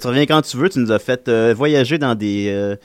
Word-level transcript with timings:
tu 0.00 0.06
reviens 0.08 0.26
quand 0.26 0.42
tu 0.42 0.56
veux. 0.56 0.68
Tu 0.68 0.78
nous 0.80 0.90
as 0.92 0.98
fait 0.98 1.28
euh, 1.28 1.54
voyager 1.56 1.98
dans 1.98 2.14
des, 2.14 2.48
euh, 2.50 2.76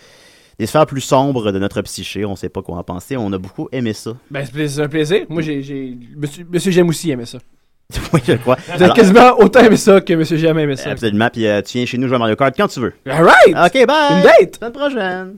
des 0.59 0.65
sphères 0.65 0.85
plus 0.85 1.01
sombres 1.01 1.51
de 1.51 1.59
notre 1.59 1.81
psyché. 1.81 2.25
On 2.25 2.35
sait 2.35 2.49
pas 2.49 2.61
quoi 2.61 2.77
en 2.77 2.83
penser. 2.83 3.17
On 3.17 3.31
a 3.33 3.37
beaucoup 3.37 3.67
aimé 3.71 3.93
ça. 3.93 4.11
Ben, 4.29 4.45
c'est 4.45 4.79
un 4.81 4.87
plaisir. 4.87 5.25
Moi, 5.29 5.41
j'ai. 5.41 5.61
j'ai- 5.61 5.97
Monsieur, 6.15 6.45
Monsieur 6.51 6.71
J'aime 6.71 6.89
aussi 6.89 7.09
aimé 7.11 7.25
ça. 7.25 7.39
oui, 8.13 8.19
je 8.27 8.33
crois. 8.33 8.57
Vous 8.75 8.81
avez 8.83 8.93
quasiment 8.93 9.39
autant 9.39 9.59
aimé 9.61 9.77
ça 9.77 10.01
que 10.01 10.13
Monsieur 10.13 10.37
J'aime 10.37 10.57
aimé 10.59 10.75
ça. 10.75 10.91
absolument. 10.91 11.29
Puis 11.31 11.45
euh, 11.45 11.61
tu 11.61 11.77
viens 11.77 11.85
chez 11.85 11.97
nous 11.97 12.07
jouer 12.07 12.15
à 12.15 12.19
Mario 12.19 12.35
Kart 12.35 12.53
quand 12.57 12.67
tu 12.67 12.79
veux. 12.79 12.93
Alright! 13.07 13.49
Ok, 13.49 13.85
bye! 13.87 14.17
Une 14.17 14.23
date! 14.23 14.55
Semaine 14.55 14.71
prochaine! 14.71 15.35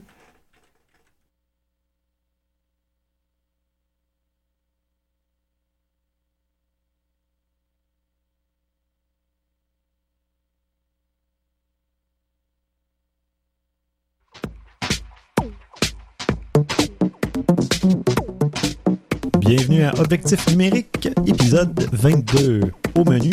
Bienvenue 19.48 19.82
à 19.82 19.98
Objectif 19.98 20.46
numérique, 20.50 21.08
épisode 21.26 21.88
22. 21.92 22.60
Au 22.94 23.04
menu, 23.04 23.30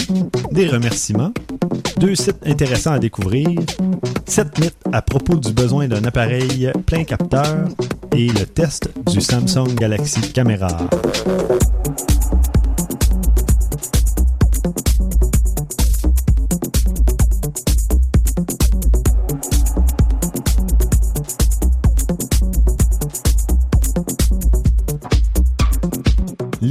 des 0.50 0.66
remerciements, 0.66 1.34
deux 1.98 2.16
sites 2.16 2.40
intéressants 2.46 2.94
à 2.94 3.00
découvrir, 3.00 3.50
7 4.26 4.60
mythes 4.60 4.78
à 4.94 5.02
propos 5.02 5.36
du 5.36 5.52
besoin 5.52 5.90
d'un 5.90 6.06
appareil 6.06 6.72
plein 6.86 7.04
capteur 7.04 7.68
et 8.16 8.28
le 8.28 8.46
test 8.46 8.90
du 9.12 9.20
Samsung 9.20 9.76
Galaxy 9.76 10.22
Camera. 10.32 10.88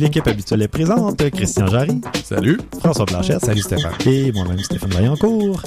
L'équipe 0.05 0.27
habituelle 0.27 0.61
est 0.61 0.69
présente, 0.69 1.31
Christian 1.31 1.67
Jarry, 1.67 1.99
Salut. 2.25 2.61
François 2.79 3.07
Blanchette, 3.07 3.43
salut 3.43 3.63
Stéphane, 3.63 3.95
et 4.05 4.33
moi-même 4.33 4.59
Stéphane 4.59 4.91
Vaillancourt. 4.91 5.63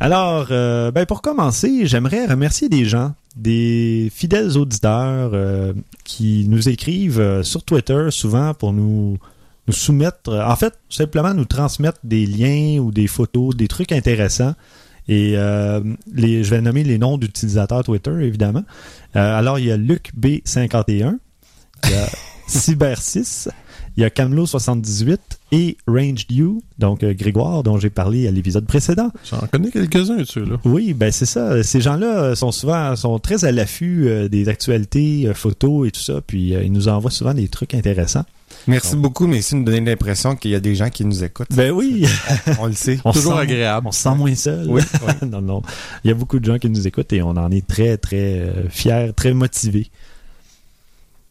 Alors, 0.00 0.48
euh, 0.50 0.90
ben 0.90 1.06
pour 1.06 1.22
commencer, 1.22 1.86
j'aimerais 1.86 2.26
remercier 2.26 2.68
des 2.68 2.84
gens, 2.86 3.14
des 3.36 4.10
fidèles 4.12 4.58
auditeurs 4.58 5.30
euh, 5.32 5.74
qui 6.02 6.46
nous 6.48 6.68
écrivent 6.68 7.20
euh, 7.20 7.44
sur 7.44 7.62
Twitter 7.62 8.08
souvent 8.10 8.52
pour 8.52 8.72
nous, 8.72 9.16
nous 9.68 9.72
soumettre, 9.72 10.32
en 10.32 10.56
fait, 10.56 10.74
simplement 10.90 11.32
nous 11.32 11.44
transmettre 11.44 12.00
des 12.02 12.26
liens 12.26 12.80
ou 12.80 12.90
des 12.90 13.06
photos, 13.06 13.54
des 13.54 13.68
trucs 13.68 13.92
intéressants. 13.92 14.56
Et 15.06 15.36
les, 16.12 16.42
je 16.42 16.50
vais 16.50 16.60
nommer 16.60 16.82
les 16.82 16.98
noms 16.98 17.16
d'utilisateurs 17.16 17.84
Twitter, 17.84 18.12
évidemment. 18.22 18.64
Alors, 19.14 19.60
il 19.60 19.66
y 19.66 19.70
a 19.70 19.76
Luc 19.76 20.10
B51, 20.18 21.18
il 21.84 21.90
y 21.90 21.94
a 21.94 22.06
Cyber6, 22.48 23.48
il 23.96 24.02
y 24.02 24.04
a 24.04 24.08
Camelot78 24.08 25.18
et 25.52 25.76
Ranged 25.86 26.30
You, 26.30 26.62
donc 26.78 27.02
euh, 27.02 27.12
Grégoire, 27.14 27.62
dont 27.62 27.78
j'ai 27.78 27.90
parlé 27.90 28.26
à 28.26 28.30
l'épisode 28.30 28.66
précédent. 28.66 29.10
J'en 29.30 29.38
connais 29.52 29.70
quelques-uns, 29.70 30.24
ceux-là. 30.24 30.56
Oui, 30.64 30.94
ben 30.94 31.12
c'est 31.12 31.26
ça. 31.26 31.62
Ces 31.62 31.80
gens-là 31.80 32.34
sont 32.34 32.52
souvent 32.52 32.96
sont 32.96 33.18
très 33.18 33.44
à 33.44 33.52
l'affût 33.52 34.08
euh, 34.08 34.28
des 34.28 34.48
actualités, 34.48 35.24
euh, 35.26 35.34
photos 35.34 35.88
et 35.88 35.90
tout 35.90 36.00
ça, 36.00 36.20
puis 36.26 36.54
euh, 36.54 36.62
ils 36.62 36.72
nous 36.72 36.88
envoient 36.88 37.10
souvent 37.10 37.34
des 37.34 37.48
trucs 37.48 37.74
intéressants. 37.74 38.24
Merci 38.68 38.96
beaucoup, 38.96 39.26
mais 39.26 39.38
ici, 39.38 39.56
nous 39.56 39.64
donner 39.64 39.80
l'impression 39.80 40.36
qu'il 40.36 40.52
y 40.52 40.54
a 40.54 40.60
des 40.60 40.74
gens 40.76 40.88
qui 40.88 41.04
nous 41.04 41.24
écoutent. 41.24 41.48
Ben 41.52 41.72
oui, 41.72 42.06
On 42.60 42.66
le 42.66 42.74
sait. 42.74 42.98
on 43.04 43.12
se 43.12 43.18
Toujours 43.18 43.32
sent- 43.34 43.40
agréable. 43.40 43.86
On 43.88 43.92
se 43.92 44.02
sent 44.02 44.14
moins 44.14 44.34
seul. 44.34 44.66
Oui, 44.70 44.82
non, 45.28 45.40
non. 45.40 45.62
Il 46.04 46.08
y 46.08 46.10
a 46.10 46.14
beaucoup 46.14 46.38
de 46.38 46.44
gens 46.44 46.58
qui 46.58 46.70
nous 46.70 46.86
écoutent 46.86 47.12
et 47.12 47.22
on 47.22 47.30
en 47.30 47.50
est 47.50 47.66
très, 47.66 47.96
très 47.96 48.38
euh, 48.40 48.68
fiers, 48.68 49.10
très 49.16 49.32
motivés. 49.34 49.90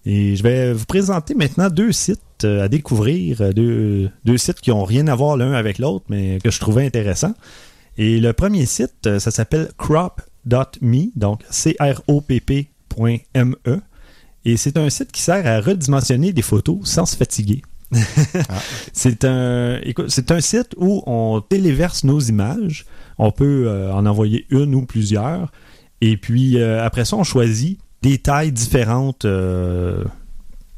Et 0.05 0.35
je 0.35 0.43
vais 0.43 0.73
vous 0.73 0.85
présenter 0.85 1.35
maintenant 1.35 1.69
deux 1.69 1.91
sites 1.91 2.19
euh, 2.43 2.63
à 2.63 2.67
découvrir, 2.67 3.41
euh, 3.41 3.53
deux, 3.53 4.09
deux 4.25 4.37
sites 4.37 4.59
qui 4.59 4.71
ont 4.71 4.83
rien 4.83 5.07
à 5.07 5.15
voir 5.15 5.37
l'un 5.37 5.53
avec 5.53 5.77
l'autre, 5.77 6.05
mais 6.09 6.39
que 6.43 6.49
je 6.49 6.59
trouvais 6.59 6.85
intéressants. 6.85 7.35
Et 7.97 8.19
le 8.19 8.33
premier 8.33 8.65
site, 8.65 9.05
euh, 9.05 9.19
ça 9.19 9.31
s'appelle 9.31 9.69
crop.me, 9.77 11.11
donc 11.15 11.43
C-R-O-P-P.me. 11.49 12.81
Et 14.43 14.57
c'est 14.57 14.77
un 14.77 14.89
site 14.89 15.11
qui 15.11 15.21
sert 15.21 15.45
à 15.45 15.61
redimensionner 15.61 16.33
des 16.33 16.41
photos 16.41 16.79
sans 16.83 17.05
se 17.05 17.15
fatiguer. 17.15 17.61
C'est 18.93 19.25
un, 19.25 19.79
écoute, 19.83 20.05
c'est 20.09 20.31
un 20.31 20.39
site 20.39 20.75
où 20.77 21.03
on 21.05 21.41
téléverse 21.41 22.03
nos 22.03 22.19
images. 22.19 22.85
On 23.17 23.31
peut 23.31 23.65
euh, 23.67 23.93
en 23.93 24.05
envoyer 24.05 24.45
une 24.49 24.73
ou 24.75 24.85
plusieurs. 24.85 25.51
Et 25.99 26.17
puis 26.17 26.57
euh, 26.57 26.83
après 26.83 27.05
ça, 27.05 27.17
on 27.17 27.23
choisit 27.23 27.79
des 28.01 28.17
tailles 28.17 28.51
différentes 28.51 29.25
euh, 29.25 30.03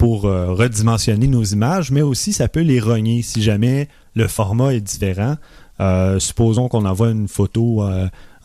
pour 0.03 0.25
euh, 0.25 0.51
redimensionner 0.51 1.28
nos 1.28 1.44
images, 1.44 1.89
mais 1.89 2.01
aussi 2.01 2.34
ça 2.34 2.50
peut 2.50 2.59
les 2.59 2.81
rogner 2.81 3.22
si 3.22 3.41
jamais 3.41 3.88
le 4.16 4.28
format 4.28 4.73
est 4.73 4.81
différent. 4.81 5.38
Euh, 5.79 6.19
supposons 6.19 6.67
qu'on 6.67 6.85
envoie 6.85 7.09
une 7.09 7.29
photo 7.29 7.83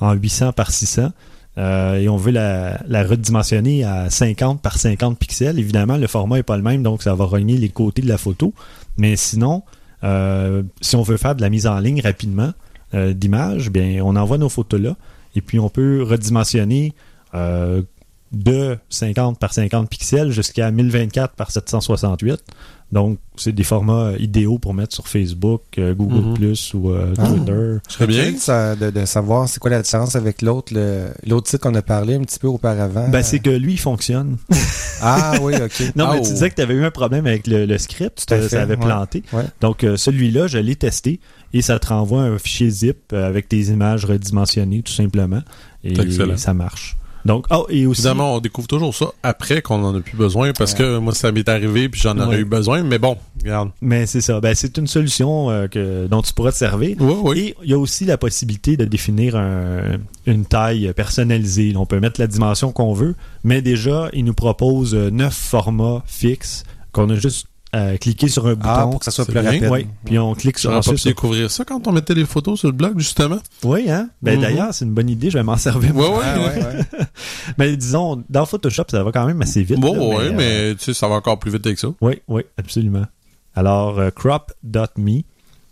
en 0.00 0.12
800 0.12 0.52
par 0.52 0.70
600 0.70 1.10
euh, 1.58 1.96
et 1.96 2.08
on 2.08 2.16
veut 2.16 2.30
la, 2.30 2.80
la 2.86 3.02
redimensionner 3.02 3.82
à 3.82 4.08
50 4.08 4.62
par 4.62 4.78
50 4.78 5.18
pixels. 5.18 5.58
Évidemment, 5.58 5.96
le 5.96 6.06
format 6.06 6.36
n'est 6.36 6.44
pas 6.44 6.56
le 6.56 6.62
même, 6.62 6.84
donc 6.84 7.02
ça 7.02 7.12
va 7.16 7.24
rogner 7.24 7.56
les 7.56 7.70
côtés 7.70 8.02
de 8.02 8.08
la 8.08 8.18
photo. 8.18 8.54
Mais 8.96 9.16
sinon, 9.16 9.64
si 10.80 10.94
on 10.94 11.02
veut 11.02 11.16
faire 11.16 11.34
de 11.34 11.40
la 11.40 11.50
mise 11.50 11.66
en 11.66 11.80
ligne 11.80 12.00
rapidement 12.00 12.52
d'images, 12.94 13.70
bien, 13.70 14.00
on 14.04 14.14
envoie 14.14 14.38
nos 14.38 14.48
photos 14.48 14.80
là 14.80 14.96
et 15.34 15.40
puis 15.40 15.58
on 15.58 15.68
peut 15.68 16.04
redimensionner 16.04 16.94
de 18.32 18.76
50 18.90 19.38
par 19.38 19.52
50 19.54 19.88
pixels 19.88 20.30
jusqu'à 20.30 20.70
1024 20.70 21.34
par 21.34 21.50
768. 21.50 22.40
Donc, 22.90 23.18
c'est 23.36 23.52
des 23.52 23.64
formats 23.64 24.12
idéaux 24.18 24.58
pour 24.58 24.72
mettre 24.72 24.94
sur 24.94 25.08
Facebook, 25.08 25.60
euh, 25.76 25.92
Google 25.94 26.28
Mhm. 26.28 26.34
Plus 26.34 26.72
ou 26.72 26.90
euh, 26.90 27.12
Ah. 27.18 27.26
Twitter. 27.28 27.76
Très 27.86 28.06
bien. 28.06 28.32
De, 28.32 28.38
sa- 28.38 28.76
de, 28.76 28.88
de 28.90 29.04
savoir 29.04 29.46
c'est 29.46 29.60
quoi 29.60 29.70
la 29.70 29.82
différence 29.82 30.16
avec 30.16 30.40
l'autre, 30.40 30.72
l'autre 31.26 31.50
site 31.50 31.60
qu'on 31.60 31.74
a 31.74 31.82
parlé 31.82 32.14
un 32.14 32.20
petit 32.22 32.38
peu 32.38 32.46
auparavant. 32.48 33.06
Ben, 33.10 33.22
c'est 33.22 33.40
que 33.40 33.50
lui, 33.50 33.74
il 33.74 33.78
fonctionne. 33.80 34.36
Ah 35.00 35.34
oui, 35.42 35.54
ok. 35.54 35.92
Non, 35.96 36.06
Ah, 36.08 36.14
mais 36.14 36.22
tu 36.22 36.28
oh. 36.30 36.32
disais 36.32 36.50
que 36.50 36.56
tu 36.56 36.62
avais 36.62 36.74
eu 36.74 36.84
un 36.84 36.90
problème 36.90 37.24
avec 37.26 37.46
le, 37.46 37.66
le 37.66 37.78
script, 37.78 38.24
Tout 38.26 38.34
à 38.34 38.38
euh, 38.38 38.42
fait, 38.42 38.48
ça 38.56 38.62
avait 38.62 38.74
ouais. 38.74 38.84
planté. 38.84 39.22
Ouais. 39.32 39.44
Donc, 39.60 39.84
euh, 39.84 39.96
celui-là, 39.96 40.48
je 40.48 40.58
l'ai 40.58 40.74
testé 40.74 41.20
et 41.54 41.62
ça 41.62 41.78
te 41.78 41.86
renvoie 41.86 42.22
un 42.22 42.36
fichier 42.38 42.68
zip 42.68 42.98
euh, 43.12 43.24
avec 43.28 43.48
tes 43.48 43.60
images 43.66 44.04
redimensionnées, 44.06 44.82
tout 44.82 44.92
simplement. 44.92 45.42
Et 45.84 45.94
ça 46.36 46.52
marche. 46.52 46.96
Donc, 47.24 47.46
oh, 47.50 47.66
et 47.68 47.86
aussi. 47.86 48.00
Évidemment, 48.00 48.36
on 48.36 48.40
découvre 48.40 48.68
toujours 48.68 48.94
ça 48.94 49.06
après 49.22 49.60
qu'on 49.62 49.82
en 49.84 49.94
a 49.96 50.00
plus 50.00 50.16
besoin 50.16 50.52
parce 50.52 50.74
que 50.74 50.98
moi, 50.98 51.14
ça 51.14 51.32
m'est 51.32 51.48
arrivé 51.48 51.88
puis 51.88 52.00
j'en 52.00 52.16
aurais 52.18 52.36
Ouais. 52.36 52.40
eu 52.42 52.44
besoin. 52.44 52.82
Mais 52.82 52.98
bon, 52.98 53.16
regarde. 53.42 53.70
Mais 53.80 54.06
c'est 54.06 54.20
ça. 54.20 54.40
Ben, 54.40 54.54
c'est 54.54 54.76
une 54.78 54.86
solution 54.86 55.50
euh, 55.50 55.66
que, 55.68 56.06
dont 56.06 56.22
tu 56.22 56.32
pourras 56.32 56.52
te 56.52 56.56
servir. 56.56 56.96
Oui, 57.00 57.14
oui. 57.22 57.38
Et 57.38 57.54
il 57.64 57.70
y 57.70 57.74
a 57.74 57.78
aussi 57.78 58.04
la 58.04 58.16
possibilité 58.18 58.76
de 58.76 58.84
définir 58.84 59.36
un- 59.36 59.98
une 60.26 60.44
taille 60.44 60.92
personnalisée. 60.94 61.72
On 61.76 61.86
peut 61.86 62.00
mettre 62.00 62.20
la 62.20 62.26
dimension 62.26 62.72
qu'on 62.72 62.92
veut, 62.94 63.14
mais 63.44 63.62
déjà, 63.62 64.08
il 64.12 64.24
nous 64.24 64.34
propose 64.34 64.94
euh, 64.94 65.10
neuf 65.10 65.34
formats 65.34 66.02
fixes 66.06 66.64
qu'on 66.92 67.10
a 67.10 67.14
juste 67.16 67.46
à 67.72 67.98
cliquer 67.98 68.28
sur 68.28 68.46
un 68.46 68.54
bouton. 68.54 68.68
Ah, 68.70 68.86
pour 68.90 68.98
que 69.00 69.04
ça 69.04 69.10
soit 69.10 69.24
plus 69.26 69.34
bien. 69.34 69.42
rapide. 69.42 69.68
Oui, 69.70 69.86
puis 70.04 70.18
on 70.18 70.34
clique 70.34 70.58
sur 70.58 70.70
J'aurais 70.70 70.82
pas 70.82 70.90
ensuite 70.90 71.02
pu 71.02 71.08
découvrir 71.08 71.50
ça 71.50 71.64
quand 71.64 71.86
on 71.86 71.92
mettait 71.92 72.14
les 72.14 72.24
photos 72.24 72.58
sur 72.58 72.68
le 72.68 72.72
blog, 72.72 72.98
justement. 72.98 73.38
Oui, 73.62 73.90
hein? 73.90 74.08
Ben 74.22 74.36
Mhm. 74.36 74.40
d'ailleurs, 74.42 74.72
c'est 74.74 74.84
une 74.86 74.92
bonne 74.94 75.10
idée, 75.10 75.28
je 75.30 75.36
vais 75.38 75.44
m'en 75.44 75.56
servir. 75.58 75.94
Ouais, 75.94 76.08
ouais. 76.08 76.24
Ah, 76.24 76.38
ouais, 76.38 76.64
ouais. 76.64 77.06
Mais 77.58 77.76
disons, 77.76 78.24
dans 78.30 78.46
Photoshop, 78.46 78.84
ça 78.90 79.02
va 79.04 79.12
quand 79.12 79.26
même 79.26 79.42
assez 79.42 79.62
vite. 79.62 79.80
Bon, 79.80 79.92
là, 79.94 80.16
ouais, 80.18 80.24
euh, 80.28 80.32
mais 80.34 80.74
tu 80.76 80.84
sais, 80.84 80.94
ça 80.94 81.08
va 81.08 81.16
encore 81.16 81.38
plus 81.38 81.50
vite 81.50 81.66
avec 81.66 81.78
ça. 81.78 81.88
Oui, 82.00 82.20
oui, 82.28 82.42
absolument. 82.56 83.04
Alors, 83.54 83.98
euh, 83.98 84.10
crop.me, 84.10 85.20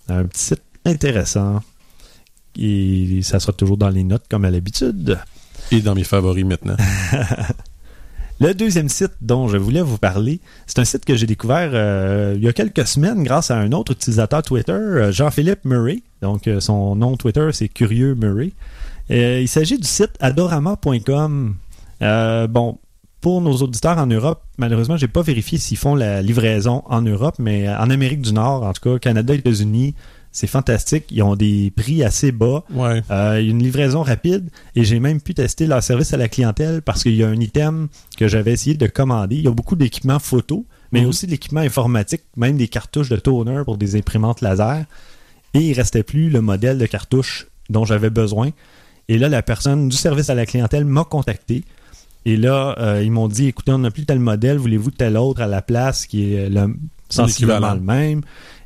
un 0.09 0.25
petit 0.25 0.43
site 0.43 0.63
intéressant. 0.85 1.63
Et 2.59 3.21
ça 3.23 3.39
sera 3.41 3.53
toujours 3.53 3.77
dans 3.77 3.91
les 3.91 4.03
notes 4.05 4.25
comme 4.31 4.45
à 4.45 4.51
l'habitude. 4.51 5.19
Et 5.71 5.81
dans 5.81 5.95
mes 5.95 6.05
favoris 6.05 6.45
maintenant. 6.45 6.77
Le 8.39 8.53
deuxième 8.53 8.91
site 8.91 9.13
dont 9.23 9.49
je 9.49 9.57
voulais 9.57 9.81
vous 9.81 9.97
parler, 9.97 10.41
c'est 10.67 10.79
un 10.79 10.85
site 10.85 11.07
que 11.07 11.17
j'ai 11.17 11.27
découvert 11.27 11.71
euh, 11.73 12.35
il 12.37 12.45
y 12.45 12.49
a 12.49 12.53
quelques 12.53 12.87
semaines 12.87 13.23
grâce 13.23 13.51
à 13.51 13.57
un 13.57 13.73
autre 13.73 13.93
utilisateur 13.93 14.43
Twitter, 14.43 14.73
euh, 14.73 15.11
Jean-Philippe 15.11 15.65
Murray. 15.65 16.03
Donc, 16.21 16.47
euh, 16.47 16.61
son 16.61 16.97
nom 16.97 17.17
Twitter, 17.17 17.49
c'est 17.53 17.69
Curieux 17.69 18.15
Murray. 18.15 18.53
Il 19.09 19.49
s'agit 19.49 19.79
du 19.79 19.87
site 19.87 20.13
adorama.com. 20.21 21.55
Bon, 22.01 22.79
pour 23.23 23.41
nos 23.41 23.55
auditeurs 23.55 23.97
en 23.97 24.07
Europe, 24.07 24.43
malheureusement, 24.59 24.99
j'ai 24.99 25.09
pas 25.09 25.23
vérifié 25.23 25.57
s'ils 25.57 25.79
font 25.79 25.95
la 25.95 26.21
livraison 26.21 26.83
en 26.87 27.01
Europe, 27.01 27.37
mais 27.39 27.69
en 27.69 27.89
Amérique 27.89 28.21
du 28.21 28.35
Nord, 28.35 28.65
en 28.65 28.73
tout 28.73 28.83
cas, 28.83 28.99
Canada, 28.99 29.33
États-Unis, 29.33 29.95
c'est 30.37 30.47
fantastique. 30.47 31.05
Ils 31.11 31.23
ont 31.23 31.35
des 31.35 31.73
prix 31.75 32.05
assez 32.05 32.31
bas. 32.31 32.63
Ouais. 32.71 33.03
Euh, 33.11 33.41
il 33.41 33.47
y 33.47 33.49
a 33.49 33.51
une 33.53 33.63
livraison 33.63 34.03
rapide 34.03 34.51
et 34.75 34.85
j'ai 34.85 35.01
même 35.01 35.19
pu 35.19 35.33
tester 35.33 35.67
leur 35.67 35.83
service 35.83 36.13
à 36.13 36.19
la 36.19 36.29
clientèle 36.29 36.83
parce 36.83 37.03
qu'il 37.03 37.15
y 37.17 37.25
a 37.25 37.29
un 37.29 37.41
item 37.41 37.89
que 38.19 38.29
j'avais 38.29 38.53
essayé 38.53 38.77
de 38.77 38.87
commander. 38.87 39.37
Il 39.37 39.45
y 39.45 39.49
a 39.49 39.51
beaucoup 39.51 39.77
d'équipements 39.77 40.19
photo, 40.19 40.67
mais 40.93 41.01
Mhm. 41.01 41.07
aussi 41.09 41.25
de 41.27 41.31
l'équipement 41.31 41.61
informatique, 41.63 42.21
même 42.37 42.59
des 42.59 42.69
cartouches 42.69 43.09
de 43.09 43.17
toner 43.17 43.63
pour 43.65 43.79
des 43.79 43.97
imprimantes 43.97 44.43
laser. 44.43 44.85
Et 45.55 45.61
il 45.61 45.73
restait 45.73 46.03
plus 46.03 46.29
le 46.29 46.43
modèle 46.43 46.77
de 46.77 46.85
cartouche 46.87 47.47
dont 47.71 47.87
j'avais 47.87 48.11
besoin. 48.11 48.51
Et 49.09 49.17
là, 49.17 49.31
la 49.31 49.43
personne 49.43 49.89
du 49.89 49.97
service 49.97 50.29
à 50.29 50.35
la 50.35 50.45
clientèle 50.45 50.85
m'a 50.85 51.05
contacté. 51.05 51.65
Et 52.27 52.37
là, 52.37 52.75
euh, 52.79 53.03
ils 53.03 53.11
m'ont 53.13 53.29
dit, 53.29 53.47
écoutez, 53.47 53.73
on 53.73 53.79
n'a 53.79 53.91
plus 53.91 54.05
tel 54.05 54.19
modèle, 54.19 54.59
voulez-vous 54.59 54.91
tel 54.91 55.17
autre 55.17 55.41
à 55.41 55.47
la 55.47 55.63
place 55.63 56.05
qui 56.07 56.35
est 56.35 56.51
le, 56.51 56.75
sensiblement 57.09 57.75
le 57.75 57.81
même? 57.81 58.23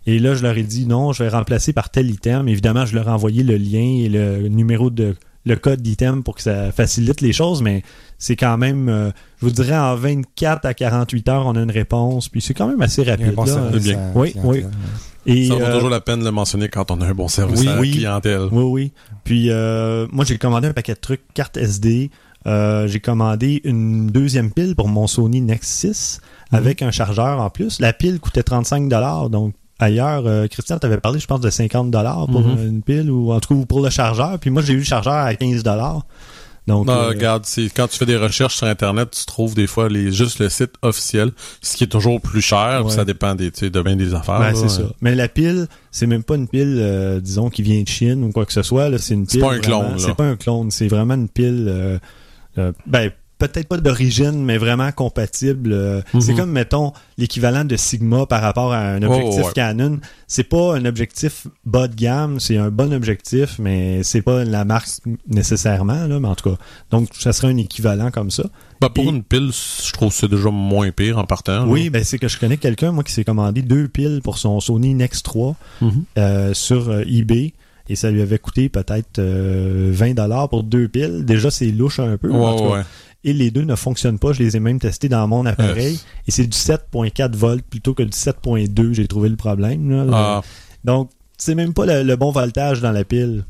Et 0.06 0.18
là, 0.18 0.34
je 0.34 0.42
leur 0.42 0.56
ai 0.56 0.62
dit, 0.62 0.86
non, 0.86 1.12
je 1.12 1.22
vais 1.22 1.28
remplacer 1.28 1.72
par 1.72 1.90
tel 1.90 2.10
item. 2.10 2.48
Évidemment, 2.48 2.86
je 2.86 2.94
leur 2.94 3.08
ai 3.08 3.12
envoyé 3.12 3.42
le 3.42 3.56
lien 3.56 4.04
et 4.04 4.08
le 4.08 4.48
numéro 4.48 4.90
de 4.90 5.14
le 5.46 5.56
code 5.56 5.80
d'item 5.80 6.22
pour 6.22 6.36
que 6.36 6.42
ça 6.42 6.70
facilite 6.70 7.22
les 7.22 7.32
choses, 7.32 7.62
mais 7.62 7.82
c'est 8.18 8.36
quand 8.36 8.58
même, 8.58 8.88
euh, 8.88 9.10
je 9.40 9.46
vous 9.46 9.52
dirais, 9.52 9.76
en 9.76 9.96
24 9.96 10.66
à 10.66 10.74
48 10.74 11.28
heures, 11.28 11.46
on 11.46 11.56
a 11.56 11.62
une 11.62 11.70
réponse, 11.70 12.28
puis 12.28 12.42
c'est 12.42 12.52
quand 12.52 12.68
même 12.68 12.82
assez 12.82 13.02
rapide. 13.02 13.34
Bon 13.34 13.44
là. 13.44 13.54
service 13.54 13.82
bien. 13.82 13.98
à 13.98 14.10
Oui. 14.14 14.34
Et, 15.26 15.48
Ça 15.48 15.54
vaut 15.54 15.62
euh, 15.62 15.74
toujours 15.74 15.90
la 15.90 16.00
peine 16.00 16.20
de 16.20 16.24
le 16.24 16.30
mentionner 16.30 16.68
quand 16.68 16.90
on 16.90 17.00
a 17.00 17.06
un 17.06 17.14
bon 17.14 17.28
service 17.28 17.60
oui, 17.60 17.68
à 17.68 17.74
la 17.74 17.80
oui. 17.80 17.90
clientèle. 17.90 18.48
Oui, 18.52 18.64
oui. 18.64 18.92
Puis 19.24 19.50
euh, 19.50 20.06
moi, 20.12 20.24
j'ai 20.24 20.38
commandé 20.38 20.68
un 20.68 20.72
paquet 20.72 20.94
de 20.94 21.00
trucs, 21.00 21.22
carte 21.34 21.56
SD. 21.56 22.10
Euh, 22.46 22.86
j'ai 22.86 23.00
commandé 23.00 23.60
une 23.64 24.06
deuxième 24.06 24.50
pile 24.50 24.74
pour 24.74 24.88
mon 24.88 25.06
Sony 25.06 25.42
Nex 25.42 25.68
6 25.68 26.20
avec 26.52 26.82
un 26.82 26.90
chargeur 26.90 27.40
en 27.40 27.50
plus. 27.50 27.80
La 27.80 27.92
pile 27.92 28.20
coûtait 28.20 28.42
35 28.42 28.88
donc 29.30 29.54
ailleurs, 29.78 30.24
euh, 30.26 30.46
Christian 30.46 30.78
t'avait 30.78 30.98
parlé, 30.98 31.18
je 31.20 31.26
pense, 31.26 31.40
de 31.40 31.48
50 31.50 31.90
pour 32.30 32.40
Mhm. 32.42 32.66
une 32.66 32.82
pile 32.82 33.10
ou 33.10 33.32
en 33.32 33.40
tout 33.40 33.58
cas 33.58 33.66
pour 33.66 33.80
le 33.80 33.90
chargeur. 33.90 34.38
Puis 34.38 34.50
moi, 34.50 34.60
j'ai 34.62 34.74
eu 34.74 34.78
le 34.78 34.84
chargeur 34.84 35.14
à 35.14 35.34
15 35.34 35.62
Donc, 36.66 36.86
Non, 36.86 36.92
euh, 36.92 37.08
regarde, 37.08 37.44
c'est 37.46 37.70
quand 37.74 37.88
tu 37.88 37.96
fais 37.96 38.04
des 38.06 38.18
recherches 38.18 38.56
sur 38.56 38.66
Internet, 38.66 39.10
tu 39.18 39.24
trouves 39.24 39.54
des 39.54 39.66
fois 39.66 39.88
les 39.88 40.12
juste 40.12 40.38
le 40.38 40.50
site 40.50 40.72
officiel, 40.82 41.32
ce 41.62 41.76
qui 41.76 41.84
est 41.84 41.88
toujours 41.88 42.20
plus 42.20 42.42
cher, 42.42 42.82
Ouais. 42.84 42.92
ça 42.92 43.04
dépend 43.06 43.34
des, 43.34 43.50
tu 43.50 43.60
sais, 43.60 43.70
de 43.70 43.80
bien 43.82 43.96
des 43.96 44.14
affaires. 44.14 44.38
ben, 44.38 44.54
c'est 44.54 44.68
ça. 44.68 44.82
Mais 45.00 45.14
la 45.14 45.26
pile, 45.28 45.66
c'est 45.90 46.06
même 46.06 46.22
pas 46.22 46.34
une 46.36 46.46
pile, 46.46 46.76
euh, 46.78 47.18
disons, 47.18 47.48
qui 47.48 47.62
vient 47.62 47.80
de 47.82 47.88
Chine 47.88 48.22
ou 48.24 48.30
quoi 48.30 48.44
que 48.44 48.52
ce 48.52 48.62
soit. 48.62 48.90
là. 48.90 48.98
C'est 48.98 49.14
une 49.14 49.26
C'est 49.26 49.38
pas 49.40 49.54
un 49.54 49.58
clone. 49.58 49.98
C'est 49.98 50.14
pas 50.14 50.24
un 50.26 50.36
clone. 50.36 50.70
C'est 50.70 50.88
vraiment 50.88 51.14
une 51.14 51.28
pile. 51.30 51.66
euh, 51.68 51.98
euh, 52.58 52.72
ben, 52.86 53.10
peut-être 53.40 53.66
pas 53.66 53.76
d'origine, 53.78 54.44
mais 54.44 54.56
vraiment 54.58 54.92
compatible. 54.92 55.72
euh, 55.72 56.00
Mhm. 56.14 56.20
C'est 56.20 56.34
comme, 56.34 56.52
mettons, 56.52 56.92
l'équivalent 57.18 57.64
de 57.64 57.74
Sigma 57.76 58.26
par 58.26 58.40
rapport 58.42 58.72
à 58.72 58.78
un 58.78 59.02
objectif 59.02 59.40
Oh, 59.42 59.46
ouais. 59.48 59.52
Canon. 59.54 59.98
C'est 60.28 60.44
pas 60.44 60.76
un 60.76 60.84
objectif 60.84 61.48
bas 61.64 61.88
de 61.88 61.94
gamme, 61.96 62.38
c'est 62.38 62.56
un 62.56 62.70
bon 62.70 62.92
objectif, 62.92 63.58
mais 63.58 64.02
c'est 64.04 64.22
pas 64.22 64.44
la 64.44 64.64
marque 64.64 64.88
nécessairement, 65.28 66.06
là, 66.06 66.20
mais 66.20 66.28
en 66.28 66.34
tout 66.34 66.50
cas. 66.50 66.56
Donc, 66.90 67.08
ça 67.18 67.32
serait 67.32 67.48
un 67.48 67.56
équivalent 67.56 68.10
comme 68.10 68.30
ça. 68.30 68.44
Ben, 68.80 68.88
pour 68.88 69.04
Et- 69.04 69.08
une 69.08 69.22
pile, 69.22 69.50
je 69.52 69.92
trouve 69.92 70.10
que 70.10 70.14
c'est 70.14 70.28
déjà 70.30 70.50
moins 70.50 70.90
pire 70.90 71.18
en 71.18 71.24
partant. 71.24 71.66
Oui, 71.66 71.90
ben 71.90 72.02
c'est 72.04 72.18
que 72.18 72.28
je 72.28 72.38
connais 72.38 72.56
quelqu'un, 72.56 72.92
moi, 72.92 73.04
qui 73.04 73.12
s'est 73.12 73.24
commandé 73.24 73.62
deux 73.62 73.88
piles 73.88 74.20
pour 74.22 74.38
son 74.38 74.60
Sony 74.60 74.94
Nex 74.94 75.22
3 75.22 75.56
là. 75.80 75.86
Mhm. 75.88 76.04
euh, 76.18 76.54
sur 76.54 76.88
euh, 76.88 77.02
eBay. 77.06 77.52
Et 77.88 77.96
ça 77.96 78.08
lui 78.12 78.22
avait 78.22 78.38
coûté 78.38 78.68
peut-être 78.68 79.18
euh, 79.18 79.90
20 79.92 80.14
dollars 80.14 80.48
pour 80.48 80.62
deux 80.62 80.86
piles. 80.86 81.24
Déjà, 81.24 81.50
c'est 81.50 81.66
louche 81.72 81.98
un 81.98 82.16
peu. 82.18 82.30
en 82.32 82.56
tout 82.56 82.62
Ouais, 82.64 82.68
cas. 82.70 82.76
ouais. 82.76 82.82
Et 83.24 83.32
les 83.34 83.50
deux 83.50 83.62
ne 83.64 83.74
fonctionnent 83.74 84.18
pas. 84.18 84.32
Je 84.32 84.42
les 84.42 84.56
ai 84.56 84.60
même 84.60 84.78
testés 84.78 85.08
dans 85.10 85.26
mon 85.28 85.44
appareil. 85.44 85.94
Euh. 85.96 86.22
Et 86.26 86.30
c'est 86.30 86.46
du 86.46 86.56
7.4 86.56 87.34
volts 87.36 87.62
plutôt 87.68 87.92
que 87.94 88.02
du 88.02 88.10
7.2. 88.16 88.92
J'ai 88.94 89.06
trouvé 89.06 89.28
le 89.28 89.36
problème. 89.36 89.90
là. 89.90 90.06
Ah, 90.12 90.42
Donc, 90.84 91.10
c'est 91.36 91.54
même 91.54 91.74
pas 91.74 91.84
le, 91.86 92.02
le 92.02 92.16
bon 92.16 92.30
voltage 92.30 92.80
dans 92.80 92.92
la 92.92 93.04
pile. 93.04 93.44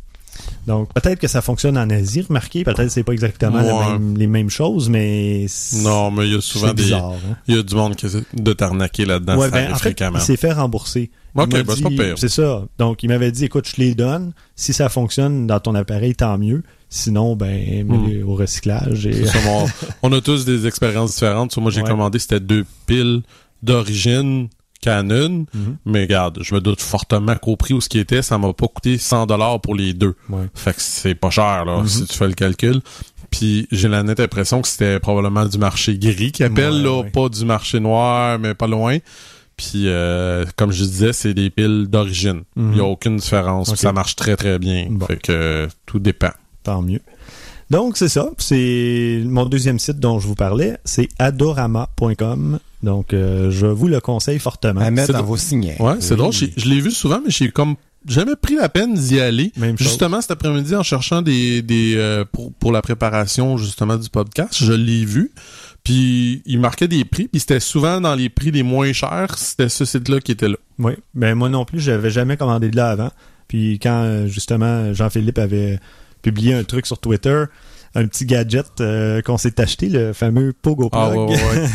Donc, 0.66 0.92
peut-être 0.94 1.18
que 1.18 1.28
ça 1.28 1.42
fonctionne 1.42 1.76
en 1.76 1.88
Asie, 1.90 2.22
remarquez. 2.22 2.64
Peut-être 2.64 2.84
que 2.84 2.88
c'est 2.88 3.02
pas 3.02 3.12
exactement 3.12 3.60
la 3.60 3.74
Ouais. 3.76 3.92
même- 3.92 4.16
les 4.16 4.26
mêmes 4.26 4.48
choses, 4.50 4.88
mais 4.88 5.44
c'est 5.48 5.82
non, 5.82 6.10
mais 6.10 6.26
il 6.28 6.34
y 6.34 6.36
a 6.36 6.40
souvent 6.40 6.68
des, 6.72 6.82
bizarre. 6.84 7.12
hein. 7.12 7.36
il 7.46 7.56
y 7.56 7.58
a 7.58 7.62
du 7.62 7.74
monde 7.74 7.94
qui 7.96 8.06
essaie 8.06 8.22
de 8.32 8.52
t'arnaquer 8.52 9.04
là-dedans, 9.04 9.36
Ouais, 9.36 9.50
ben, 9.50 9.66
en 9.70 9.74
fait, 9.74 9.80
fréquemment. 9.90 10.18
il 10.18 10.22
s'est 10.24 10.36
fait 10.36 10.52
rembourser. 10.52 11.10
Ben, 11.34 11.46
c'est 11.50 11.64
pas 11.64 11.74
dit- 11.74 11.96
pire. 11.96 12.14
C'est 12.16 12.28
ça. 12.28 12.64
Donc, 12.78 13.02
il 13.02 13.08
m'avait 13.08 13.32
dit, 13.32 13.44
écoute, 13.44 13.68
je 13.68 13.80
les 13.80 13.94
donne. 13.94 14.32
Si 14.56 14.72
ça 14.72 14.88
fonctionne 14.88 15.46
dans 15.46 15.60
ton 15.60 15.74
appareil, 15.74 16.14
tant 16.14 16.38
mieux. 16.38 16.62
Sinon, 16.92 17.36
ben, 17.36 17.86
mets-les 17.86 18.22
au 18.24 18.34
recyclage. 18.34 19.06
Et... 19.06 19.12
C'est 19.12 19.26
ça, 19.26 19.38
mon- 19.44 19.66
on 20.02 20.12
a 20.12 20.20
tous 20.20 20.44
des 20.44 20.66
expériences 20.66 21.14
différentes. 21.14 21.56
Moi, 21.56 21.70
j'ai 21.70 21.82
Ouais. 21.82 21.88
commandé, 21.88 22.18
c'était 22.18 22.40
deux 22.40 22.66
piles 22.86 23.22
d'origine 23.62 24.48
Canon. 24.80 25.46
Mhm. 25.54 25.76
Mais 25.86 26.00
regarde, 26.02 26.38
je 26.42 26.54
me 26.54 26.60
doute 26.60 26.80
fortement 26.80 27.36
qu'au 27.36 27.54
prix 27.56 27.74
où 27.74 27.80
ce 27.80 27.88
qui 27.88 27.98
était, 27.98 28.22
ça 28.22 28.38
m'a 28.38 28.52
pas 28.52 28.66
coûté 28.66 28.98
100 28.98 29.26
dollars 29.26 29.60
pour 29.60 29.74
les 29.74 29.92
deux. 29.94 30.14
Ouais. 30.28 30.46
Fait 30.54 30.72
que 30.74 30.80
c'est 30.80 31.14
pas 31.14 31.30
cher, 31.30 31.64
là, 31.64 31.78
Mhm. 31.80 31.86
si 31.86 32.04
tu 32.06 32.16
fais 32.16 32.26
le 32.26 32.34
calcul. 32.34 32.80
Puis 33.30 33.68
j'ai 33.70 33.86
la 33.86 34.02
nette 34.02 34.18
impression 34.18 34.60
que 34.60 34.66
c'était 34.66 34.98
probablement 34.98 35.44
du 35.46 35.58
marché 35.58 35.96
gris 35.96 36.32
qui 36.32 36.42
appelle, 36.42 36.72
Ouais, 36.72 36.82
là, 36.82 37.00
ouais. 37.02 37.10
pas 37.10 37.28
du 37.28 37.44
marché 37.44 37.78
noir, 37.78 38.38
mais 38.40 38.54
pas 38.54 38.66
loin. 38.66 38.98
Puis 39.56 39.82
euh, 39.86 40.44
comme 40.56 40.72
je 40.72 40.82
disais, 40.82 41.12
c'est 41.12 41.34
des 41.34 41.50
piles 41.50 41.86
d'origine. 41.88 42.42
Il 42.56 42.62
Mhm. 42.62 42.74
y 42.74 42.80
a 42.80 42.84
aucune 42.84 43.16
différence. 43.18 43.72
Ça 43.76 43.92
marche 43.92 44.16
très 44.16 44.34
très 44.34 44.58
bien. 44.58 44.86
Bon. 44.90 45.06
Fait 45.06 45.18
que 45.18 45.30
euh, 45.30 45.68
tout 45.86 45.98
dépend. 46.00 46.30
Tant 46.62 46.82
mieux. 46.82 47.00
Donc, 47.70 47.96
c'est 47.96 48.08
ça. 48.08 48.30
C'est 48.38 49.22
mon 49.24 49.46
deuxième 49.46 49.78
site 49.78 49.98
dont 50.00 50.18
je 50.18 50.26
vous 50.26 50.34
parlais. 50.34 50.76
C'est 50.84 51.08
adorama.com. 51.18 52.58
Donc, 52.82 53.12
euh, 53.12 53.50
je 53.50 53.66
vous 53.66 53.88
le 53.88 54.00
conseille 54.00 54.38
fortement. 54.38 54.80
À 54.80 54.90
mettre 54.90 55.08
C'est 55.08 55.12
dans 55.12 55.22
vos 55.22 55.36
signets. 55.36 55.76
Ouais, 55.80 55.94
c'est 56.00 56.12
Oui. 56.14 56.18
drôle. 56.18 56.32
Je 56.32 56.68
l'ai 56.68 56.80
vu 56.80 56.90
souvent, 56.90 57.20
mais 57.24 57.30
j'ai 57.30 57.50
comme 57.50 57.76
jamais 58.06 58.34
pris 58.40 58.56
la 58.56 58.68
peine 58.68 58.94
d'y 58.94 59.20
aller. 59.20 59.52
Même 59.56 59.76
chose. 59.78 59.86
Justement, 59.88 60.20
cet 60.20 60.30
après-midi, 60.32 60.74
en 60.74 60.82
cherchant 60.82 61.22
des, 61.22 61.62
des 61.62 61.94
euh, 61.96 62.24
pour, 62.30 62.52
pour 62.54 62.72
la 62.72 62.82
préparation 62.82 63.56
justement 63.58 63.96
du 63.96 64.08
podcast, 64.08 64.54
je 64.58 64.72
l'ai 64.72 65.04
vu. 65.04 65.30
Puis 65.84 66.42
il 66.46 66.58
marquait 66.60 66.88
des 66.88 67.04
prix, 67.04 67.28
puis 67.28 67.40
c'était 67.40 67.60
souvent 67.60 68.00
dans 68.02 68.14
les 68.14 68.28
prix 68.28 68.50
les 68.50 68.62
moins 68.62 68.92
chers, 68.92 69.38
c'était 69.38 69.70
ce 69.70 69.86
site-là 69.86 70.20
qui 70.20 70.32
était 70.32 70.48
là. 70.48 70.56
Oui. 70.78 70.92
Ben, 71.14 71.34
moi 71.34 71.48
non 71.48 71.64
plus, 71.64 71.80
j'avais 71.80 72.10
jamais 72.10 72.36
commandé 72.36 72.68
de 72.70 72.76
là 72.76 72.90
avant. 72.90 73.10
Puis 73.48 73.78
quand, 73.82 74.02
euh, 74.04 74.26
justement, 74.26 74.92
Jean-Philippe 74.92 75.38
avait 75.38 75.78
publié 76.22 76.54
un 76.54 76.64
truc 76.64 76.86
sur 76.86 76.98
Twitter, 76.98 77.44
un 77.94 78.06
petit 78.06 78.24
gadget 78.24 78.66
euh, 78.80 79.20
qu'on 79.22 79.38
s'est 79.38 79.60
acheté, 79.60 79.88
le 79.88 80.12
fameux 80.12 80.52
Pogo 80.52 80.88
Plug. 80.90 81.02
Ah, 81.02 81.10
ouais, 81.10 81.26
ouais, 81.26 81.34
ouais. 81.34 81.66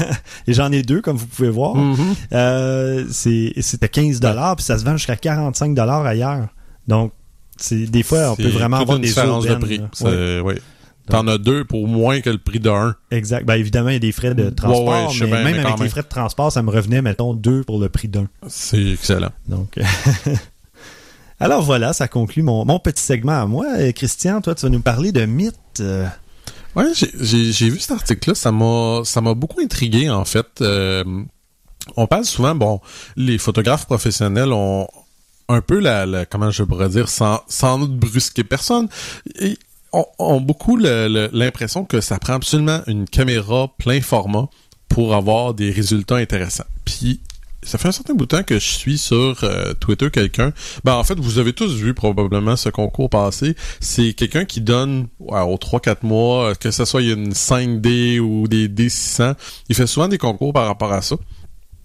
Et 0.47 0.53
j'en 0.53 0.71
ai 0.71 0.81
deux, 0.81 1.01
comme 1.01 1.17
vous 1.17 1.27
pouvez 1.27 1.49
voir. 1.49 1.75
Mhm. 1.75 2.15
Euh, 2.33 3.05
C'était 3.09 3.89
15 3.89 4.19
dollars, 4.19 4.55
puis 4.55 4.65
ça 4.65 4.77
se 4.77 4.85
vend 4.85 4.97
jusqu'à 4.97 5.15
45 5.15 5.75
dollars 5.75 6.05
ailleurs. 6.05 6.47
Donc, 6.87 7.11
des 7.71 8.03
fois, 8.03 8.31
on 8.31 8.35
peut 8.35 8.47
vraiment 8.47 8.77
avoir 8.77 8.97
une 8.97 9.01
des 9.01 9.09
différence 9.09 9.45
de 9.45 9.55
prix. 9.55 9.81
Ouais. 10.01 10.59
T'en 11.09 11.27
as 11.27 11.37
deux 11.37 11.65
pour 11.65 11.87
moins 11.87 12.19
que 12.21 12.31
le 12.31 12.39
prix 12.39 12.59
d'un. 12.59 12.95
exact. 13.11 13.45
Ben, 13.45 13.55
évidemment, 13.55 13.89
il 13.89 13.93
y 13.93 13.97
a 13.97 13.99
des 13.99 14.11
frais 14.11 14.33
de 14.33 14.49
transport, 14.49 15.13
mais 15.19 15.27
bien, 15.27 15.43
même 15.43 15.55
mais 15.57 15.65
avec 15.65 15.79
les 15.79 15.89
frais 15.89 16.01
de 16.01 16.07
transport, 16.07 16.51
ça 16.51 16.63
me 16.63 16.71
revenait, 16.71 17.03
mettons, 17.03 17.33
deux 17.35 17.63
pour 17.63 17.79
le 17.79 17.89
prix 17.89 18.07
d'un. 18.07 18.27
C'est 18.47 18.93
excellent. 18.93 19.29
Donc, 19.47 19.77
alors 21.39 21.61
voilà, 21.61 21.93
ça 21.93 22.07
conclut 22.07 22.43
mon, 22.43 22.79
petit 22.79 23.01
segment 23.03 23.41
à 23.41 23.45
moi. 23.45 23.91
Christian, 23.93 24.41
toi, 24.41 24.55
tu 24.55 24.63
vas 24.63 24.69
nous 24.69 24.81
parler 24.81 25.11
de 25.11 25.25
mythes. 25.25 25.55
euh, 25.79 26.07
Ouais, 26.75 26.91
j'ai- 26.93 27.69
vu 27.69 27.79
cet 27.79 27.91
article-là, 27.91 28.35
ça 28.35 28.51
m'a 28.51 29.01
ça 29.05 29.21
m'a 29.21 29.33
beaucoup 29.33 29.61
intrigué 29.61 30.09
en 30.09 30.25
fait. 30.25 30.47
Euh, 30.61 31.03
on 31.95 32.05
parle 32.07 32.25
souvent, 32.25 32.53
bon, 32.53 32.81
les 33.15 33.37
photographes 33.37 33.85
professionnels 33.85 34.51
ont 34.51 34.87
un 35.47 35.61
peu 35.61 35.79
la, 35.79 36.25
comment 36.25 36.51
je 36.51 36.63
pourrais 36.63 36.89
dire, 36.89 37.07
sans 37.07 37.41
sans 37.47 37.79
brusquer 37.79 38.43
personne, 38.43 38.89
et 39.39 39.57
ont, 39.93 40.05
ont 40.19 40.41
beaucoup 40.41 40.75
l'impression 40.75 41.85
que 41.85 42.01
ça 42.01 42.19
prend 42.19 42.33
absolument 42.33 42.81
une 42.87 43.05
caméra 43.07 43.71
plein 43.77 44.01
format 44.01 44.49
pour 44.89 45.15
avoir 45.15 45.53
des 45.53 45.71
résultats 45.71 46.15
intéressants. 46.17 46.65
Puis 46.83 47.21
ça 47.63 47.77
fait 47.77 47.87
un 47.87 47.91
certain 47.91 48.13
bout 48.13 48.25
de 48.25 48.35
temps 48.37 48.43
que 48.43 48.55
je 48.59 48.67
suis 48.67 48.97
sur 48.97 49.37
euh, 49.43 49.73
Twitter 49.79 50.09
quelqu'un. 50.11 50.51
Ben 50.83 50.93
en 50.93 51.03
fait, 51.03 51.17
vous 51.19 51.39
avez 51.39 51.53
tous 51.53 51.73
vu 51.75 51.93
probablement 51.93 52.55
ce 52.55 52.69
concours 52.69 53.09
passé. 53.09 53.55
C'est 53.79 54.13
quelqu'un 54.13 54.45
qui 54.45 54.61
donne 54.61 55.07
ouais, 55.19 55.41
aux 55.41 55.55
3-4 55.57 55.97
mois, 56.03 56.49
euh, 56.51 56.53
que 56.53 56.69
ce 56.71 56.85
soit 56.85 57.01
une 57.01 57.31
5D 57.33 58.19
ou 58.19 58.47
des 58.47 58.67
D600. 58.67 59.35
Il 59.69 59.75
fait 59.75 59.87
souvent 59.87 60.07
des 60.07 60.17
concours 60.19 60.53
par 60.53 60.67
rapport 60.67 60.91
à 60.93 61.01
ça. 61.01 61.15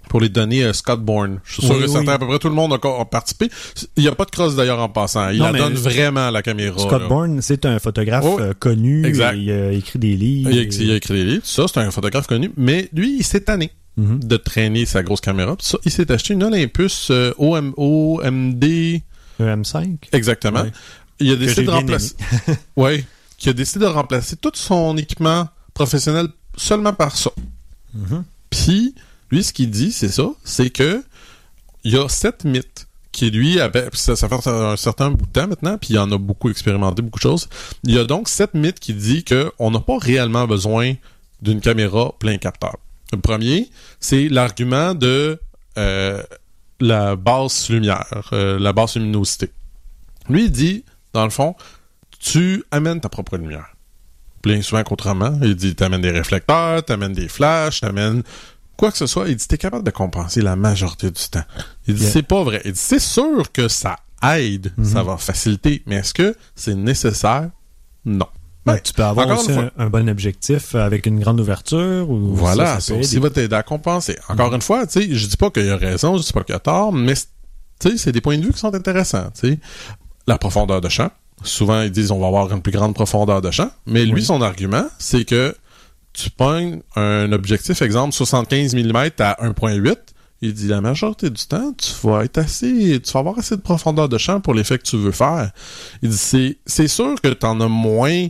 Pour 0.09 0.21
les 0.21 0.29
donner 0.29 0.65
à 0.65 0.73
Scott 0.73 1.00
Bourne. 1.05 1.39
Je 1.45 1.53
suis 1.53 1.62
sûr 1.62 1.77
Oui, 1.77 1.83
et 1.83 1.87
oui. 1.87 1.93
certain, 1.93 2.12
à 2.15 2.19
peu 2.19 2.27
près 2.27 2.41
tout 2.41 2.49
le 2.49 2.55
monde 2.57 2.73
a, 2.73 3.00
a 3.00 3.05
participé. 3.05 3.49
Il 3.97 4.03
n'y 4.03 4.09
a 4.09 4.15
pas 4.17 4.25
de 4.25 4.33
cross 4.33 4.57
d'ailleurs 4.57 4.81
en 4.81 4.89
passant. 4.89 5.29
Il 5.29 5.39
Non, 5.39 5.53
la 5.53 5.59
donne 5.61 5.75
vraiment 5.75 6.27
à 6.27 6.31
la 6.33 6.43
caméra. 6.43 6.77
Scott 6.81 7.03
là. 7.03 7.07
Bourne, 7.07 7.41
c'est 7.43 7.65
un 7.65 7.79
photographe 7.79 8.25
Oh, 8.27 8.41
euh, 8.41 8.53
connu. 8.59 9.07
exact. 9.07 9.37
Il 9.39 9.53
a 9.53 9.71
écrit 9.71 10.00
des 10.00 10.17
livres. 10.17 10.50
Il 10.50 10.59
a, 10.59 10.62
il 10.62 10.91
a 10.91 10.97
écrit 10.97 11.15
des 11.15 11.25
livres, 11.25 11.43
ça, 11.47 11.67
c'est 11.73 11.79
un 11.79 11.93
photographe 11.93 12.27
connu, 12.27 12.50
mais 12.57 12.89
lui, 12.93 13.19
il 13.21 13.23
s'est 13.25 13.43
tanné 13.43 13.71
Mhm. 13.97 14.21
de 14.23 14.37
traîner 14.37 14.87
sa 14.87 15.03
grosse 15.03 15.21
caméra. 15.21 15.57
Ça, 15.61 15.77
il 15.85 15.91
s'est 15.91 16.11
acheté 16.11 16.35
une 16.35 16.45
Olympus 16.45 17.09
euh, 17.11 17.33
OM, 17.39 17.75
OMD, 17.77 18.65
Un 19.41 19.57
M5. 19.63 19.97
exactement. 20.13 20.63
Ouais. 20.63 20.73
Il 21.19 21.33
a 21.33 21.37
décidé 21.37 21.65
de 21.65 21.71
remplacer. 21.71 22.15
ouais, 22.77 23.05
qui 23.37 23.49
a 23.49 23.53
décidé 23.53 23.85
de 23.85 23.91
remplacer 23.91 24.37
tout 24.37 24.53
son 24.55 24.97
équipement 24.97 25.49
professionnel 25.75 26.29
seulement 26.57 26.93
par 26.95 27.17
ça. 27.17 27.31
Mhm. 27.95 28.25
Puis, 28.49 28.95
lui, 29.31 29.45
ce 29.45 29.53
qu'il 29.53 29.71
dit, 29.71 29.93
c'est 29.93 30.09
ça, 30.09 30.29
c'est 30.45 30.71
que 30.71 31.03
il 31.85 31.93
y 31.93 31.97
a 31.99 32.09
sept 32.09 32.45
mythes 32.45 32.87
qui, 33.13 33.31
lui, 33.31 33.61
avait, 33.61 33.89
ça, 33.93 34.15
ça 34.17 34.29
fait 34.29 34.47
un 34.49 34.77
certain 34.77 35.11
bout 35.11 35.27
de 35.27 35.33
temps 35.33 35.49
maintenant, 35.49 35.77
puis 35.79 35.95
il 35.95 35.99
en 35.99 36.11
a 36.13 36.19
beaucoup 36.19 36.49
expérimenté, 36.49 37.03
beaucoup 37.03 37.19
de 37.19 37.23
choses. 37.23 37.49
Il 37.85 37.95
y 37.95 37.99
a 37.99 38.05
donc 38.05 38.29
sept 38.29 38.55
mythes 38.55 38.79
qui 38.81 38.95
dit 38.95 39.25
que 39.25 39.53
on 39.59 39.71
n'a 39.71 39.81
pas 39.81 39.99
réellement 39.99 40.47
besoin 40.47 40.95
d'une 41.43 41.61
caméra 41.61 42.15
plein 42.19 42.39
capteur. 42.39 42.77
Le 43.12 43.19
premier, 43.21 43.71
c'est 43.99 44.29
l'argument 44.29 44.95
de 44.95 45.38
euh, 45.79 46.23
la 46.81 47.17
basse 47.17 47.69
lumière, 47.71 48.31
euh, 48.33 48.59
la 48.59 48.73
basse 48.73 48.97
luminosité. 48.97 49.50
Lui, 50.29 50.45
il 50.45 50.50
dit, 50.52 50.85
dans 51.12 51.25
le 51.25 51.31
fond, 51.31 51.55
tu 52.19 52.62
amènes 52.71 53.00
ta 53.00 53.09
propre 53.09 53.37
lumière. 53.37 53.75
Bien 54.43 54.62
souvent 54.62 54.83
qu'autrement, 54.85 55.38
il 55.43 55.55
dit 55.57 55.75
t'amènes 55.75 56.00
des 56.02 56.11
réflecteurs, 56.12 56.83
t'amènes 56.85 57.12
des 57.12 57.29
flashs, 57.29 57.81
t'amènes 57.81 58.23
quoi 58.76 58.90
que 58.90 58.97
ce 58.97 59.07
soit. 59.07 59.29
Il 59.29 59.37
dit 59.37 59.47
t'es 59.47 59.59
capable 59.59 59.85
de 59.85 59.90
compenser 59.90 60.40
la 60.40 60.57
majorité 60.57 61.11
du 61.11 61.23
temps. 61.31 61.45
Il 61.87 61.95
dit 61.95 62.02
Yeah. 62.05 62.11
c'est 62.12 62.23
pas 62.23 62.43
vrai. 62.43 62.62
Il 62.64 62.73
dit 62.73 62.79
c'est 62.79 62.99
sûr 63.00 63.52
que 63.52 63.69
ça 63.69 63.97
aide, 64.23 64.73
Mhm. 64.79 64.85
ça 64.85 65.02
va 65.02 65.17
faciliter, 65.19 65.83
mais 65.87 65.97
est-ce 65.97 66.14
que 66.14 66.35
c'est 66.55 66.75
nécessaire? 66.75 67.50
Non. 68.07 68.29
Tu 68.79 68.93
peux 68.93 69.03
avoir 69.05 69.27
Encore 69.27 69.41
aussi 69.41 69.53
un, 69.53 69.71
un 69.79 69.89
bon 69.91 70.09
objectif 70.09 70.75
avec 70.75 71.07
une 71.07 71.21
grande 71.21 71.41
ouverture. 71.41 72.09
Ou 72.11 72.35
Voilà, 72.35 72.67
ça, 72.67 72.81
ça, 72.81 72.95
ça 72.95 73.00
aussi 73.00 73.19
va 73.19 73.31
t'aider 73.31 73.55
à 73.57 73.62
compenser. 73.62 74.17
Encore 74.29 74.55
une 74.55 74.62
fois, 74.62 74.87
tu 74.87 75.00
sais, 75.00 75.09
je 75.15 75.27
dis 75.27 75.37
pas 75.37 75.50
qu'il 75.50 75.67
y 75.67 75.71
a 75.71 75.77
raison, 75.77 76.17
je 76.17 76.23
dis 76.23 76.33
pas 76.33 76.43
qu'il 76.45 76.53
y 76.53 76.57
a 76.57 76.61
tort, 76.61 76.93
mais 76.93 77.15
c- 77.15 77.27
tu 77.81 77.91
sais, 77.91 77.97
c'est 77.99 78.12
des 78.12 78.21
points 78.21 78.37
de 78.39 78.45
vue 78.45 78.53
qui 78.53 78.59
sont 78.59 78.75
intéressants. 78.75 79.31
Tu 79.41 79.50
sais, 79.53 79.59
la 80.27 80.39
profondeur 80.39 80.81
de 80.81 80.89
champ. 80.89 81.11
Souvent, 81.43 81.81
ils 81.83 81.91
disent 81.91 82.11
on 82.11 82.19
va 82.21 82.27
avoir 82.27 82.53
une 82.53 82.61
plus 82.61 82.73
grande 82.73 82.95
profondeur 82.95 83.41
de 83.41 83.50
champ, 83.50 83.71
mais 83.87 84.05
lui, 84.05 84.15
Oui. 84.15 84.23
son 84.25 84.43
argument, 84.43 84.85
c'est 84.99 85.25
que 85.25 85.57
tu 86.12 86.29
pognes 86.29 86.81
un 86.97 87.33
objectif, 87.33 87.81
exemple 87.83 88.12
75 88.12 88.75
mm 88.75 88.97
à 89.21 89.37
1.8. 89.43 89.97
Il 90.43 90.55
dit 90.55 90.69
la 90.69 90.81
majorité 90.81 91.29
du 91.31 91.47
temps, 91.47 91.73
tu 91.75 91.93
vas 92.07 92.25
être 92.25 92.39
assez, 92.39 93.00
tu 93.05 93.12
vas 93.12 93.21
avoir 93.21 93.39
assez 93.39 93.57
de 93.57 93.61
profondeur 93.61 94.09
de 94.09 94.17
champ 94.19 94.41
pour 94.41 94.55
l'effet 94.55 94.79
que 94.79 94.83
tu 94.85 94.97
veux 94.97 95.12
faire. 95.12 95.50
Il 96.03 96.09
dit 96.11 96.57
c'est 96.67 96.89
sûr 96.89 97.15
que 97.23 97.29
tu 97.29 97.47
en 97.47 97.61
as 97.61 97.69
moins 97.69 98.29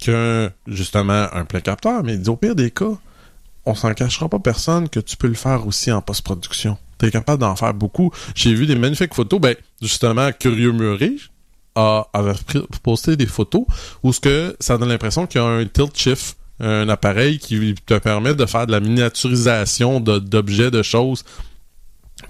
qu'un, 0.00 0.50
justement, 0.66 1.26
un 1.32 1.44
plein 1.44 1.60
capteur, 1.60 2.02
mais 2.02 2.28
au 2.28 2.36
pire 2.36 2.54
des 2.54 2.70
cas, 2.70 2.98
on 3.66 3.74
s'en 3.74 3.92
cachera 3.94 4.28
pas 4.28 4.38
personne 4.38 4.88
que 4.88 5.00
tu 5.00 5.16
peux 5.16 5.28
le 5.28 5.34
faire 5.34 5.66
aussi 5.66 5.92
en 5.92 6.00
post-production. 6.00 6.76
Tu 6.98 7.06
es 7.06 7.10
capable 7.10 7.40
d'en 7.40 7.56
faire 7.56 7.74
beaucoup. 7.74 8.10
J'ai 8.34 8.54
vu 8.54 8.66
des 8.66 8.74
magnifiques 8.74 9.14
photos. 9.14 9.40
Ben, 9.40 9.54
justement, 9.80 10.30
Curieux 10.32 10.72
Murray 10.72 11.16
a, 11.74 12.06
avait 12.12 12.34
posté 12.82 13.16
des 13.16 13.26
photos 13.26 13.64
où 14.02 14.12
que 14.12 14.56
ça 14.60 14.76
donne 14.76 14.88
l'impression 14.88 15.26
qu'il 15.26 15.40
y 15.40 15.44
a 15.44 15.46
un 15.46 15.64
tilt 15.66 15.96
shift, 15.96 16.36
un 16.58 16.88
appareil 16.88 17.38
qui 17.38 17.74
te 17.86 17.98
permet 17.98 18.34
de 18.34 18.44
faire 18.46 18.66
de 18.66 18.72
la 18.72 18.80
miniaturisation 18.80 20.00
d'objets, 20.00 20.70
de 20.70 20.82
choses. 20.82 21.24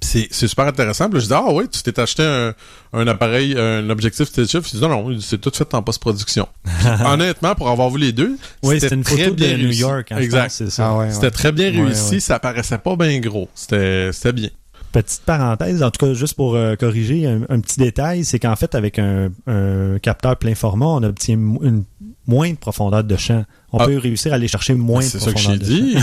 Puis 0.00 0.08
C'est 0.10 0.28
c'est 0.30 0.48
super 0.48 0.66
intéressant. 0.66 1.06
Puis 1.08 1.14
là, 1.14 1.20
je 1.20 1.26
dis, 1.26 1.34
ah 1.34 1.44
oui, 1.52 1.68
tu 1.68 1.82
t'es 1.82 1.98
acheté 2.00 2.22
un, 2.24 2.54
un 2.92 3.06
appareil, 3.06 3.54
un 3.58 3.88
objectif 3.90 4.28
shift. 4.34 4.72
Il 4.72 4.78
dit, 4.78 4.80
non, 4.80 4.88
non, 4.88 5.18
c'est 5.20 5.38
tout 5.40 5.52
fait 5.54 5.72
en 5.74 5.82
post-production. 5.82 6.48
Honnêtement, 7.06 7.54
pour 7.54 7.68
avoir 7.68 7.90
vu 7.90 7.98
les 7.98 8.12
deux, 8.12 8.36
Oui, 8.62 8.80
c'était 8.80 8.94
une 8.94 9.02
très 9.04 9.16
photo 9.16 9.30
de 9.30 9.34
bien 9.36 9.56
New 9.56 9.64
réussi. 9.64 9.80
York. 9.80 10.12
hein, 10.12 10.16
je 10.18 10.24
exact. 10.24 10.42
pense, 10.44 10.52
c'est 10.54 10.70
ça. 10.70 10.88
Ah 10.90 10.96
ouais, 10.98 11.10
C'était 11.10 11.26
ouais. 11.26 11.30
très 11.30 11.52
bien 11.52 11.70
Ouais, 11.72 11.84
réussi, 11.84 12.14
ouais. 12.14 12.20
ça 12.20 12.38
paraissait 12.38 12.78
pas 12.78 12.96
bien 12.96 13.18
gros. 13.20 13.48
C'était 13.54 14.10
c'était 14.12 14.32
bien. 14.32 14.48
Petite 14.92 15.22
parenthèse, 15.24 15.82
en 15.84 15.90
tout 15.92 16.04
cas, 16.04 16.14
juste 16.14 16.34
pour 16.34 16.56
euh, 16.56 16.74
corriger 16.74 17.24
un, 17.26 17.42
un 17.48 17.60
petit 17.60 17.78
détail, 17.78 18.24
c'est 18.24 18.40
qu'en 18.40 18.56
fait, 18.56 18.74
avec 18.74 18.98
un, 18.98 19.30
un 19.46 19.98
capteur 20.00 20.36
plein 20.36 20.56
format, 20.56 20.86
on 20.86 21.02
obtient 21.04 21.36
une 21.36 21.84
moins 22.26 22.50
de 22.50 22.56
profondeur 22.56 23.04
de 23.04 23.16
champ. 23.16 23.44
On 23.72 23.78
Ah. 23.78 23.86
peut 23.86 23.98
réussir 23.98 24.32
à 24.32 24.34
aller 24.34 24.48
chercher 24.48 24.74
moins 24.74 24.98
de 25.00 25.04
C'est 25.04 25.20
ça 25.20 25.26
que 25.32 25.40
profondeur 25.40 25.60
j'ai 25.64 25.82
dit. 25.82 25.96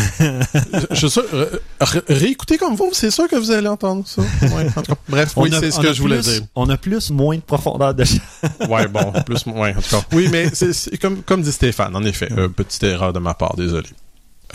je 0.92 0.96
suis 0.96 1.10
sûr, 1.10 1.24
euh, 1.34 1.48
ré- 1.82 2.02
réécoutez 2.08 2.58
comme 2.58 2.76
vous, 2.76 2.90
c'est 2.94 3.12
sûr 3.12 3.28
que 3.28 3.36
vous 3.36 3.52
allez 3.52 3.68
entendre 3.68 4.08
ça. 4.08 4.22
Ouais, 4.22 4.68
en 4.76 4.82
tout 4.82 4.94
cas, 4.94 4.98
bref, 5.10 5.34
oui, 5.36 5.50
c'est 5.52 5.72
ce 5.72 5.80
que 5.82 5.92
je 5.92 6.02
voulais 6.02 6.20
plus- 6.22 6.40
dire. 6.40 6.42
On 6.56 6.70
a 6.70 6.78
plus 6.78 7.12
moins 7.12 7.36
de 7.36 7.42
profondeur 7.42 7.94
de 7.94 8.06
champ. 8.06 8.18
Ouais, 8.70 8.88
bon, 8.88 9.12
plus, 9.26 9.46
ouais, 9.48 9.76
en 9.76 9.82
tout 9.82 9.90
cas. 9.98 10.02
Oui, 10.14 10.30
mais 10.32 10.50
c'est 10.54 10.72
c'est 10.74 10.98
comme, 10.98 11.22
comme 11.24 11.42
dit 11.42 11.52
Stéphane, 11.52 11.94
en 11.96 12.04
effet, 12.04 12.30
euh, 12.38 12.48
petite 12.48 12.84
erreur 12.84 13.12
de 13.14 13.20
ma 13.20 13.34
part, 13.34 13.56
désolé. 13.58 13.88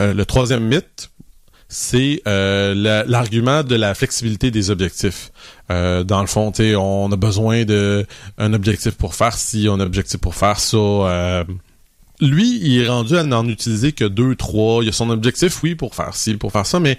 Euh, 0.00 0.14
le 0.14 0.24
troisième 0.24 0.64
mythe, 0.66 1.10
c'est 1.74 2.20
euh, 2.28 2.74
la- 2.74 3.02
l'argument 3.04 3.62
de 3.62 3.74
la 3.76 3.94
flexibilité 3.94 4.50
des 4.50 4.70
objectifs. 4.70 5.32
Euh, 5.70 6.04
dans 6.04 6.20
le 6.20 6.26
fond, 6.26 6.52
on 6.78 7.10
a 7.10 7.16
besoin 7.16 7.64
de 7.64 8.06
un 8.36 8.52
objectif 8.52 8.92
pour 8.94 9.14
faire 9.14 9.32
ci, 9.34 9.68
un 9.68 9.80
objectif 9.80 10.20
pour 10.20 10.34
faire 10.34 10.60
ça. 10.60 10.76
euh, 10.76 11.44
lui, 12.20 12.60
il 12.62 12.82
est 12.82 12.88
rendu 12.88 13.16
à 13.16 13.24
n'en 13.24 13.46
utiliser 13.48 13.92
que 13.92 14.04
deux, 14.04 14.36
trois. 14.36 14.84
Il 14.84 14.90
a 14.90 14.92
son 14.92 15.08
objectif, 15.08 15.62
oui, 15.62 15.74
pour 15.74 15.94
faire 15.94 16.14
ci, 16.14 16.34
pour 16.34 16.52
faire 16.52 16.66
ça, 16.66 16.78
mais 16.78 16.98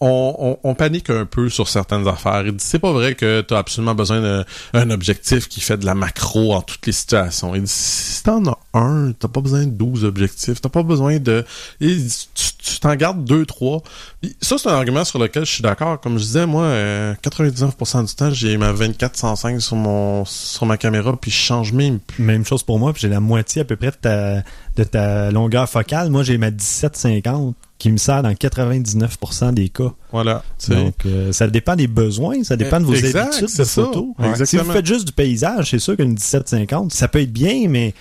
on, 0.00 0.34
on- 0.64 0.70
on 0.70 0.74
panique 0.74 1.10
un 1.10 1.26
peu 1.26 1.50
sur 1.50 1.68
certaines 1.68 2.08
affaires. 2.08 2.42
Il 2.46 2.52
dit, 2.56 2.64
c'est 2.64 2.78
pas 2.78 2.92
vrai 2.92 3.14
que 3.14 3.42
tu 3.46 3.52
as 3.54 3.58
absolument 3.58 3.94
besoin 3.94 4.20
d'un 4.22 4.44
un 4.72 4.90
objectif 4.90 5.48
qui 5.48 5.60
fait 5.60 5.76
de 5.76 5.84
la 5.84 5.94
macro 5.94 6.54
en 6.54 6.62
toutes 6.62 6.86
les 6.86 6.92
situations. 6.92 7.54
Il 7.54 7.62
dit, 7.64 7.70
si 7.72 8.22
t'en 8.22 8.44
as 8.46 8.58
un, 8.74 9.12
t'as 9.18 9.28
pas 9.28 9.40
besoin 9.40 9.66
de 9.66 9.70
12 9.70 10.04
objectifs. 10.04 10.60
T'as 10.60 10.68
pas 10.68 10.82
besoin 10.82 11.18
de... 11.18 11.44
Dit, 11.80 12.28
tu 12.34 12.78
t'en 12.80 12.94
gardes 12.94 13.24
deux, 13.24 13.44
trois. 13.44 13.82
Puis 14.20 14.36
Ça, 14.40 14.56
c'est 14.58 14.68
un 14.68 14.74
argument 14.74 15.04
sur 15.04 15.18
lequel 15.18 15.44
je 15.44 15.50
suis 15.50 15.62
d'accord. 15.62 16.00
Comme 16.00 16.18
je 16.18 16.24
disais, 16.24 16.46
moi, 16.46 16.64
euh, 16.64 17.14
99% 17.22 18.06
du 18.06 18.14
temps, 18.14 18.30
j'ai 18.30 18.56
ma 18.56 18.72
24-105 18.72 19.60
sur 19.60 19.76
mon 19.76 20.24
sur 20.24 20.64
ma 20.66 20.76
caméra, 20.76 21.16
puis 21.16 21.30
je 21.30 21.36
change 21.36 21.72
même 21.72 21.98
plus. 21.98 22.22
Même 22.22 22.44
chose 22.46 22.62
pour 22.62 22.78
moi, 22.78 22.92
puis 22.92 23.02
j'ai 23.02 23.08
la 23.08 23.20
moitié 23.20 23.62
à 23.62 23.64
peu 23.64 23.76
près 23.76 23.90
de 23.90 23.96
ta, 23.96 24.42
de 24.76 24.84
ta 24.84 25.30
longueur 25.30 25.68
focale. 25.68 26.10
Moi, 26.10 26.22
j'ai 26.22 26.38
ma 26.38 26.50
1750 26.50 27.54
qui 27.78 27.90
me 27.90 27.96
sert 27.96 28.22
dans 28.22 28.30
99% 28.30 29.54
des 29.54 29.68
cas. 29.68 29.92
Voilà. 30.12 30.44
Donc, 30.68 30.94
euh, 31.04 31.32
ça 31.32 31.48
dépend 31.48 31.74
des 31.74 31.88
besoins, 31.88 32.44
ça 32.44 32.56
dépend 32.56 32.78
de 32.78 32.84
vos 32.84 32.94
Exact, 32.94 33.34
habitudes 33.34 33.56
de 33.58 33.64
ça. 33.64 33.84
photo. 33.84 34.14
Ouais. 34.18 34.46
Si 34.46 34.56
vous 34.56 34.70
faites 34.70 34.86
juste 34.86 35.06
du 35.06 35.12
paysage, 35.12 35.70
c'est 35.70 35.80
sûr 35.80 35.96
qu'une 35.96 36.10
1750, 36.10 36.92
ça 36.92 37.08
peut 37.08 37.20
être 37.20 37.32
bien, 37.32 37.66
mais 37.68 37.92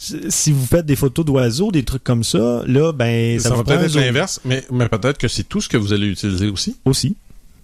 si 0.00 0.50
vous 0.50 0.64
faites 0.64 0.86
des 0.86 0.96
photos 0.96 1.24
d'oiseaux, 1.26 1.70
des 1.70 1.84
trucs 1.84 2.02
comme 2.02 2.24
ça, 2.24 2.62
là, 2.66 2.92
ben, 2.92 3.38
ça, 3.38 3.50
ça 3.50 3.54
va 3.54 3.64
peut-être 3.64 3.84
être 3.84 3.94
l'inverse, 3.94 4.40
mais, 4.46 4.64
mais 4.72 4.88
peut-être 4.88 5.18
que 5.18 5.28
c'est 5.28 5.44
tout 5.44 5.60
ce 5.60 5.68
que 5.68 5.76
vous 5.76 5.92
allez 5.92 6.06
utiliser 6.06 6.48
aussi. 6.48 6.76
aussi. 6.86 7.16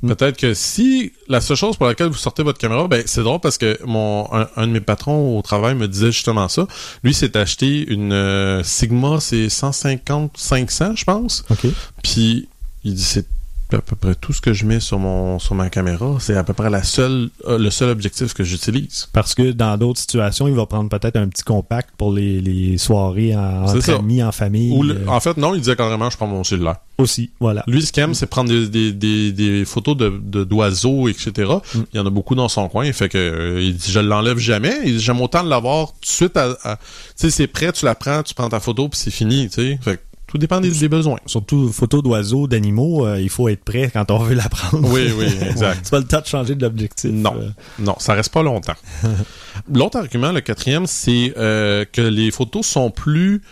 Mm. 0.03 0.09
Peut-être 0.09 0.37
que 0.37 0.53
si 0.53 1.13
la 1.29 1.41
seule 1.41 1.57
chose 1.57 1.79
pour 1.79 1.87
laquelle 1.87 2.09
vous 2.09 2.15
sortez 2.15 2.43
votre 2.43 2.59
caméra, 2.59 2.87
ben 2.89 3.03
c'est 3.07 3.23
drôle 3.23 3.41
parce 3.41 3.57
que 3.57 3.79
mon 3.87 4.29
un, 4.33 4.49
un 4.57 4.67
de 4.67 4.73
mes 4.73 4.81
patrons 4.81 5.39
au 5.39 5.41
travail 5.41 5.75
me 5.75 5.89
disait 5.89 6.13
justement 6.13 6.49
ça. 6.49 6.67
Lui 7.03 7.15
s'est 7.15 7.37
acheté 7.39 7.91
une 7.91 8.13
euh, 8.13 8.63
Sigma, 8.63 9.19
c'est 9.21 9.49
150 9.49 10.37
500 10.37 10.97
je 10.97 11.05
pense. 11.05 11.45
OK. 11.49 11.67
Puis 12.03 12.49
il 12.85 12.95
dit 12.95 13.03
c'est 13.03 13.27
à 13.73 13.81
peu 13.81 13.97
près 13.97 14.15
tout 14.15 14.33
ce 14.33 14.41
que 14.41 14.53
je 14.53 14.65
mets 14.65 14.81
sur 14.81 14.99
mon 14.99 15.39
sur 15.39 15.55
ma 15.55 15.71
caméra, 15.71 16.17
c'est 16.21 16.37
à 16.37 16.45
peu 16.45 16.53
près 16.53 16.71
la 16.71 16.83
seule 16.83 17.31
euh, 17.47 17.59
le 17.59 17.71
seul 17.71 17.91
objectif 17.91 18.33
que 18.35 18.45
j'utilise. 18.45 19.09
Parce 19.13 19.35
que 19.35 19.51
dans 19.53 19.77
d'autres 19.77 20.01
situations, 20.01 20.47
il 20.49 20.55
va 20.55 20.67
prendre 20.67 20.89
peut-être 20.89 21.17
un 21.17 21.29
petit 21.29 21.43
compact 21.43 21.91
pour 21.99 22.13
les, 22.13 22.41
les 22.41 22.79
soirées 22.79 23.35
en, 23.35 23.65
entre 23.65 23.81
ça. 23.81 23.97
amis, 23.97 24.23
en 24.23 24.33
famille. 24.33 24.73
Ou 24.77 24.83
le- 24.83 24.95
euh, 24.95 25.07
en 25.09 25.21
fait 25.21 25.37
non, 25.37 25.55
il 25.55 25.61
disait 25.61 25.77
carrément 25.77 26.11
je 26.11 26.17
prends 26.17 26.27
mon 26.27 26.45
cellulaire. 26.45 26.77
aussi, 26.99 27.31
voilà. 27.41 27.63
Lui, 27.67 27.83
ce 27.83 27.93
qu'il 27.93 28.03
aime, 28.03 28.15
c'est 28.15 28.27
prendre 28.27 28.51
des, 28.51 28.69
des, 28.69 28.93
des, 28.93 29.33
des 29.33 29.65
photos 29.65 29.97
de 29.97 30.13
de- 30.23 30.45
d'oiseaux, 30.45 31.09
etc. 31.09 31.33
Mm. 31.75 31.79
Il 31.93 31.97
y 31.97 32.01
en 32.01 32.07
a 32.07 32.11
beaucoup 32.11 32.35
dans 32.35 32.49
son 32.49 32.69
coin. 32.69 32.91
Fait 32.93 33.09
que 33.09 33.19
euh, 33.19 33.61
il 33.61 33.77
dit 33.77 33.91
je 33.91 34.01
l'enlève 34.01 34.39
jamais. 34.39 34.75
Il 34.85 34.97
dit 34.99 35.01
j'aime 35.01 35.21
autant 35.21 35.43
de 35.43 35.49
l'avoir 35.51 35.89
tout 35.93 36.01
de 36.03 36.07
suite. 36.07 36.37
À, 36.37 36.57
à- 36.63 36.77
tu 36.77 36.83
sais, 37.17 37.31
c'est 37.31 37.47
prêt, 37.47 37.73
tu 37.73 37.85
la 37.85 37.95
prends, 37.95 38.23
tu 38.23 38.35
prends 38.35 38.49
ta 38.49 38.61
photo, 38.61 38.89
puis 38.89 38.99
c'est 39.03 39.11
fini. 39.11 39.49
Tu 39.49 39.55
sais, 39.55 39.79
fait 39.83 39.97
que 39.97 40.03
tout 40.27 40.39
dépend 40.39 40.61
des, 40.61 40.71
des 40.71 40.89
besoins. 40.89 41.19
Surtout 41.27 41.73
photos 41.73 42.03
d'oiseaux, 42.03 42.47
d'animaux, 42.49 43.07
euh, 43.07 43.21
il 43.21 43.31
faut 43.31 43.49
être 43.49 43.63
prêt 43.65 43.91
quand 43.93 44.11
on 44.11 44.19
veut 44.19 44.35
la 44.35 44.49
prendre. 44.49 44.89
Oui, 44.91 45.13
oui, 45.17 45.27
exact. 45.51 45.81
C'est 45.85 45.91
pas 45.91 45.99
le 46.01 46.05
temps 46.07 46.21
de 46.21 46.27
changer 46.27 46.55
d'objectif. 46.55 47.11
Non. 47.13 47.35
Euh, 47.39 47.49
Non, 47.79 47.95
ça 47.99 48.15
reste 48.15 48.33
pas 48.33 48.43
longtemps. 48.43 48.75
L'autre 49.73 49.99
argument, 49.99 50.33
le 50.33 50.41
quatrième, 50.41 50.87
c'est 50.87 51.33
euh, 51.37 51.85
que 51.91 52.01
les 52.03 52.31
photos 52.31 52.67
sont 52.67 52.91
plus 52.91 53.43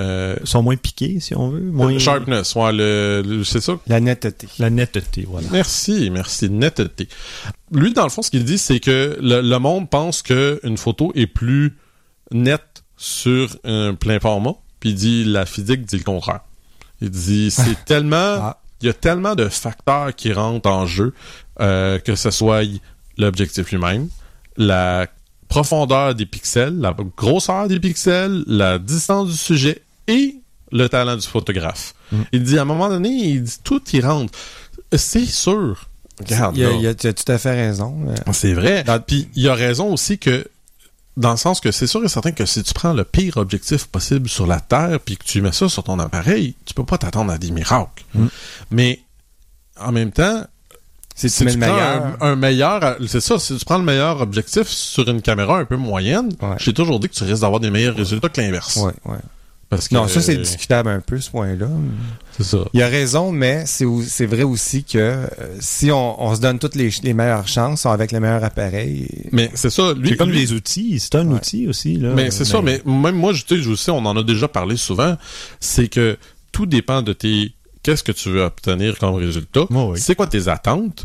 euh, 0.00 0.34
sont 0.42 0.60
moins 0.60 0.74
piqués, 0.74 1.20
si 1.20 1.36
on 1.36 1.50
veut. 1.50 1.60
Moins 1.60 1.96
sharpness. 2.00 2.56
Ouais, 2.56 2.72
le, 2.72 3.22
le- 3.24 3.44
c'est 3.44 3.60
ça? 3.60 3.78
La 3.86 4.00
netteté. 4.00 4.48
La 4.58 4.68
netteté, 4.68 5.24
voilà. 5.30 5.46
Merci, 5.52 6.10
merci. 6.10 6.50
Netteté. 6.50 7.06
Lui, 7.70 7.92
dans 7.92 8.02
le 8.02 8.10
fond, 8.10 8.20
ce 8.22 8.30
qu'il 8.30 8.44
dit, 8.44 8.58
c'est 8.58 8.80
que 8.80 9.16
le, 9.22 9.40
le 9.40 9.58
monde 9.60 9.88
pense 9.88 10.22
qu'une 10.22 10.76
photo 10.78 11.12
est 11.14 11.28
plus 11.28 11.76
nette 12.32 12.82
sur 12.96 13.56
un 13.62 13.94
plein 13.94 14.18
format, 14.18 14.54
puis 14.84 14.90
il 14.90 14.96
dit 14.96 15.24
la 15.24 15.46
physique 15.46 15.86
dit 15.86 15.96
le 15.96 16.02
contraire. 16.04 16.40
Il 17.00 17.08
dit 17.08 17.50
c'est 17.50 17.82
tellement, 17.86 18.16
Ah. 18.38 18.58
il 18.82 18.86
y 18.86 18.90
a 18.90 18.92
tellement 18.92 19.34
de 19.34 19.48
facteurs 19.48 20.14
qui 20.14 20.30
rentrent 20.30 20.68
en 20.68 20.84
jeu, 20.86 21.14
euh, 21.60 21.98
que 21.98 22.14
ce 22.16 22.30
soit 22.30 22.64
y- 22.64 22.82
l'objectif 23.16 23.70
lui-même, 23.72 24.08
la 24.58 25.06
profondeur 25.48 26.14
des 26.14 26.26
pixels, 26.26 26.78
la 26.78 26.94
grosseur 27.16 27.66
des 27.66 27.80
pixels, 27.80 28.44
la 28.46 28.78
distance 28.78 29.28
du 29.30 29.36
sujet 29.38 29.80
et 30.06 30.36
le 30.70 30.86
talent 30.90 31.16
du 31.16 31.26
photographe. 31.26 31.94
Mm. 32.12 32.22
Il 32.32 32.42
dit 32.42 32.58
à 32.58 32.62
un 32.62 32.66
moment 32.66 32.90
donné, 32.90 33.08
il 33.08 33.42
dit 33.42 33.56
tout 33.64 33.80
y 33.94 34.00
rentre. 34.02 34.36
C'est 34.92 35.24
sûr. 35.24 35.88
Regarde, 36.20 36.56
Il 36.58 36.62
y 36.62 36.66
a, 36.66 36.68
là. 36.68 36.74
il 36.74 36.82
y 36.82 36.86
a- 36.86 36.94
tu 36.94 37.06
as 37.06 37.14
tout 37.14 37.32
à 37.32 37.38
fait 37.38 37.54
raison. 37.54 38.04
C'est 38.32 38.52
vrai. 38.52 38.84
Puis 39.06 39.28
il 39.34 39.48
a 39.48 39.54
raison 39.54 39.92
aussi 39.94 40.18
que 40.18 40.46
dans 41.16 41.30
le 41.32 41.36
sens 41.36 41.60
que 41.60 41.70
c'est 41.70 41.86
sûr 41.86 42.04
et 42.04 42.08
certain 42.08 42.32
que 42.32 42.44
si 42.46 42.62
tu 42.62 42.74
prends 42.74 42.92
le 42.92 43.04
pire 43.04 43.36
objectif 43.36 43.86
possible 43.86 44.28
sur 44.28 44.46
la 44.46 44.60
Terre 44.60 44.98
puis 45.04 45.16
que 45.16 45.24
tu 45.24 45.40
mets 45.42 45.52
ça 45.52 45.68
sur 45.68 45.84
ton 45.84 45.98
appareil, 46.00 46.54
tu 46.64 46.74
peux 46.74 46.84
pas 46.84 46.98
t'attendre 46.98 47.32
à 47.32 47.38
des 47.38 47.50
miracles. 47.52 48.04
Mm. 48.14 48.26
Mais 48.72 49.00
en 49.80 49.92
même 49.92 50.10
temps, 50.12 50.44
Si 51.14 51.30
si 51.30 51.46
tu 51.46 51.56
prends 51.58 51.72
meilleur. 51.72 52.04
un, 52.20 52.32
un 52.32 52.36
meilleur, 52.36 52.96
c'est 53.06 53.20
ça, 53.20 53.38
si 53.38 53.56
tu 53.56 53.64
prends 53.64 53.78
le 53.78 53.84
meilleur 53.84 54.20
objectif 54.20 54.66
sur 54.66 55.08
une 55.08 55.22
caméra 55.22 55.58
un 55.60 55.64
peu 55.64 55.76
moyenne, 55.76 56.30
Ouais. 56.42 56.56
j'ai 56.58 56.72
toujours 56.74 56.98
dit 56.98 57.08
que 57.08 57.14
tu 57.14 57.22
risques 57.22 57.42
d'avoir 57.42 57.60
des 57.60 57.70
meilleurs 57.70 57.94
résultats 57.96 58.28
que 58.28 58.40
l'inverse. 58.40 58.76
Ouais. 58.76 58.92
Parce 59.68 59.88
que, 59.88 59.94
Non, 59.94 60.06
ça, 60.08 60.20
c'est 60.20 60.36
euh, 60.36 60.40
discutable 60.42 60.88
un 60.90 61.00
peu, 61.00 61.18
ce 61.20 61.30
point-là. 61.30 61.68
C'est 62.36 62.44
ça. 62.44 62.58
Il 62.72 62.82
a 62.82 62.88
raison, 62.88 63.32
mais 63.32 63.64
c'est 63.66 64.26
vrai 64.26 64.42
aussi 64.42 64.84
que 64.84 64.98
euh, 64.98 65.26
si 65.60 65.90
on, 65.90 66.22
on 66.22 66.34
se 66.34 66.40
donne 66.40 66.58
toutes 66.58 66.74
les, 66.74 66.90
les 67.02 67.14
meilleures 67.14 67.48
chances 67.48 67.86
avec 67.86 68.12
les 68.12 68.20
meilleurs 68.20 68.44
appareils, 68.44 69.08
Mais 69.32 69.50
c'est 69.54 69.70
ça, 69.70 69.92
lui. 69.94 70.10
C'est 70.10 70.16
comme 70.16 70.30
lui- 70.30 70.38
les 70.38 70.52
outils, 70.52 70.98
c'est 71.00 71.14
un 71.16 71.26
Ouais. 71.28 71.34
outil 71.36 71.66
aussi. 71.68 71.96
Là. 71.96 72.12
Mais 72.14 72.30
c'est 72.30 72.44
ça, 72.44 72.60
mais 72.62 72.80
même 72.84 73.16
moi, 73.16 73.32
je, 73.32 73.42
je 73.56 73.74
sais, 73.74 73.90
on 73.90 74.04
en 74.06 74.16
a 74.16 74.22
déjà 74.22 74.48
parlé 74.48 74.76
souvent, 74.76 75.16
c'est 75.60 75.88
que 75.88 76.16
tout 76.52 76.66
dépend 76.66 77.02
de 77.02 77.12
tes... 77.12 77.52
Qu'est-ce 77.82 78.02
que 78.02 78.12
tu 78.12 78.30
veux 78.30 78.42
obtenir 78.42 78.98
comme 78.98 79.14
résultat? 79.16 79.66
Oui. 79.70 80.00
C'est 80.00 80.14
quoi 80.14 80.26
tes 80.26 80.48
attentes? 80.48 81.04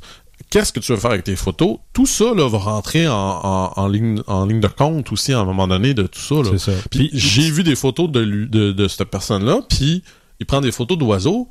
Qu'est-ce 0.50 0.74
que 0.74 0.80
tu 0.80 0.92
veux 0.92 0.98
faire 0.98 1.12
avec 1.12 1.24
tes 1.24 1.36
photos? 1.36 1.78
Tout 1.94 2.06
ça 2.08 2.34
là, 2.34 2.48
va 2.50 2.58
rentrer 2.58 3.08
en, 3.08 3.14
en, 3.14 3.74
en 3.76 3.88
ligne, 3.88 4.22
en 4.28 4.46
ligne 4.46 4.60
de 4.60 4.68
compte 4.68 5.12
aussi 5.12 5.32
à 5.32 5.40
un 5.40 5.46
moment 5.46 5.68
donné 5.68 5.94
de 5.94 6.04
tout 6.04 6.20
ça. 6.20 6.36
Là. 6.52 6.58
Ça. 6.58 6.72
Puis 6.90 7.10
j'ai 7.14 7.52
vu 7.52 7.64
des 7.64 7.76
photos 7.76 8.10
de, 8.10 8.20
lui- 8.20 8.50
de, 8.50 8.72
de 8.72 8.88
cette 8.88 9.10
personne-là, 9.10 9.62
puis 9.70 10.04
il 10.40 10.46
prend 10.48 10.62
des 10.62 10.72
photos 10.72 10.98
d'oiseaux, 10.98 11.50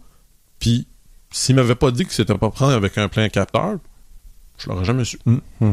puis 0.59 0.87
s'il 1.31 1.55
m'avait 1.55 1.75
pas 1.77 1.91
dit 1.93 2.07
que 2.07 2.13
c'était 2.13 2.35
pas 2.37 2.51
prendre 2.51 2.73
avec 2.73 2.99
un 2.99 3.09
plein 3.09 3.29
capteur, 3.29 3.77
je 4.59 4.69
l'aurais 4.69 4.85
jamais 4.85 5.05
su. 5.05 5.19
Mm. 5.27 5.37
Mm. 5.61 5.73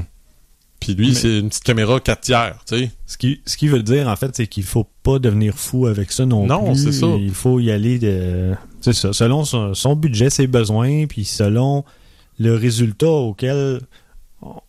Puis 0.79 0.94
lui, 0.94 1.08
Mais- 1.08 1.13
c'est 1.15 1.39
une 1.39 1.50
petite 1.50 1.63
caméra 1.63 2.00
4 2.00 2.22
tiers, 2.22 2.60
tu 2.67 2.77
sais. 2.77 2.91
Ce 3.08 3.17
qui, 3.17 3.41
ce 3.48 3.58
qui 3.58 3.67
veut 3.70 3.82
dire, 3.82 4.08
en 4.08 4.15
fait, 4.15 4.36
c'est 4.36 4.46
qu'il 4.46 4.63
faut 4.63 4.86
pas 5.01 5.17
devenir 5.17 5.55
fou 5.58 5.88
avec 5.88 6.12
ça 6.12 6.27
non, 6.27 6.46
Non, 6.46 6.74
plus. 6.74 6.84
c'est 6.84 6.91
ça. 6.91 7.08
Il 7.17 7.34
faut 7.34 7.60
y 7.60 7.72
aller 7.72 7.98
de. 7.98 8.53
C'est 8.82 8.94
ça. 8.94 9.13
Selon 9.13 9.46
son, 9.46 9.74
son 9.74 9.96
budget, 9.96 10.29
ses 10.29 10.46
besoins, 10.46 11.08
puis 11.08 11.25
selon 11.25 11.84
le 12.39 12.56
résultat 12.56 13.10
auquel 13.10 13.82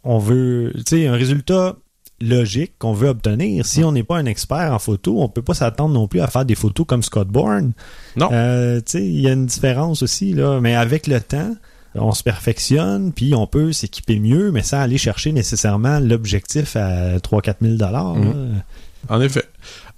on 0.05 0.19
veut. 0.19 0.73
Tu 0.77 0.83
sais, 0.87 1.07
un 1.07 1.15
résultat 1.15 1.77
logique 2.21 2.73
qu'on 2.79 2.93
veut 2.93 3.09
obtenir. 3.09 3.67
Si 3.67 3.85
on 3.85 3.93
n'est 3.93 4.03
pas 4.03 4.17
un 4.17 4.27
expert 4.27 4.73
en 4.73 4.79
photo, 4.79 5.21
on 5.21 5.29
peut 5.29 5.43
pas 5.43 5.55
s'attendre 5.55 5.93
non 5.93 6.09
plus 6.09 6.21
à 6.21 6.27
faire 6.29 6.45
des 6.45 6.55
photos 6.55 6.87
comme 6.87 7.03
Scott 7.03 7.29
Bourne. 7.29 7.73
Non. 8.17 8.31
Euh, 8.33 8.77
tu 8.79 8.93
sais, 8.93 9.07
il 9.07 9.21
y 9.21 9.29
a 9.29 9.33
une 9.33 9.47
différence 9.47 10.03
aussi, 10.03 10.33
là. 10.33 10.61
Mais 10.61 10.75
avec 10.75 11.07
le 11.07 11.21
temps, 11.21 11.55
on 11.95 12.13
se 12.13 12.23
perfectionne, 12.23 13.13
puis 13.13 13.35
on 13.35 13.47
peut 13.47 13.73
s'équiper 13.73 14.19
mieux, 14.19 14.51
mais 14.51 14.63
sans 14.63 14.81
aller 14.81 14.99
chercher 14.99 15.33
nécessairement 15.33 15.99
l'objectif 15.99 16.77
à 16.77 17.19
3-4 17.19 17.57
000 17.61 17.75
dollars. 17.75 18.15
Mhm. 18.15 18.63
En 19.09 19.21
effet. 19.21 19.45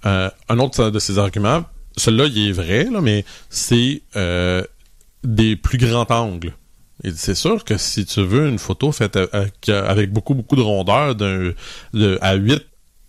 Euh, 0.05 0.29
un 0.47 0.59
autre 0.59 0.89
de 0.89 0.99
ses 0.99 1.17
arguments, 1.17 1.63
celui-là, 1.97 2.25
il 2.27 2.49
est 2.49 2.51
vrai, 2.51 2.85
là, 2.85 3.01
mais 3.01 3.25
c'est 3.49 4.01
euh, 4.15 4.63
des 5.23 5.55
plus 5.55 5.77
grands 5.77 6.05
angles. 6.09 6.53
Et 7.03 7.11
c'est 7.15 7.35
sûr 7.35 7.63
que 7.63 7.77
si 7.77 8.05
tu 8.05 8.21
veux 8.23 8.47
une 8.49 8.59
photo 8.59 8.91
faite 8.91 9.17
avec, 9.31 9.69
avec 9.69 10.11
beaucoup, 10.11 10.33
beaucoup 10.33 10.55
de 10.55 10.61
rondeur 10.61 11.15
d'un, 11.15 11.51
de, 11.93 12.17
à 12.21 12.35
8, 12.35 12.61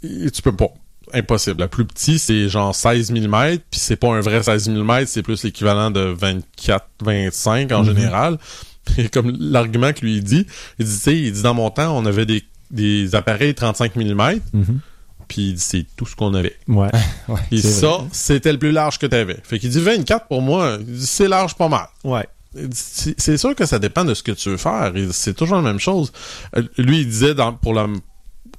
tu 0.03 0.43
peux 0.43 0.55
pas. 0.55 0.69
Impossible. 1.13 1.59
La 1.61 1.67
plus 1.67 1.85
petit, 1.85 2.21
c'est 2.21 2.49
genre 2.49 2.73
16 2.73 3.11
mm, 3.11 3.59
puis 3.69 3.81
c'est 3.81 3.97
pas 3.97 4.09
un 4.15 4.21
vrai 4.21 4.43
16 4.45 4.69
mm, 4.69 5.07
c'est 5.07 5.23
plus 5.25 5.43
l'équivalent 5.43 5.91
de 5.91 6.01
24, 6.01 6.87
25 7.03 7.73
en 7.73 7.81
Mhm. 7.81 7.85
général. 7.97 8.39
Et 8.97 9.09
comme 9.09 9.37
l'argument 9.41 9.93
que 9.93 10.01
lui 10.03 10.19
il 10.19 10.23
dit, 10.25 10.47
il 10.79 10.87
dit, 10.87 10.93
tu 10.93 10.99
sais, 11.01 11.19
il 11.19 11.33
dit 11.33 11.43
dans 11.43 11.55
mon 11.55 11.71
temps, 11.71 11.97
on 11.99 12.07
avait 12.07 12.27
des, 12.27 12.45
des 12.71 13.15
appareils 13.17 13.55
35 13.57 13.97
mm, 13.97 14.41
Mhm. 14.53 14.79
puis 15.27 15.49
il 15.49 15.55
dit, 15.55 15.61
c'est 15.61 15.85
tout 15.97 16.07
ce 16.07 16.15
qu'on 16.15 16.33
avait. 16.35 16.57
Ouais. 16.69 16.91
Et 17.51 17.61
C'est 17.61 17.69
ça, 17.81 17.89
vrai. 17.89 18.07
c'était 18.13 18.53
le 18.53 18.59
plus 18.61 18.71
large 18.73 18.99
que 19.01 19.07
tu 19.07 19.17
avais. 19.17 19.39
Fait 19.43 19.59
qu'il 19.59 19.71
dit 19.71 19.81
24 19.81 20.29
pour 20.29 20.43
moi, 20.43 20.77
il 20.81 20.87
dit, 20.95 21.07
c'est 21.07 21.27
large 21.29 21.57
pas 21.57 21.69
mal. 21.69 21.89
Ouais. 22.05 22.27
C'est 22.73 23.37
sûr 23.37 23.55
que 23.55 23.65
ça 23.67 23.79
dépend 23.79 24.05
de 24.05 24.15
ce 24.15 24.23
que 24.23 24.33
tu 24.33 24.49
veux 24.51 24.57
faire. 24.57 24.93
C'est 25.13 25.35
toujours 25.35 25.57
la 25.57 25.63
même 25.63 25.79
chose. 25.79 26.13
Euh, 26.57 26.63
Lui, 26.79 27.01
il 27.01 27.07
disait, 27.09 27.35
dans, 27.35 27.53
pour 27.53 27.75
la, 27.75 27.87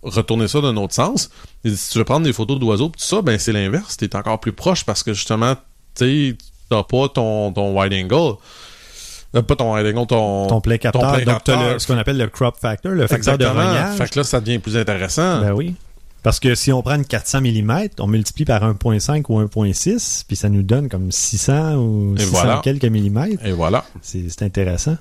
retourner 0.04 0.48
ça 0.48 0.62
d'un 0.62 0.76
autre 0.78 0.94
sens, 0.94 1.30
il 1.64 1.72
dit, 1.72 1.78
si 1.78 1.92
tu 1.92 1.98
veux 1.98 2.06
prendre 2.06 2.26
des 2.26 2.34
photos 2.34 2.58
d'oiseaux, 2.60 2.88
tout 2.88 2.94
ça, 3.04 3.22
ben 3.22 3.38
c'est 3.38 3.52
l'inverse. 3.52 3.98
T'es 3.98 4.16
encore 4.16 4.40
plus 4.40 4.54
proche 4.54 4.86
parce 4.86 5.04
que 5.04 5.14
justement, 5.14 5.56
tu 5.96 6.38
t'as 6.70 6.84
pas 6.84 7.10
ton, 7.10 7.52
ton 7.52 7.78
wide 7.80 7.94
angle. 7.94 8.38
Euh, 9.36 9.42
Pas 9.42 9.56
ton 9.56 9.74
wide 9.76 9.86
angle, 9.96 10.08
ton... 10.08 10.48
Ton 10.48 10.62
plein 10.62 10.78
capteur. 10.78 11.02
donc, 11.02 11.26
capteur. 11.26 11.74
le- 11.74 11.80
ce 11.80 11.88
qu'on 11.88 11.98
appelle 11.98 12.18
le 12.18 12.28
crop 12.28 12.56
factor, 12.60 12.92
le 12.94 13.08
facteur 13.08 13.38
de 13.38 13.44
Exactement. 13.44 13.66
rognage. 13.68 13.98
Fait 13.98 14.10
que 14.10 14.20
là, 14.20 14.24
ça 14.24 14.40
devient 14.42 14.60
plus 14.60 14.76
intéressant. 14.78 15.42
Ben 15.42 15.52
oui. 15.54 15.76
Parce 16.24 16.40
que 16.40 16.54
si 16.54 16.72
on 16.72 16.82
prend 16.84 16.96
une 16.96 17.06
400 17.06 17.42
mm, 17.42 17.88
on 18.00 18.08
multiplie 18.08 18.46
par 18.46 18.62
1.5 18.62 19.24
ou 19.30 19.40
1.6, 19.42 20.24
puis 20.28 20.36
ça 20.36 20.50
nous 20.50 20.62
donne 20.62 20.88
comme 20.88 21.12
600 21.12 21.76
ou 21.78 22.16
Et 22.16 22.20
600 22.20 22.32
voilà. 22.32 22.62
quelques 22.64 22.86
millimètres. 22.86 23.44
Et 23.46 23.52
voilà. 23.54 23.86
C'est 24.02 24.42
intéressant. 24.44 24.98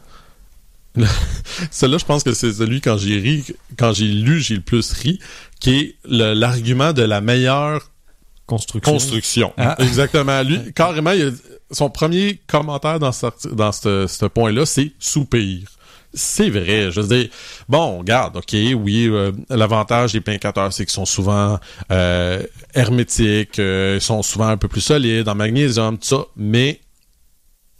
Celui-là, 1.71 1.99
je 1.99 2.05
pense 2.05 2.25
que 2.25 2.33
c'est 2.33 2.53
celui 2.53 2.81
quand 2.81 2.97
j'ai 2.99 3.19
ri, 3.21 3.45
quand 3.79 3.93
j'ai 3.93 4.07
lu, 4.09 4.41
j'ai 4.41 4.57
le 4.57 4.61
plus 4.61 4.91
ri, 4.93 5.21
qui 5.61 5.71
est 5.79 5.97
l'argument 6.05 6.93
de 6.93 7.03
la 7.03 7.21
meilleure 7.21 7.91
Construction. 8.47 8.93
construction. 8.93 9.53
Ah. 9.57 9.77
Exactement. 9.79 10.43
Lui, 10.43 10.73
carrément, 10.75 11.13
il 11.13 11.23
a- 11.29 11.31
son 11.71 11.89
premier 11.89 12.41
commentaire 12.49 12.99
dans 12.99 13.13
ce, 13.13 13.27
dans 13.53 13.71
ce, 13.71 14.09
ce 14.09 14.27
point-là, 14.27 14.67
c'est 14.67 14.91
soupir. 14.99 15.69
C'est 16.13 16.51
vrai. 16.51 16.91
Je 16.91 17.01
veux 17.01 17.19
dire, 17.19 17.29
bon, 17.69 17.99
regarde, 17.99 18.37
ok, 18.37 18.53
oui, 18.53 19.07
euh, 19.09 19.33
l'avantage 19.49 20.13
des 20.13 20.21
plicateurs, 20.21 20.73
c'est 20.73 20.85
qu'ils 20.85 20.93
sont 20.93 21.07
souvent 21.07 21.59
euh, 21.93 22.43
hermétiques, 22.75 23.59
euh, 23.59 23.99
ils 23.99 24.01
sont 24.01 24.23
souvent 24.23 24.49
un 24.49 24.57
peu 24.57 24.69
plus 24.69 24.81
solides 24.81 25.29
en 25.29 25.35
magnésium, 25.35 25.99
tout 25.99 26.07
ça, 26.07 26.25
mais 26.37 26.81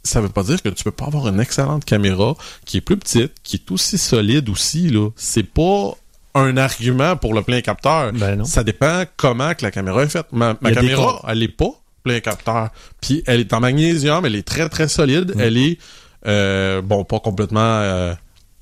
ça 0.03 0.21
veut 0.21 0.29
pas 0.29 0.43
dire 0.43 0.61
que 0.61 0.69
tu 0.69 0.83
peux 0.83 0.91
pas 0.91 1.05
avoir 1.05 1.27
une 1.27 1.39
excellente 1.39 1.85
caméra 1.85 2.35
qui 2.65 2.77
est 2.77 2.81
plus 2.81 2.97
petite, 2.97 3.33
qui 3.43 3.57
est 3.57 3.71
aussi 3.71 3.97
solide 3.97 4.49
aussi, 4.49 4.89
là. 4.89 5.09
C'est 5.15 5.43
pas 5.43 5.93
un 6.33 6.55
argument 6.57 7.17
pour 7.17 7.33
le 7.33 7.41
plein 7.41 7.61
capteur. 7.61 8.13
Ben 8.13 8.37
non. 8.37 8.45
Ça 8.45 8.63
dépend 8.63 9.03
comment 9.17 9.53
que 9.53 9.63
la 9.63 9.71
caméra 9.71 10.03
est 10.03 10.09
faite. 10.09 10.27
Ma, 10.31 10.55
caméra, 10.55 11.21
elle 11.27 11.43
est 11.43 11.49
pas 11.49 11.71
plein 12.03 12.19
capteur. 12.19 12.69
Puis 13.01 13.23
elle 13.27 13.41
est 13.41 13.53
en 13.53 13.59
magnésium, 13.59 14.25
elle 14.25 14.35
est 14.35 14.47
très 14.47 14.69
très 14.69 14.87
solide. 14.87 15.33
Mm. 15.35 15.39
Elle 15.39 15.57
est 15.57 15.77
euh, 16.27 16.81
bon, 16.81 17.03
pas 17.03 17.19
complètement 17.19 17.59
euh, 17.61 18.13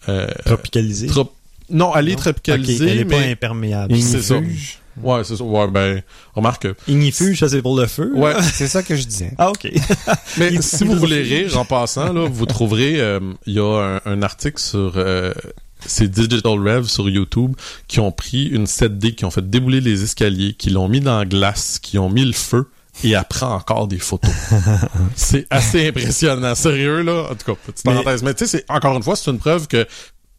euh, 0.07 0.27
Tropicalisé. 0.45 1.07
trop- 1.07 1.31
Non, 1.69 1.95
elle 1.95 2.09
est 2.09 2.11
Non? 2.15 2.17
tropicalisée, 2.17 2.89
elle 2.89 2.99
est 2.99 3.05
pas 3.05 3.19
mais 3.19 3.31
imperméable. 3.31 3.95
C'est 3.99 4.21
ça. 4.21 4.37
Ignifuge. 4.37 4.79
ouais, 5.03 5.23
c'est 5.23 5.35
ça. 5.35 5.43
Ouais, 5.43 5.67
ben 5.67 6.01
remarque. 6.33 6.67
Ignifuge, 6.87 7.39
ça 7.39 7.49
c'est 7.49 7.61
pour 7.61 7.77
le 7.79 7.85
feu. 7.87 8.11
Ouais, 8.15 8.33
C'est 8.53 8.67
ça 8.67 8.81
que 8.83 8.95
je 8.95 9.03
disais. 9.05 9.33
Ah, 9.37 9.49
ok. 9.51 9.69
mais 10.37 10.61
si 10.61 10.83
vous 10.85 10.93
le 10.93 10.99
voulez 10.99 11.21
rire 11.21 11.57
en 11.57 11.65
passant 11.65 12.11
là, 12.13 12.27
vous 12.29 12.45
trouverez 12.45 12.99
euh, 12.99 13.19
il 13.45 13.53
y 13.53 13.59
a 13.59 13.99
un, 14.05 14.11
un 14.11 14.21
article 14.21 14.59
sur 14.61 14.93
euh, 14.95 15.33
c'est 15.85 16.09
Digital 16.09 16.59
Rev 16.59 16.87
sur 16.87 17.09
YouTube 17.09 17.53
qui 17.87 17.99
ont 18.01 18.11
pris 18.11 18.45
une 18.47 18.65
7D, 18.65 19.15
qui 19.15 19.23
ont 19.25 19.31
fait 19.31 19.47
débouler 19.49 19.79
les 19.79 20.03
escaliers, 20.03 20.53
qui 20.53 20.69
l'ont 20.71 20.89
mis 20.89 20.99
dans 21.01 21.19
la 21.19 21.25
glace, 21.25 21.79
qui 21.79 21.97
ont 21.97 22.09
mis 22.09 22.25
le 22.25 22.33
feu 22.33 22.67
et 23.03 23.11
elle 23.11 23.23
prend 23.29 23.53
encore 23.55 23.87
des 23.87 23.99
photos. 23.99 24.31
c'est 25.15 25.47
assez 25.49 25.87
impressionnant. 25.87 26.55
Sérieux, 26.55 27.01
là? 27.01 27.27
En 27.31 27.35
tout 27.35 27.53
cas, 27.53 27.59
petite 27.65 27.85
Mais- 27.85 27.93
parenthèse. 27.93 28.23
Mais 28.23 28.33
tu 28.33 28.45
sais, 28.45 28.57
c'est- 28.59 28.65
encore 28.71 28.95
une 28.95 29.03
fois, 29.03 29.15
c'est 29.15 29.29
une 29.31 29.39
preuve 29.39 29.67
que 29.67 29.85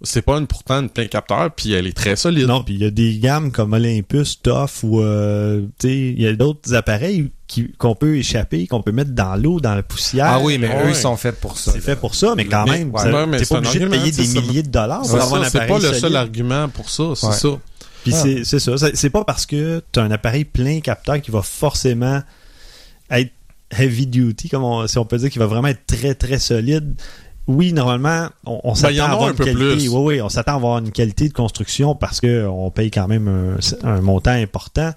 c'est 0.02 0.22
pas 0.22 0.38
une, 0.38 0.46
pourtant 0.46 0.80
une 0.80 0.88
plein 0.88 1.06
capteur, 1.08 1.50
puis 1.54 1.72
elle 1.74 1.86
est 1.86 1.92
très 1.96 2.16
solide. 2.16 2.46
Non, 2.46 2.62
puis 2.62 2.72
il 2.74 2.80
y 2.80 2.86
a 2.86 2.90
des 2.90 3.18
gammes 3.18 3.52
comme 3.52 3.74
Olympus, 3.74 4.40
TOF 4.42 4.82
ou 4.82 5.00
euh, 5.02 5.60
tu 5.78 5.88
sais, 5.88 5.94
il 6.16 6.20
y 6.22 6.26
a 6.26 6.32
d'autres 6.32 6.74
appareils 6.74 7.30
qui- 7.46 7.70
qu'on 7.76 7.94
peut 7.94 8.16
échapper, 8.16 8.66
qu'on 8.66 8.80
peut 8.80 8.92
mettre 8.92 9.10
dans 9.10 9.34
l'eau, 9.36 9.60
dans 9.60 9.74
la 9.74 9.82
poussière. 9.82 10.24
Ah 10.26 10.40
oui, 10.40 10.56
mais 10.56 10.68
Ouais. 10.68 10.86
eux, 10.86 10.88
ils 10.90 10.94
sont 10.94 11.16
faits 11.18 11.38
pour 11.38 11.58
ça. 11.58 11.72
C'est 11.72 11.80
fait 11.80 11.96
pour 11.96 12.14
ça, 12.14 12.34
mais 12.34 12.46
quand 12.46 12.64
Mais- 12.64 12.78
même, 12.78 12.92
ouais, 12.94 13.02
t'es 13.38 13.44
c'est 13.44 13.48
pas 13.54 13.58
obligé 13.58 13.78
de 13.80 13.88
payer 13.88 14.10
des 14.10 14.26
milliers 14.40 14.62
de 14.62 14.68
dollars 14.70 15.04
C'est 15.04 15.10
pour 15.16 15.20
avoir 15.22 15.40
un 15.42 15.44
ça, 15.44 15.50
c'est 15.50 15.56
appareil 15.58 15.72
pas 15.74 15.78
le 15.80 15.86
solide. 15.88 16.00
seul 16.00 16.16
argument 16.16 16.68
pour 16.70 16.88
ça, 16.88 17.02
c'est 17.14 17.26
Ouais. 17.26 17.32
ça. 17.34 17.48
Puis 18.02 18.14
Ah. 18.14 18.20
c'est 18.22 18.44
c'est 18.44 18.58
ça. 18.58 18.78
C'est- 18.78 18.96
C'est 18.96 19.10
pas 19.10 19.24
parce 19.24 19.44
que 19.44 19.82
tu 19.92 20.00
as 20.00 20.02
un 20.02 20.10
appareil 20.10 20.46
plein 20.46 20.80
capteur 20.80 21.20
qui 21.20 21.30
va 21.30 21.42
forcément 21.42 22.22
être 23.10 23.32
heavy 23.78 24.06
duty, 24.06 24.48
comme 24.48 24.64
on- 24.64 24.86
si 24.86 24.98
on 24.98 25.04
peut 25.04 25.18
dire, 25.18 25.30
qui 25.30 25.38
va 25.38 25.46
vraiment 25.46 25.68
être 25.68 25.86
très 25.86 26.14
très 26.14 26.38
solide. 26.38 26.94
Oui, 27.46 27.72
normalement, 27.72 28.28
on, 28.46 28.60
on 28.64 28.68
Ben, 28.70 28.74
s'attend 28.76 29.04
à 29.04 29.10
avoir 29.10 29.28
un 29.28 29.30
une 29.30 29.36
peu 29.36 29.44
qualité. 29.44 29.64
plus. 29.76 29.88
Oui, 29.88 30.02
oui, 30.16 30.22
on 30.22 30.28
s'attend 30.28 30.52
à 30.52 30.56
avoir 30.56 30.78
une 30.78 30.92
qualité 30.92 31.28
de 31.28 31.32
construction 31.32 31.94
parce 31.94 32.20
que 32.20 32.46
on 32.46 32.70
paye 32.70 32.90
quand 32.90 33.08
même 33.08 33.28
un, 33.82 33.88
un 33.88 34.00
montant 34.00 34.30
important. 34.32 34.92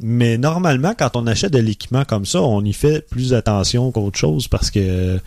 Mais 0.00 0.38
normalement, 0.38 0.94
quand 0.96 1.16
on 1.16 1.26
achète 1.26 1.52
de 1.52 1.58
l'équipement 1.58 2.04
comme 2.04 2.24
ça, 2.24 2.40
on 2.40 2.62
y 2.64 2.72
fait 2.72 3.04
plus 3.10 3.34
attention 3.34 3.90
qu'autre 3.90 4.16
chose 4.18 4.46
parce 4.46 4.70
que 4.70 4.78
euh, 4.78 5.18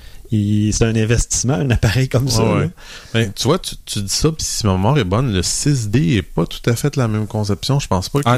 c'est 0.71 0.85
un 0.85 0.95
investissement, 0.95 1.55
un 1.55 1.69
appareil 1.71 2.07
comme 2.07 2.29
ça. 2.29 2.41
Ouais, 2.43 2.53
ouais. 2.53 2.59
là. 2.61 2.69
Ben, 3.13 3.33
tu 3.35 3.43
vois, 3.43 3.59
tu, 3.59 3.75
tu 3.85 4.01
dis 4.01 4.07
ça, 4.13 4.29
puis 4.31 4.45
si 4.45 4.65
ma 4.65 4.73
mémoire 4.73 4.97
est 4.97 5.03
bonne, 5.03 5.33
le 5.33 5.41
6D 5.41 6.15
est 6.17 6.21
pas 6.21 6.45
tout 6.45 6.61
à 6.69 6.75
fait 6.77 6.95
la 6.95 7.09
même 7.09 7.27
conception. 7.27 7.81
Je 7.81 7.87
pense 7.87 8.07
pas 8.07 8.21
qu'il 8.21 8.31
Ah 8.31 8.37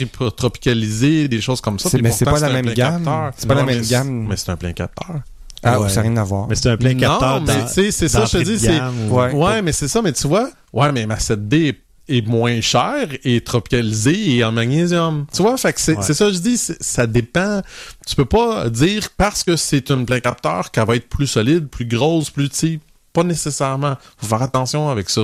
est 0.00 0.30
tropicalisé, 0.36 1.26
des 1.26 1.40
choses 1.40 1.60
comme 1.60 1.78
ça. 1.80 1.88
C'est- 1.90 2.00
mais 2.00 2.12
c'est 2.12 2.24
pourtant, 2.24 2.40
pas 2.40 2.46
la 2.48 2.62
même 2.62 2.72
gamme. 2.74 3.08
C'est 3.36 3.46
pas 3.48 3.54
la 3.54 3.64
même 3.64 3.80
mais 3.80 3.86
gamme. 3.86 4.26
Mais 4.28 4.36
c'est 4.36 4.50
un 4.50 4.56
plein 4.56 4.72
capteur. 4.72 5.16
Ah, 5.64 5.80
Ouais. 5.80 5.88
ça 5.88 5.96
n'a 5.96 6.02
rien 6.02 6.16
à 6.18 6.22
voir. 6.24 6.46
Mais 6.48 6.54
c'est 6.54 6.70
un 6.70 6.76
plein 6.76 6.94
capteur 6.94 7.40
Non, 7.40 7.46
mais 7.46 7.56
dans- 7.62 7.66
tu 7.66 7.72
sais, 7.72 7.90
c'est 7.90 8.08
ça, 8.08 8.24
je 8.26 8.38
te 8.38 8.42
dis, 8.44 8.60
c'est... 8.60 8.80
Ouais. 9.10 9.32
Ouais, 9.32 9.60
mais 9.60 9.72
c'est 9.72 9.88
ça, 9.88 10.00
mais 10.02 10.12
tu 10.12 10.28
vois, 10.28 10.50
ouais, 10.72 10.92
mais 10.92 11.04
ma 11.04 11.16
7D 11.18 11.68
est, 11.70 11.78
est 12.08 12.26
moins 12.26 12.60
chère 12.60 13.08
et 13.24 13.40
tropicalisée 13.40 14.36
et 14.36 14.44
en 14.44 14.52
magnésium. 14.52 15.26
Tu 15.34 15.42
vois, 15.42 15.56
fait 15.56 15.72
que 15.72 15.80
c'est 15.80 15.96
Ouais. 15.96 16.02
c'est 16.02 16.14
ça 16.14 16.26
que 16.26 16.32
je 16.32 16.38
dis, 16.38 16.56
ça 16.58 17.06
dépend. 17.06 17.62
Tu 18.06 18.14
peux 18.16 18.24
pas 18.24 18.68
dire 18.70 19.08
parce 19.16 19.44
que 19.44 19.56
c'est 19.56 19.90
une 19.90 20.06
plein 20.06 20.20
capteur 20.20 20.70
qu'elle 20.70 20.86
va 20.86 20.96
être 20.96 21.08
plus 21.08 21.26
solide, 21.26 21.68
plus 21.68 21.86
grosse, 21.86 22.30
plus, 22.30 22.48
sais, 22.52 22.80
pas 23.12 23.22
nécessairement. 23.24 23.96
Faut 24.18 24.26
faire 24.26 24.42
attention 24.42 24.88
avec 24.90 25.10
ça. 25.10 25.22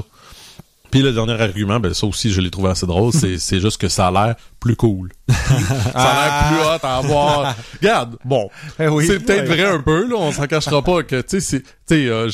Puis 0.90 1.02
le 1.02 1.12
dernier 1.12 1.32
argument, 1.40 1.80
ben 1.80 1.92
ça 1.92 2.06
aussi 2.06 2.32
je 2.32 2.40
l'ai 2.40 2.50
trouvé 2.52 2.70
assez 2.70 2.86
drôle, 2.86 3.12
c'est 3.12 3.36
c'est 3.38 3.58
juste 3.60 3.78
que 3.80 3.88
ça 3.88 4.06
a 4.08 4.10
l'air 4.12 4.36
plus 4.60 4.76
cool. 4.76 5.10
ça 5.28 5.92
a 5.92 6.24
l'air 6.24 6.48
plus 6.48 6.68
hot 6.68 6.86
à 6.86 6.96
avoir. 6.98 7.56
Regarde, 7.80 8.16
bon, 8.24 8.48
Eh 8.78 8.86
oui. 8.88 9.04
c'est 9.06 9.18
peut-être 9.18 9.48
Ouais. 9.48 9.56
vrai 9.56 9.64
un 9.64 9.80
peu 9.80 10.08
là, 10.08 10.14
on 10.16 10.30
s'en 10.30 10.46
cachera 10.46 10.82
pas 10.82 11.02
que 11.02 11.20
tu 11.22 11.40
sais 11.40 11.40
c'est 11.40 11.62
tu 11.62 11.68
sais 11.88 12.06
euh, 12.06 12.30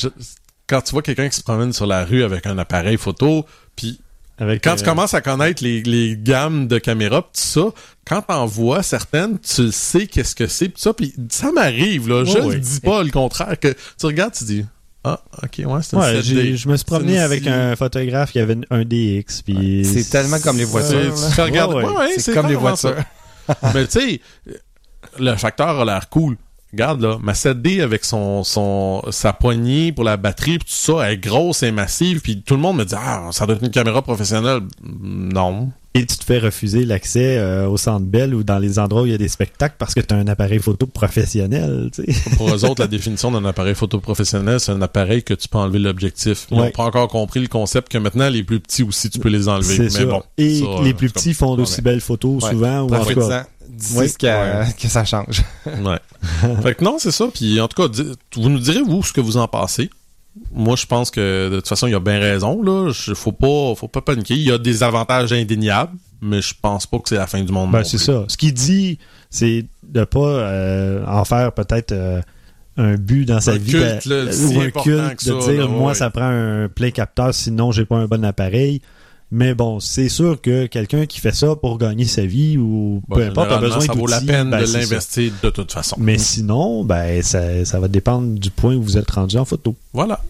quand 0.67 0.83
tu 0.83 0.93
vois 0.93 1.01
quelqu'un 1.03 1.29
qui 1.31 1.37
se 1.37 1.43
promène 1.43 1.73
sur 1.73 1.87
la 1.87 2.05
rue 2.05 2.23
avec 2.23 2.47
un 2.47 2.59
appareil 2.59 2.99
photo, 2.99 3.47
puis 3.77 3.99
Avec, 4.41 4.65
quand 4.65 4.73
euh, 4.73 4.77
tu 4.77 4.85
commences 4.85 5.15
à 5.15 5.21
connaître 5.21 5.63
les, 5.63 5.83
les 5.83 6.17
gammes 6.19 6.67
de 6.67 6.79
caméras 6.79 7.23
pis 7.23 7.29
tout 7.35 7.41
ça, 7.41 7.67
quand 8.07 8.23
t'en 8.23 8.47
vois 8.47 8.83
certaines, 8.83 9.39
tu 9.39 9.71
sais 9.71 10.07
qu'est-ce 10.07 10.35
que 10.35 10.47
c'est 10.47 10.69
pis 10.71 10.81
ça, 10.81 10.93
puis 10.95 11.15
ça 11.29 11.53
m'arrive 11.53 12.09
là, 12.09 12.25
je 12.25 12.39
ne 12.39 12.55
dis 12.57 12.81
pas 12.81 13.03
le 13.03 13.11
contraire 13.11 13.59
que 13.61 13.69
tu 13.99 14.07
regardes, 14.07 14.33
tu 14.33 14.45
dis 14.45 14.65
ah 15.05 15.21
ok 15.43 15.61
ouais 15.67 15.81
c'est 15.83 15.97
un 15.97 16.01
Ouais, 16.01 16.21
7D. 16.21 16.23
j'ai- 16.23 16.57
je 16.57 16.69
me 16.69 16.77
suis 16.77 16.85
promené 16.85 17.19
avec 17.21 17.47
un 17.47 17.77
photographe 17.77 18.33
qui 18.33 18.39
avait 18.39 18.57
un 18.71 18.83
DX. 18.85 19.43
Puis 19.45 19.85
C'est 19.85 20.09
tellement 20.11 20.39
comme 20.41 20.57
les 20.59 20.65
voitures. 20.65 21.15
Tu- 21.35 21.41
regarder- 21.41 21.75
Ouais, 21.77 21.85
ouais, 21.85 21.91
ouais. 21.91 21.97
ouais, 21.99 22.15
C'est 22.19 22.35
comme 22.35 22.49
les 22.49 22.55
voitures. 22.57 22.97
Mais 23.75 23.87
tu 23.87 24.01
sais, 24.01 24.21
le 25.19 25.35
facteur 25.37 25.81
a 25.81 25.85
l'air 25.85 26.09
cool. 26.09 26.37
Regarde 26.73 27.01
là, 27.03 27.19
ma 27.23 27.33
7D 27.33 27.83
avec 27.83 28.05
son 28.05 28.45
son 28.45 29.03
sa 29.11 29.33
poignée 29.33 29.93
pour 29.93 30.05
la 30.05 30.17
batterie 30.17 30.59
pis 30.59 30.65
tout 30.67 30.71
ça, 30.73 30.93
elle 31.07 31.15
est 31.15 31.19
grosse 31.19 31.63
et 31.63 31.73
massive 31.73 32.21
puis 32.21 32.43
tout 32.43 32.55
le 32.55 32.61
monde 32.61 32.77
me 32.77 32.85
dit 32.85 32.95
ah 32.97 33.29
ça 33.33 33.47
doit 33.47 33.57
être 33.57 33.65
une 33.65 33.71
caméra 33.71 34.03
professionnelle. 34.03 34.61
Non. 34.83 35.71
Et 35.93 36.07
tu 36.07 36.17
te 36.17 36.25
fais 36.25 36.39
refuser 36.39 36.85
l'accès 36.85 37.37
euh, 37.39 37.67
au 37.67 37.77
Centre 37.77 38.07
Bell 38.07 38.33
ou 38.33 38.45
dans 38.45 38.61
les 38.61 38.79
endroits 38.79 39.03
où 39.03 39.07
il 39.07 39.11
y 39.11 39.15
a 39.15 39.19
des 39.19 39.27
spectacles 39.27 39.75
parce 39.77 39.93
que 39.93 39.99
tu 40.01 40.15
as 40.15 40.19
un 40.19 40.29
appareil 40.29 40.61
photo 40.61 40.87
professionnel. 40.87 41.91
tu 41.93 42.05
sais. 42.13 42.31
Pour 42.37 42.55
eux 42.55 42.65
autres, 42.65 42.81
la 42.81 42.87
définition 42.87 43.33
d'un 43.33 43.45
appareil 43.45 43.75
photo 43.75 43.99
professionnel, 43.99 44.61
c'est 44.61 44.71
un 44.71 44.83
appareil 44.83 45.25
que 45.25 45.35
tu 45.35 45.49
peux 45.49 45.59
enlever 45.59 45.81
l'objectif. 45.81 46.47
Ils 46.53 46.57
n'ont 46.57 46.63
Ouais. 46.63 46.71
pas 46.71 46.85
encore 46.85 47.09
compris 47.09 47.41
le 47.41 47.49
concept 47.49 47.91
que 47.91 47.99
maintenant, 47.99 48.29
les 48.29 48.45
plus 48.45 48.61
petits 48.61 48.85
aussi, 48.85 49.11
tu 49.11 49.19
peux 49.19 49.29
les 49.31 49.49
enlever. 49.49 49.89
C'est 49.91 49.99
Mais 50.05 50.07
bon. 50.07 50.23
Et 50.39 50.61
ça, 50.61 50.67
les 50.85 50.91
euh, 50.91 50.95
plus 50.95 51.11
petits 51.11 51.35
font 51.35 51.57
d'aussi 51.57 51.79
Ouais. 51.79 51.83
belles 51.83 52.01
photos 52.01 52.45
Ouais. 52.45 52.51
souvent. 52.51 52.83
Ou 52.83 52.85
en 52.85 52.87
tout 52.87 52.95
cas, 52.95 52.99
Profites-en. 53.15 53.43
D'ici 53.71 53.97
Oui. 53.99 54.13
que, 54.19 54.73
que 54.83 54.89
ça 54.89 55.05
change. 55.05 55.43
Ouais. 55.67 55.99
fait 56.63 56.75
que 56.75 56.85
non, 56.85 56.97
c'est 56.99 57.11
ça. 57.13 57.27
Puis 57.33 57.61
en 57.61 57.69
tout 57.69 57.83
cas, 57.83 58.03
vous 58.37 58.49
nous 58.49 58.59
direz, 58.59 58.83
vous, 58.83 59.03
ce 59.03 59.13
que 59.13 59.21
vous 59.21 59.37
en 59.37 59.49
pensez. 59.49 59.91
Moi, 60.53 60.77
je 60.77 60.87
pense 60.87 61.11
que 61.11 61.49
de 61.51 61.57
toute 61.57 61.69
façon, 61.69 61.87
il 61.87 61.91
y 61.93 61.95
a 61.95 62.01
bien 62.01 62.19
raison. 62.21 62.63
Là. 62.63 62.93
Faut 63.15 63.33
pas, 63.33 63.75
faut 63.75 63.89
pas 63.89 64.01
paniquer. 64.01 64.35
Il 64.35 64.43
y 64.43 64.53
a 64.53 64.59
des 64.59 64.83
avantages 64.83 65.33
indéniables, 65.33 65.97
mais 66.23 66.41
je 66.41 66.55
pense 66.61 66.87
pas 66.87 66.99
que 66.99 67.09
c'est 67.09 67.17
la 67.17 67.27
fin 67.27 67.43
du 67.43 67.53
monde. 67.53 67.71
Ben, 67.73 67.83
c'est 67.85 67.99
ça. 67.99 68.25
Ce 68.29 68.37
qu'il 68.37 68.55
dit, 68.55 68.99
c'est 69.29 69.67
de 69.83 70.05
pas 70.05 70.21
euh, 70.21 71.05
en 71.07 71.25
faire 71.25 71.53
peut-être 71.53 71.91
euh, 71.93 72.21
un 72.77 72.95
but 72.95 73.25
dans 73.25 73.41
sa 73.41 73.53
Un 73.53 73.59
vie 73.59 73.73
culte, 73.73 74.07
de- 74.09 74.15
là, 74.27 74.33
si 74.33 74.57
ou 74.57 74.61
un 74.61 74.71
culte 74.71 75.17
que 75.17 75.31
de 75.35 75.41
ça, 75.41 75.51
dire 75.53 75.63
là, 75.63 75.67
moi 75.67 75.89
ouais. 75.89 75.95
ça 75.95 76.11
prend 76.11 76.29
un 76.29 76.69
plein 76.69 76.91
capteur 76.93 77.35
sinon 77.35 77.73
j'ai 77.73 77.85
pas 77.85 77.97
un 77.97 78.07
bon 78.07 78.25
appareil. 78.25 78.81
Mais 79.33 79.55
bon, 79.55 79.79
c'est 79.79 80.09
sûr 80.09 80.41
que 80.41 80.67
quelqu'un 80.67 81.07
qui 81.07 81.21
fait 81.21 81.35
ça 81.35 81.55
pour 81.55 81.79
gagner 81.79 82.05
sa 82.05 82.27
vie 82.27 82.59
ou 82.59 83.01
Bon, 83.07 83.17
peu 83.17 83.23
importe 83.27 83.53
a 83.53 83.59
besoin 83.59 83.81
ça 83.81 83.93
vaut 83.93 84.09
la 84.09 84.21
peine 84.21 84.51
ben, 84.51 84.61
de 84.61 84.67
ça. 84.67 84.79
l'investir 84.79 85.33
de 85.43 85.51
toute 85.51 85.73
façon. 85.73 85.97
Mais 86.01 86.19
sinon, 86.19 86.85
ben 86.85 87.23
ça, 87.23 87.65
ça 87.65 87.79
va 87.79 87.87
dépendre 87.87 88.39
du 88.39 88.51
point 88.51 88.75
où 88.75 88.83
vous 88.83 88.99
êtes 88.99 89.11
rendu 89.11 89.37
en 89.39 89.45
photo. 89.45 89.77
Voilà. 89.93 90.21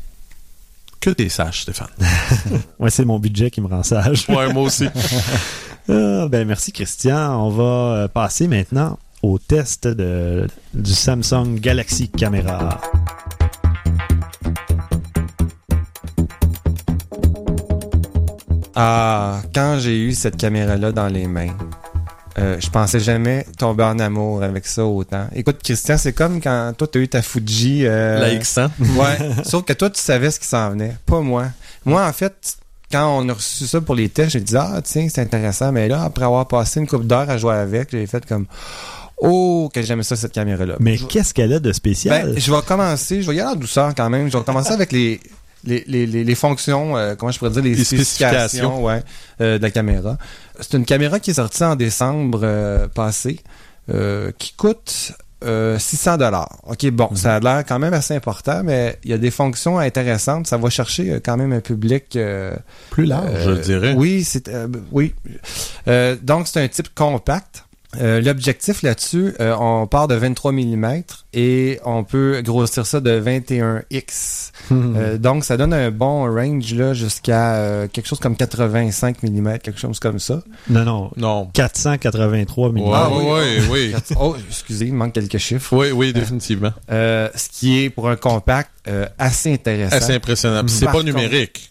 Que 1.00 1.08
t'es 1.10 1.30
sage, 1.30 1.62
Stéphane. 1.62 1.88
Ouais, 2.78 2.90
c'est 2.90 3.06
mon 3.06 3.18
budget 3.18 3.50
qui 3.50 3.62
me 3.62 3.68
rend 3.68 3.82
sage. 3.82 4.26
Ouais, 4.28 4.52
moi 4.52 4.64
aussi. 4.64 4.86
Ah, 5.88 6.28
ben 6.30 6.46
merci 6.46 6.70
Christian. 6.70 7.44
On 7.44 7.50
va 7.50 7.62
euh, 7.64 8.08
passer 8.08 8.46
maintenant 8.46 8.96
au 9.22 9.38
test 9.38 9.88
de, 9.88 10.46
du 10.72 10.92
Samsung 10.92 11.56
Galaxy 11.58 12.08
Camera. 12.08 12.80
Ah, 18.82 19.42
quand 19.54 19.78
j'ai 19.78 19.98
eu 19.98 20.14
cette 20.14 20.38
caméra-là 20.38 20.90
dans 20.92 21.08
les 21.08 21.26
mains, 21.26 21.54
euh, 22.38 22.56
je 22.58 22.70
pensais 22.70 22.98
jamais 23.00 23.44
tomber 23.58 23.84
en 23.84 23.98
amour 23.98 24.42
avec 24.42 24.66
ça 24.66 24.86
autant. 24.86 25.26
Écoute, 25.34 25.58
Christian, 25.62 25.98
c'est 25.98 26.14
comme 26.14 26.40
quand 26.40 26.72
toi, 26.78 26.86
t'as 26.90 26.98
eu 27.00 27.08
ta 27.08 27.20
Fuji. 27.20 27.82
euh, 27.84 28.18
La 28.20 28.30
X100. 28.34 28.70
Ouais. 28.96 29.18
Sauf 29.44 29.64
que 29.64 29.74
toi, 29.74 29.90
tu 29.90 30.00
savais 30.00 30.30
ce 30.30 30.40
qui 30.40 30.46
s'en 30.46 30.70
venait. 30.70 30.96
Pas 31.04 31.20
moi. 31.20 31.46
Moi, 31.84 32.02
en 32.06 32.12
fait, 32.14 32.56
quand 32.90 33.18
on 33.18 33.28
a 33.28 33.34
reçu 33.34 33.66
ça 33.66 33.82
pour 33.82 33.94
les 33.94 34.08
tests, 34.08 34.30
j'ai 34.30 34.40
dit, 34.40 34.56
ah, 34.56 34.80
tiens, 34.82 35.08
c'est 35.12 35.20
intéressant. 35.20 35.72
Mais 35.72 35.86
là, 35.86 36.02
après 36.04 36.24
avoir 36.24 36.48
passé 36.48 36.80
une 36.80 36.86
couple 36.86 37.04
d'heures 37.04 37.28
à 37.28 37.36
jouer 37.36 37.56
avec, 37.56 37.90
j'ai 37.90 38.06
fait 38.06 38.24
comme, 38.24 38.46
oh, 39.18 39.68
que 39.74 39.82
j'aimais 39.82 40.04
ça, 40.04 40.16
cette 40.16 40.32
caméra-là. 40.32 40.76
Mais 40.80 40.96
Je- 40.96 41.04
qu'est-ce 41.04 41.34
qu'elle 41.34 41.52
a 41.52 41.58
de 41.58 41.72
spécial? 41.74 42.30
ben, 42.32 42.38
je 42.40 42.50
vais 42.50 42.62
commencer, 42.62 43.20
je 43.20 43.30
vais 43.30 43.36
y 43.36 43.40
aller 43.40 43.50
en 43.50 43.56
douceur 43.56 43.94
quand 43.94 44.08
même. 44.08 44.30
Je 44.30 44.38
vais 44.38 44.44
commencer 44.44 44.72
avec 44.72 44.90
les, 44.92 45.20
les, 45.64 45.84
les, 45.86 46.06
les, 46.06 46.24
les 46.24 46.34
fonctions, 46.34 46.96
euh, 46.96 47.14
comment 47.16 47.32
je 47.32 47.38
pourrais 47.38 47.50
dire, 47.50 47.62
les, 47.62 47.74
Les 47.74 47.84
spécifications, 47.84 48.38
spécifications. 48.48 48.84
ouais, 48.84 49.02
euh, 49.40 49.58
de 49.58 49.62
la 49.62 49.70
caméra. 49.70 50.16
C'est 50.60 50.74
une 50.76 50.84
caméra 50.84 51.20
qui 51.20 51.30
est 51.30 51.34
sortie 51.34 51.64
en 51.64 51.76
décembre 51.76 52.40
euh, 52.42 52.88
passé, 52.88 53.40
euh, 53.92 54.30
qui 54.38 54.52
coûte 54.54 55.12
euh, 55.42 55.78
600 55.78 56.18
dollars. 56.18 56.58
Ok, 56.66 56.86
bon, 56.90 57.08
ça 57.14 57.36
a 57.36 57.40
l'air 57.40 57.64
quand 57.66 57.78
même 57.78 57.94
assez 57.94 58.14
important, 58.14 58.62
mais 58.62 58.98
il 59.04 59.10
y 59.10 59.14
a 59.14 59.18
des 59.18 59.30
fonctions 59.30 59.78
intéressantes. 59.78 60.46
Ça 60.46 60.58
va 60.58 60.68
chercher 60.70 61.12
euh, 61.12 61.20
quand 61.24 61.36
même 61.38 61.52
un 61.52 61.60
public 61.60 62.14
euh, 62.16 62.54
Plus 62.90 63.06
large, 63.06 63.46
euh, 63.46 63.56
je 63.56 63.60
dirais. 63.62 63.94
Oui, 63.96 64.22
c'est 64.24 64.48
euh, 64.48 64.68
oui. 64.92 65.14
Euh, 65.88 66.16
donc 66.22 66.46
c'est 66.46 66.62
un 66.62 66.68
type 66.68 66.94
compact. 66.94 67.64
Euh, 68.00 68.20
L'objectif 68.20 68.82
là-dessus, 68.82 69.34
euh, 69.40 69.54
on 69.58 69.86
part 69.88 70.06
de 70.06 70.14
23 70.14 70.52
mm 70.52 71.02
et 71.32 71.80
on 71.84 72.04
peut 72.04 72.40
grossir 72.44 72.86
ça 72.86 73.00
de 73.00 73.20
21x. 73.20 74.52
Euh, 74.70 75.18
donc 75.18 75.44
ça 75.44 75.56
donne 75.56 75.72
un 75.74 75.90
bon 75.90 76.32
range 76.32 76.72
là 76.74 76.94
jusqu'à 76.94 77.54
euh, 77.56 77.88
quelque 77.88 78.06
chose 78.06 78.20
comme 78.20 78.36
85 78.36 79.22
mm, 79.24 79.58
quelque 79.58 79.80
chose 79.80 79.98
comme 79.98 80.18
ça. 80.20 80.42
non, 80.68 80.84
non. 80.84 81.10
Non. 81.16 81.46
483 81.52 82.70
mm. 82.72 82.78
Ouais, 82.80 82.90
Ah, 82.94 83.08
oui, 83.12 83.24
ouais, 83.24 83.58
oui. 83.70 83.94
Oh, 84.20 84.36
excusez, 84.48 84.86
il 84.86 84.94
manque 84.94 85.14
quelques 85.14 85.38
chiffres. 85.38 85.76
Oui, 85.76 85.90
oui, 85.90 86.12
définitivement. 86.12 86.72
Euh, 86.92 87.28
ce 87.34 87.48
qui 87.48 87.82
est 87.82 87.90
pour 87.90 88.08
un 88.08 88.16
compact 88.16 88.70
euh, 88.88 89.06
assez 89.18 89.52
intéressant. 89.52 89.96
Assez 89.96 90.14
impressionnant. 90.14 90.62
C'est 90.68 90.86
pas 90.86 90.92
contre- 90.92 91.06
numérique. 91.06 91.69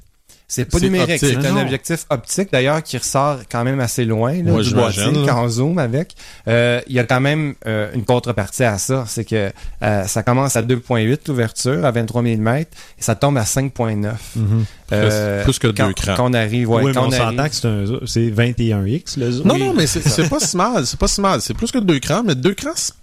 C'est 0.51 0.65
pas 0.65 0.79
numérique, 0.79 1.19
c'est 1.19 1.37
un 1.45 1.61
objectif 1.61 2.07
optique 2.09 2.49
d'ailleurs 2.51 2.81
qui 2.81 2.97
ressort 2.97 3.37
quand 3.51 3.63
même 3.63 3.79
assez 3.79 4.03
loin 4.03 4.33
là, 4.43 4.51
Ouais, 4.53 4.63
du 4.63 4.73
boîtier 4.73 5.03
là. 5.11 5.19
quand 5.27 5.43
on 5.43 5.47
zoome 5.47 5.77
avec. 5.77 6.15
Euh, 6.47 6.81
Il 6.87 6.95
y 6.95 6.99
a 6.99 7.03
quand 7.03 7.21
même 7.21 7.53
euh, 7.67 7.91
une 7.93 8.03
contrepartie 8.03 8.63
à 8.63 8.79
ça, 8.79 9.05
c'est 9.07 9.25
que 9.25 9.51
euh, 9.83 10.03
ça 10.07 10.23
commence 10.23 10.55
à 10.55 10.63
2.8 10.63 11.19
l'ouverture 11.27 11.85
à 11.85 11.91
23 11.91 12.23
mm 12.23 12.47
et 12.57 12.65
ça 12.97 13.13
tombe 13.13 13.37
à 13.37 13.43
5.9. 13.43 14.11
Mhm. 14.35 14.65
Euh, 14.91 15.43
plus 15.43 15.59
que 15.59 15.67
deux 15.67 15.73
quand, 15.73 15.93
crans. 15.93 16.15
Quand 16.15 16.31
on 16.31 16.33
arrive, 16.33 16.67
ouais, 16.71 16.77
oui, 16.81 16.85
mais 16.87 16.93
quand 16.93 17.03
on 17.03 17.07
on 17.09 17.11
s'entend 17.11 17.47
que 17.47 17.53
c'est 17.55 17.67
un 17.67 17.85
c'est 18.07 18.31
21X 18.31 19.19
le 19.19 19.31
zoom. 19.31 19.47
Non, 19.47 19.53
Oui. 19.53 19.59
non, 19.67 19.73
mais 19.75 19.85
c'est 19.87 20.27
pas 20.29 20.39
si 20.39 20.57
mal. 20.57 20.87
C'est 20.87 20.99
pas 20.99 21.07
si 21.07 21.21
mal. 21.21 21.41
C'est 21.41 21.53
plus 21.53 21.71
que 21.71 21.77
deux 21.77 21.99
crans, 21.99 22.23
mais 22.25 22.33
deux 22.33 22.55
crans, 22.55 22.71
c'est 22.73 22.93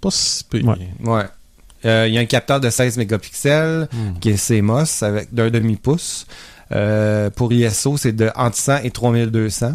pas 0.00 0.10
si 0.10 0.44
pire. 0.44 0.64
Ouais. 0.64 0.78
Ouais. 1.04 1.24
Euh, 1.84 2.06
Il 2.08 2.14
y 2.14 2.16
a 2.18 2.22
un 2.22 2.24
capteur 2.26 2.58
de 2.58 2.70
16 2.70 2.96
mégapixels 2.96 3.86
Hmm. 3.92 4.18
qui 4.18 4.30
est 4.30 4.36
CMOS 4.48 5.02
avec 5.04 5.32
d'un 5.34 5.50
demi-pouce. 5.50 6.26
Euh, 6.72 7.30
pour 7.30 7.52
ISO, 7.52 7.96
c'est 7.96 8.12
de 8.12 8.30
entre 8.34 8.56
100 8.56 8.78
et 8.84 8.90
3200. 8.90 9.72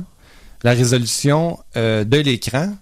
La 0.63 0.71
résolution 0.71 1.59
euh, 1.75 2.03
de 2.03 2.17
l'écran, 2.17 2.73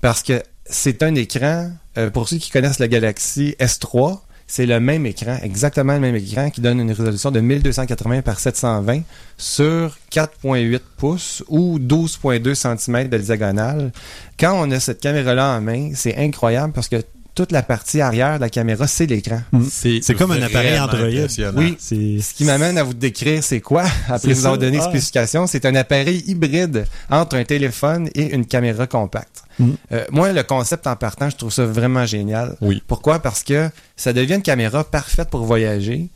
parce 0.00 0.22
que 0.22 0.42
c'est 0.66 1.02
un 1.02 1.14
écran, 1.14 1.70
euh, 1.96 2.10
pour 2.10 2.28
ceux 2.28 2.38
qui 2.38 2.50
connaissent 2.50 2.78
la 2.78 2.88
Galaxy 2.88 3.54
S3, 3.58 4.20
c'est 4.46 4.66
le 4.66 4.80
même 4.80 5.06
écran, 5.06 5.38
exactement 5.42 5.94
le 5.94 6.00
même 6.00 6.16
écran 6.16 6.50
qui 6.50 6.60
donne 6.60 6.80
une 6.80 6.92
résolution 6.92 7.30
de 7.30 7.40
1280 7.40 8.20
par 8.20 8.38
720 8.38 9.00
sur 9.38 9.96
4.8 10.12 10.80
pouces 10.98 11.42
ou 11.48 11.78
12.2 11.78 12.54
cm 12.54 13.08
de 13.08 13.16
diagonale. 13.16 13.92
Quand 14.38 14.52
on 14.54 14.70
a 14.70 14.78
cette 14.78 15.00
caméra-là 15.00 15.56
en 15.56 15.62
main, 15.62 15.92
c'est 15.94 16.16
incroyable 16.18 16.74
parce 16.74 16.88
que 16.88 17.02
toute 17.34 17.52
la 17.52 17.62
partie 17.62 18.00
arrière 18.00 18.36
de 18.36 18.40
la 18.40 18.50
caméra, 18.50 18.86
c'est 18.86 19.06
l'écran. 19.06 19.40
C'est 19.70 20.14
comme 20.14 20.32
un 20.32 20.42
appareil 20.42 20.78
Android. 20.78 21.08
Oui. 21.56 21.76
C'est 21.78 22.20
Ce 22.20 22.34
qui 22.34 22.44
m'amène 22.44 22.78
à 22.78 22.82
vous 22.82 22.94
décrire 22.94 23.42
c'est 23.42 23.60
quoi, 23.60 23.84
après 24.08 24.18
C'est 24.18 24.32
vous 24.34 24.46
avoir 24.46 24.58
donné 24.58 24.78
ah. 24.80 24.88
spécifications, 24.88 25.46
c'est 25.46 25.64
un 25.64 25.74
appareil 25.74 26.22
hybride 26.26 26.86
entre 27.10 27.36
un 27.36 27.44
téléphone 27.44 28.08
et 28.14 28.34
une 28.34 28.46
caméra 28.46 28.86
compacte. 28.86 29.44
Mm. 29.58 29.70
Euh, 29.92 30.04
moi, 30.10 30.32
le 30.32 30.42
concept 30.42 30.86
en 30.86 30.96
partant, 30.96 31.30
je 31.30 31.36
trouve 31.36 31.52
ça 31.52 31.64
vraiment 31.64 32.06
génial. 32.06 32.56
Oui. 32.60 32.82
Pourquoi? 32.86 33.18
Parce 33.18 33.42
que 33.42 33.70
ça 33.96 34.12
devient 34.12 34.34
une 34.34 34.42
caméra 34.42 34.84
parfaite 34.84 35.30
pour 35.30 35.44
voyager. 35.44 36.08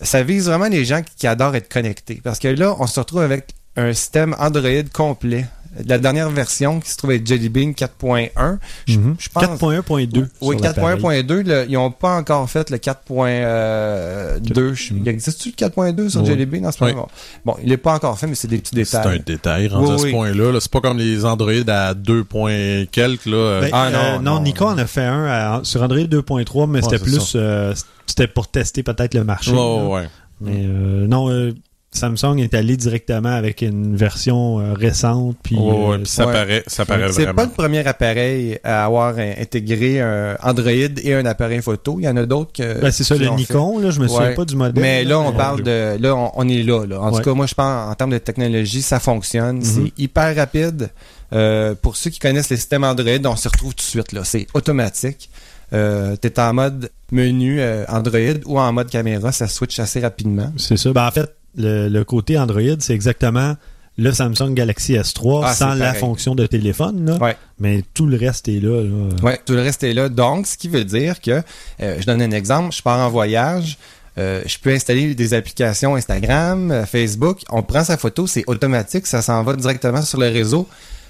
Ça 0.00 0.22
vise 0.22 0.46
vraiment 0.46 0.68
les 0.68 0.84
gens 0.84 1.02
qui, 1.02 1.14
qui 1.16 1.26
adorent 1.26 1.56
être 1.56 1.72
connectés. 1.72 2.20
Parce 2.22 2.38
que 2.38 2.48
là, 2.48 2.74
on 2.78 2.86
se 2.86 3.00
retrouve 3.00 3.22
avec 3.22 3.54
un 3.76 3.92
système 3.92 4.34
Android 4.38 4.82
complet. 4.92 5.46
La 5.86 5.98
dernière 5.98 6.28
version 6.30 6.80
qui 6.80 6.90
se 6.90 6.96
trouve 6.96 7.12
être 7.12 7.26
Jelly 7.26 7.48
Bean 7.48 7.72
4.1. 7.72 8.58
Je, 8.86 8.98
Mhm. 8.98 9.16
je 9.18 9.28
pense. 9.28 9.42
4.1.2. 9.44 10.28
Oui, 10.40 10.56
sur 10.56 10.64
l'appareil. 10.64 10.96
4.1.2, 10.96 11.42
le- 11.42 11.66
ils 11.68 11.74
n'ont 11.74 11.90
pas 11.90 12.16
encore 12.16 12.48
fait 12.50 12.70
le 12.70 12.78
4.2. 12.78 14.74
Je- 14.74 14.94
Il 14.94 15.06
existe-tu 15.08 15.50
le 15.50 15.54
4.2 15.54 16.08
sur 16.10 16.20
Oui. 16.22 16.26
Jelly 16.26 16.46
Bean 16.46 16.64
en 16.64 16.72
ce 16.72 16.82
Oui. 16.84 16.92
moment? 16.92 17.08
Bon, 17.44 17.56
il 17.62 17.68
n'est 17.68 17.76
pas 17.76 17.94
encore 17.94 18.18
fait, 18.18 18.26
mais 18.26 18.34
c'est 18.34 18.48
des 18.48 18.58
petits 18.58 18.84
C'est 18.84 18.96
un 18.96 19.02
détails. 19.02 19.22
détail 19.24 19.68
rendu 19.68 19.86
Oui, 19.88 19.94
à 19.94 19.98
ce 19.98 20.04
oui. 20.04 20.10
point-là. 20.12 20.52
là. 20.52 20.60
C'est 20.60 20.70
pas 20.72 20.80
comme 20.80 20.98
les 20.98 21.24
Android 21.24 21.52
à 21.68 21.94
2 21.94 22.24
points 22.24 22.84
quelques. 22.90 23.26
Là. 23.26 23.36
euh, 23.36 23.60
Ben, 23.62 23.70
Ah, 23.72 23.86
euh, 23.86 23.90
non, 23.90 24.22
non, 24.22 24.34
non. 24.36 24.40
Nikon 24.42 24.66
en 24.68 24.78
a 24.78 24.86
fait 24.86 25.02
un 25.04 25.24
à- 25.26 25.60
sur 25.64 25.82
Android 25.82 26.00
2.3, 26.06 26.66
mais 26.66 26.78
Ouais, 26.78 26.84
c'était 26.84 27.02
plus 27.02 27.32
euh, 27.36 27.74
c'était 28.06 28.26
pour 28.26 28.48
tester 28.48 28.82
peut-être 28.82 29.14
le 29.14 29.24
marché. 29.24 29.52
ouais. 29.52 30.08
Mais 30.40 30.62
euh, 30.66 31.06
non, 31.08 31.28
euh, 31.30 31.52
Samsung 31.90 32.38
est 32.38 32.52
allé 32.52 32.76
directement 32.76 33.30
avec 33.34 33.62
une 33.62 33.96
version 33.96 34.60
euh, 34.60 34.74
récente. 34.74 35.36
Puis, 35.42 35.56
ouais, 35.56 35.94
euh, 35.94 35.96
puis 35.98 36.06
ça 36.06 36.26
ouais. 36.26 36.32
paraît, 36.32 36.62
ça 36.66 36.84
paraît 36.84 37.10
C'est 37.12 37.32
pas 37.32 37.44
le 37.44 37.50
premier 37.50 37.86
appareil 37.86 38.58
à 38.62 38.84
avoir 38.84 39.16
intégré 39.18 40.00
un 40.00 40.36
Android 40.42 40.70
et 40.70 41.14
un 41.14 41.24
appareil 41.24 41.62
photo. 41.62 41.96
Il 41.98 42.04
y 42.04 42.08
en 42.08 42.16
a 42.18 42.26
d'autres 42.26 42.52
que. 42.52 42.80
ben, 42.80 42.90
c'est 42.90 43.04
ça, 43.04 43.16
le 43.16 43.24
fait. 43.24 43.34
Nikon, 43.34 43.78
là, 43.78 43.90
je 43.90 44.00
me 44.00 44.06
souviens 44.08 44.28
Ouais. 44.28 44.34
pas 44.34 44.44
du 44.44 44.54
modèle. 44.54 44.82
Mais 44.82 45.04
là, 45.04 45.18
on 45.18 45.30
mais- 45.32 45.36
parle 45.38 45.62
de. 45.62 45.96
Là, 45.98 46.14
on, 46.14 46.30
on 46.36 46.48
est 46.48 46.62
là. 46.62 46.84
là. 46.86 47.00
En 47.00 47.10
Ouais. 47.10 47.18
tout 47.22 47.24
cas, 47.30 47.34
moi, 47.34 47.46
je 47.46 47.54
pense 47.54 47.90
en 47.90 47.94
termes 47.94 48.10
de 48.12 48.18
technologie, 48.18 48.82
ça 48.82 49.00
fonctionne. 49.00 49.56
Mhm. 49.56 49.64
C'est 49.64 49.92
hyper 50.02 50.36
rapide. 50.36 50.90
Euh, 51.32 51.74
pour 51.80 51.96
ceux 51.96 52.10
qui 52.10 52.18
connaissent 52.18 52.50
les 52.50 52.56
systèmes 52.56 52.84
Android, 52.84 53.10
on 53.24 53.36
se 53.36 53.48
retrouve 53.48 53.70
tout 53.74 53.84
de 53.84 53.88
suite. 53.88 54.12
là. 54.12 54.24
C'est 54.24 54.46
automatique. 54.54 55.30
Euh, 55.72 56.16
T'es 56.16 56.38
en 56.40 56.54
mode 56.54 56.90
menu 57.12 57.60
euh, 57.60 57.84
Android 57.88 58.18
ou 58.46 58.58
en 58.58 58.72
mode 58.72 58.88
caméra, 58.88 59.32
ça 59.32 59.46
switch 59.48 59.78
assez 59.78 60.00
rapidement. 60.00 60.50
C'est 60.56 60.76
ça. 60.78 60.92
Ben, 60.92 61.06
en 61.06 61.10
fait, 61.10 61.30
le, 61.58 61.88
le 61.88 62.04
côté 62.04 62.38
Android, 62.38 62.62
c'est 62.78 62.94
exactement 62.94 63.54
le 63.98 64.12
Samsung 64.12 64.54
Galaxy 64.54 64.94
S3 64.94 65.42
Ah, 65.44 65.54
sans 65.54 65.74
la 65.74 65.92
fonction 65.92 66.34
de 66.36 66.46
téléphone. 66.46 67.04
Là. 67.04 67.16
Ouais. 67.18 67.36
Mais 67.58 67.82
tout 67.94 68.06
le 68.06 68.16
reste 68.16 68.46
est 68.48 68.60
là. 68.60 68.82
là. 68.82 68.90
Ouais, 69.24 69.40
tout 69.44 69.54
le 69.54 69.60
reste 69.62 69.82
est 69.82 69.92
là. 69.92 70.08
Donc, 70.08 70.46
ce 70.46 70.56
qui 70.56 70.68
veut 70.68 70.84
dire 70.84 71.20
que, 71.20 71.42
euh, 71.82 71.96
je 72.00 72.06
donne 72.06 72.22
un 72.22 72.30
exemple, 72.30 72.72
je 72.74 72.80
pars 72.80 73.00
en 73.04 73.10
voyage, 73.10 73.76
euh, 74.16 74.40
je 74.46 74.56
peux 74.58 74.70
installer 74.70 75.14
des 75.16 75.34
applications 75.34 75.96
Instagram, 75.96 76.70
euh, 76.70 76.86
Facebook, 76.86 77.40
on 77.50 77.62
prend 77.64 77.82
sa 77.82 77.96
photo, 77.96 78.28
c'est 78.28 78.44
automatique, 78.46 79.06
ça 79.08 79.20
s'en 79.20 79.42
va 79.42 79.54
directement 79.54 80.02
sur 80.02 80.20
le 80.20 80.28
réseau. 80.28 80.68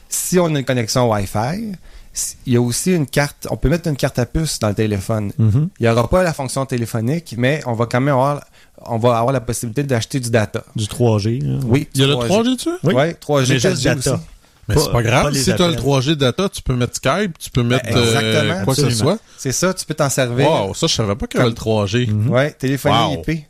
Si 0.09 0.39
on 0.39 0.47
a 0.55 0.59
une 0.59 0.65
connexion 0.65 1.11
Wi-Fi, 1.11 1.73
il 2.47 2.53
y 2.55 2.57
a 2.57 2.61
aussi 2.61 2.93
une 2.93 3.07
carte, 3.07 3.47
on 3.51 3.57
peut 3.57 3.69
mettre 3.69 3.89
une 3.89 3.97
carte 3.97 4.19
à 4.19 4.27
puce 4.27 4.59
dans 4.59 4.69
le 4.69 4.75
téléphone. 4.75 5.33
Mhm. 5.39 5.69
Il 5.79 5.83
n'y 5.83 5.89
aura 5.89 6.09
pas 6.09 6.23
la 6.23 6.33
fonction 6.33 6.65
téléphonique, 6.67 7.35
mais 7.39 7.61
on 7.67 7.73
va 7.75 7.87
quand 7.87 8.01
même 8.01 8.15
avoir, 8.15 8.43
on 8.87 8.99
va 8.99 9.19
avoir 9.19 9.33
la 9.33 9.41
possibilité 9.41 9.83
d'acheter 9.83 10.21
du 10.21 10.31
data. 10.31 10.65
Du 10.77 10.85
3G. 10.87 11.41
là. 11.43 11.59
Oui, 11.67 11.89
Il 11.95 12.01
y 12.01 12.05
a 12.05 12.07
le 12.07 12.15
3G 12.15 12.57
dessus? 12.57 12.71
Oui. 12.85 12.95
Ouais, 12.95 13.15
3G, 13.21 13.49
Mais 13.55 13.59
juste 13.59 13.67
4G 13.83 13.85
data. 13.85 14.15
aussi. 14.15 14.23
Mais 14.69 14.75
Pas- 14.75 14.81
c'est 14.83 14.93
pas 14.93 15.03
grave. 15.03 15.23
pas 15.25 15.33
si 15.33 15.45
tu 15.45 15.51
as 15.51 15.57
le 15.57 15.65
appels. 15.65 15.79
3G 15.79 16.15
data, 16.17 16.49
tu 16.51 16.61
peux 16.63 16.75
mettre 16.75 16.97
Skype, 16.97 17.39
tu 17.39 17.51
peux 17.51 17.63
mettre 17.63 17.87
euh, 17.97 18.65
quoi 18.65 18.75
que 18.75 18.81
ce 18.83 18.91
soit. 18.91 19.19
C'est 19.39 19.53
ça, 19.53 19.73
tu 19.73 19.87
peux 19.87 19.95
t'en 19.95 20.11
servir. 20.11 20.47
Wow, 20.51 20.75
ça, 20.75 20.87
je 20.87 20.95
savais 20.95 21.15
pas 21.15 21.27
qu'il 21.27 21.39
y 21.39 21.43
avait 21.43 21.51
le 21.51 21.57
3G. 21.57 22.07
Mhm. 22.11 22.29
Ouais, 22.31 22.51
téléphonie 22.51 22.95
Wow. 23.17 23.23
IP. 23.27 23.45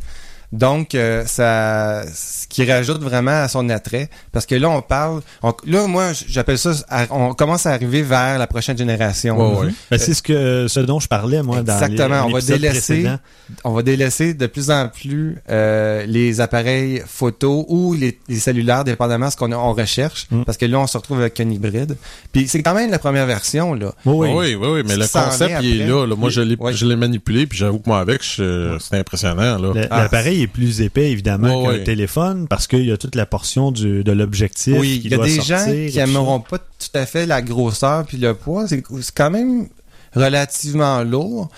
Donc, 0.50 0.94
euh, 0.94 1.24
ça, 1.26 2.04
ce 2.12 2.46
qui 2.48 2.64
rajoute 2.70 3.02
vraiment 3.02 3.42
à 3.42 3.48
son 3.48 3.68
attrait, 3.68 4.08
parce 4.32 4.46
que 4.46 4.54
là, 4.54 4.70
on 4.70 4.80
parle, 4.80 5.20
on- 5.42 5.52
là, 5.66 5.86
moi, 5.86 6.12
j'appelle 6.26 6.56
ça, 6.56 6.72
on 7.10 7.34
commence 7.34 7.66
à 7.66 7.72
arriver 7.72 8.00
vers 8.00 8.38
la 8.38 8.46
prochaine 8.46 8.78
génération. 8.78 9.36
Ouais, 9.36 9.66
ouais. 9.66 9.72
Ben, 9.90 9.98
c'est 9.98 10.14
ce 10.14 10.22
que 10.22 10.66
ce 10.66 10.80
dont 10.80 11.00
je 11.00 11.08
parlais 11.08 11.42
moi 11.42 11.60
dans 11.62 11.74
Exactement, 11.74 12.26
les- 12.26 12.32
on 12.32 12.34
va 12.34 12.40
délaisser 12.40 12.70
précédent. 13.02 13.18
On 13.64 13.72
va 13.72 13.82
délaisser 13.82 14.32
de 14.32 14.46
plus 14.46 14.70
en 14.70 14.88
plus 14.88 15.36
euh, 15.50 16.06
les 16.06 16.40
appareils 16.40 17.02
photo 17.06 17.66
ou 17.68 17.92
les, 17.92 18.18
les 18.28 18.38
cellulaires, 18.38 18.84
dépendamment 18.84 19.26
de 19.26 19.32
ce 19.32 19.36
qu'on 19.36 19.52
on 19.52 19.74
recherche, 19.74 20.28
Mm. 20.30 20.44
parce 20.44 20.56
que 20.56 20.64
là, 20.66 20.78
on 20.78 20.86
se 20.86 20.96
retrouve 20.96 21.20
avec 21.20 21.38
un 21.40 21.50
hybride. 21.50 21.96
Puis 22.32 22.48
c'est 22.48 22.62
quand 22.62 22.74
même 22.74 22.90
la 22.90 22.98
première 22.98 23.26
version, 23.26 23.74
là. 23.74 23.92
Oui, 24.06 24.28
oui. 24.28 24.34
Oui, 24.34 24.54
oui, 24.54 24.68
oui, 24.76 24.82
mais 24.86 24.96
le 24.96 25.06
concept, 25.06 25.56
il 25.62 25.82
est 25.82 25.86
là. 25.86 26.06
là. 26.06 26.16
Moi, 26.16 26.30
je 26.30 26.40
l'ai 26.40 26.56
Ouais. 26.58 26.72
je 26.72 26.86
l'ai 26.86 26.96
manipulé, 26.96 27.46
puis 27.46 27.58
j'avoue 27.58 27.78
que 27.80 27.88
moi, 27.88 28.00
avec, 28.00 28.22
je- 28.24 28.78
c'est 28.80 28.96
impressionnant. 28.98 29.58
Là. 29.58 29.86
Ah, 29.90 30.08
L'appareil 30.38 30.42
est 30.42 30.46
plus 30.46 30.80
épais, 30.80 31.10
évidemment, 31.10 31.58
Ouais, 31.58 31.64
qu'un 31.64 31.70
ouais. 31.78 31.84
téléphone 31.84 32.46
parce 32.48 32.66
qu'il 32.66 32.84
y 32.84 32.92
a 32.92 32.96
toute 32.96 33.14
la 33.14 33.26
portion 33.26 33.72
du, 33.72 34.04
de 34.04 34.12
l'objectif. 34.12 34.74
Oui, 34.78 35.00
qui 35.00 35.06
il 35.06 35.10
y 35.10 35.14
a 35.14 35.16
doit 35.16 35.26
des 35.26 35.34
sortir 35.36 35.58
gens 35.58 35.64
qui 35.66 35.86
tout 35.88 35.92
ça. 35.94 36.02
aimeront 36.02 36.40
pas 36.40 36.58
tout 36.58 36.94
à 36.94 37.06
fait 37.06 37.26
la 37.26 37.42
grosseur 37.42 38.04
puis 38.06 38.16
le 38.18 38.34
poids. 38.34 38.66
C'est 38.68 38.82
quand 39.14 39.30
même 39.30 39.68
relativement 40.14 41.02
lourd, 41.04 41.48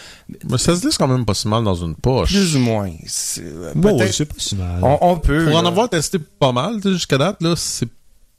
Mais 0.49 0.59
ça 0.59 0.75
se 0.75 0.81
glisse 0.83 0.99
quand 0.99 1.07
même 1.09 1.25
pas 1.25 1.35
si 1.35 1.47
mal 1.49 1.63
dans 1.65 1.75
une 1.77 1.95
poche. 1.95 2.31
plus 2.33 2.57
ou 2.57 2.61
moins. 2.61 2.91
C'est- 3.07 3.45
Bon, 3.75 3.99
ouais, 3.99 4.11
c'est 4.13 4.25
pas 4.27 4.35
si 4.39 4.57
mal. 4.57 4.81
on, 4.83 4.99
on 5.01 5.17
peut. 5.19 5.47
Pour 5.47 5.57
en 5.57 5.65
avoir 5.67 5.89
testé 5.89 6.19
pas 6.19 6.53
mal 6.53 6.81
jusqu'à 6.83 7.17
date, 7.19 7.41
là, 7.43 7.55
c'est 7.57 7.89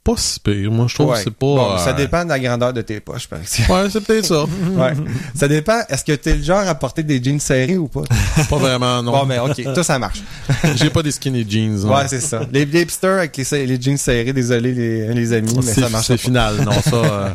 pas 0.04 0.14
si 0.16 0.40
pire. 0.40 0.70
Moi, 0.70 0.86
je 0.88 0.94
trouve 0.94 1.10
Ouais. 1.10 1.16
que 1.18 1.22
c'est 1.24 1.30
pas... 1.30 1.46
Bon, 1.46 1.78
ça 1.78 1.90
euh, 1.90 1.92
dépend 1.92 2.24
de 2.24 2.28
la 2.30 2.40
grandeur 2.40 2.72
de 2.72 2.82
tes 2.82 2.98
poches, 3.00 3.28
par 3.28 3.38
exemple. 3.40 3.70
Ouais, 3.70 3.90
c'est 3.90 4.00
peut-être 4.00 4.24
ça. 4.26 4.44
ouais. 4.70 4.94
Ça 5.34 5.46
dépend. 5.48 5.80
Est-ce 5.88 6.04
que 6.04 6.12
t'es 6.12 6.34
le 6.34 6.42
genre 6.42 6.66
à 6.66 6.74
porter 6.74 7.02
des 7.02 7.22
jeans 7.22 7.38
serrés 7.38 7.78
ou 7.78 7.86
pas? 7.88 8.02
pas 8.50 8.56
vraiment, 8.56 9.02
non. 9.02 9.12
Bon, 9.12 9.26
mais 9.26 9.38
ok, 9.38 9.62
toi, 9.74 9.84
ça 9.84 9.98
marche. 9.98 10.22
J'ai 10.76 10.90
pas 10.90 11.02
des 11.02 11.12
skinny 11.12 11.46
jeans. 11.48 11.84
Ouais, 11.84 12.08
c'est 12.08 12.20
ça. 12.20 12.40
Les, 12.52 12.62
hipsters 12.62 13.18
avec 13.18 13.36
les, 13.36 13.66
les 13.66 13.80
jeans 13.80 13.96
serrés, 13.96 14.32
désolé 14.32 14.72
les, 14.72 15.14
les 15.14 15.32
amis, 15.32 15.52
mais 15.56 15.62
c'est 15.62 15.80
ça 15.82 15.88
marche 15.88 16.06
c'est 16.06 16.16
final. 16.18 16.56
Non, 16.64 16.72
ça... 16.72 16.96
euh, 16.96 17.28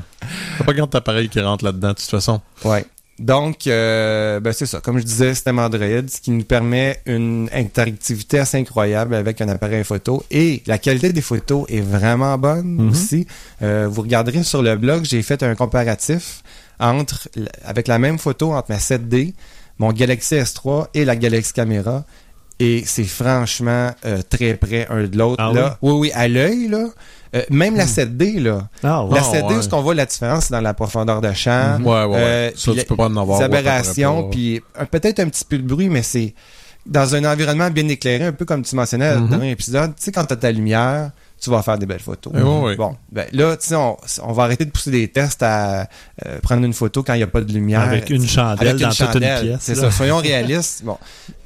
T'as 0.57 0.63
pas 0.65 0.73
grand 0.73 0.93
appareil 0.93 1.29
qui 1.29 1.39
rentre 1.39 1.63
là-dedans, 1.63 1.89
de 1.89 1.93
toute 1.93 2.03
façon. 2.09 2.41
Ouais. 2.65 2.85
Donc, 3.19 3.65
euh, 3.65 4.39
ben 4.39 4.53
c'est 4.53 4.67
ça. 4.67 4.79
Comme 4.79 4.99
je 4.99 5.03
disais, 5.03 5.33
système 5.33 5.57
Android, 5.57 5.81
ce 6.07 6.21
qui 6.21 6.29
nous 6.31 6.43
permet 6.43 6.99
une 7.07 7.49
interactivité 7.51 8.37
assez 8.39 8.57
incroyable 8.57 9.15
avec 9.15 9.41
un 9.41 9.49
appareil 9.49 9.83
photo. 9.83 10.23
Et 10.29 10.61
la 10.67 10.77
qualité 10.77 11.11
des 11.11 11.21
photos 11.21 11.65
est 11.67 11.81
vraiment 11.81 12.37
bonne 12.37 12.75
Mhm. 12.75 12.89
aussi. 12.91 13.25
Euh, 13.63 13.87
vous 13.89 14.03
regarderez 14.03 14.43
sur 14.43 14.61
le 14.61 14.75
blog, 14.75 15.03
j'ai 15.03 15.23
fait 15.23 15.41
un 15.41 15.55
comparatif 15.55 16.43
entre 16.79 17.27
avec 17.65 17.87
la 17.87 17.97
même 17.97 18.19
photo 18.19 18.53
entre 18.53 18.69
ma 18.69 18.77
7D, 18.79 19.33
mon 19.79 19.91
Galaxy 19.91 20.35
S3 20.35 20.87
et 20.93 21.03
la 21.05 21.15
Galaxy 21.15 21.53
Caméra. 21.53 22.05
Et 22.59 22.83
c'est 22.85 23.03
franchement 23.03 23.91
euh, 24.05 24.21
très 24.27 24.55
près 24.55 24.87
un 24.89 25.03
de 25.05 25.17
l'autre. 25.17 25.43
Ah 25.43 25.53
là. 25.53 25.77
Oui, 25.81 25.93
oui, 25.93 26.11
à 26.13 26.27
l'œil, 26.27 26.67
là. 26.67 26.85
Euh, 27.35 27.41
même 27.49 27.75
la 27.75 27.85
7D, 27.85 28.39
là. 28.39 28.67
Ah, 28.83 29.03
ouais. 29.03 29.15
La 29.15 29.21
Ah, 29.21 29.31
7D, 29.33 29.43
ouais. 29.47 29.55
où 29.57 29.61
ce 29.61 29.69
qu'on 29.69 29.81
voit 29.81 29.95
la 29.95 30.05
différence, 30.05 30.49
dans 30.49 30.61
la 30.61 30.73
profondeur 30.73 31.19
de 31.21 31.31
champ? 31.33 31.77
Ouais, 31.81 31.85
ouais, 31.85 32.05
ouais. 32.05 32.15
Euh, 32.17 32.51
ça, 32.55 32.71
tu 32.73 32.85
peux 32.85 32.95
pas 32.95 33.05
en 33.07 33.17
avoir. 33.17 33.41
aberrations, 33.41 34.29
puis 34.29 34.61
un- 34.77 34.85
peut-être 34.85 35.19
un 35.19 35.27
petit 35.27 35.45
peu 35.45 35.57
de 35.57 35.67
bruit, 35.67 35.89
mais 35.89 36.03
c'est 36.03 36.33
dans 36.85 37.15
un 37.15 37.25
environnement 37.25 37.69
bien 37.69 37.87
éclairé, 37.89 38.23
un 38.25 38.31
peu 38.31 38.45
comme 38.45 38.61
tu 38.63 38.75
mentionnais 38.75 39.13
dans 39.13 39.21
le 39.21 39.27
dernier 39.27 39.51
épisode. 39.51 39.93
Tu 39.97 40.03
sais, 40.05 40.11
quand 40.11 40.25
tu 40.25 40.33
as 40.33 40.37
ta 40.37 40.51
lumière, 40.51 41.11
tu 41.39 41.49
vas 41.49 41.61
faire 41.61 41.77
des 41.77 41.85
belles 41.85 41.99
photos. 41.99 42.33
Ouais, 42.33 42.41
ouais. 42.41 42.75
Bon, 42.75 42.95
ben 43.11 43.27
là, 43.31 43.55
tu 43.57 43.67
sais, 43.67 43.75
on, 43.75 43.95
on 44.23 44.31
va 44.33 44.43
arrêter 44.43 44.65
de 44.65 44.71
pousser 44.71 44.91
des 44.91 45.07
tests 45.07 45.43
à 45.43 45.87
euh, 46.25 46.39
prendre 46.41 46.63
une 46.65 46.73
photo 46.73 47.03
quand 47.03 47.13
il 47.13 47.17
n'y 47.17 47.23
a 47.23 47.27
pas 47.27 47.41
de 47.41 47.51
lumière. 47.53 47.81
Avec 47.81 48.09
une 48.09 48.27
chandelle 48.27 48.67
Avec 48.69 48.81
dans 48.81 48.89
une 48.89 48.95
toute 48.95 48.99
une 48.99 49.13
chandelle, 49.13 49.45
pièce. 49.45 49.59
C'est 49.61 49.75
ça, 49.75 49.91
soyons 49.91 50.17
réalistes. 50.17 50.83
Bon, 50.83 50.97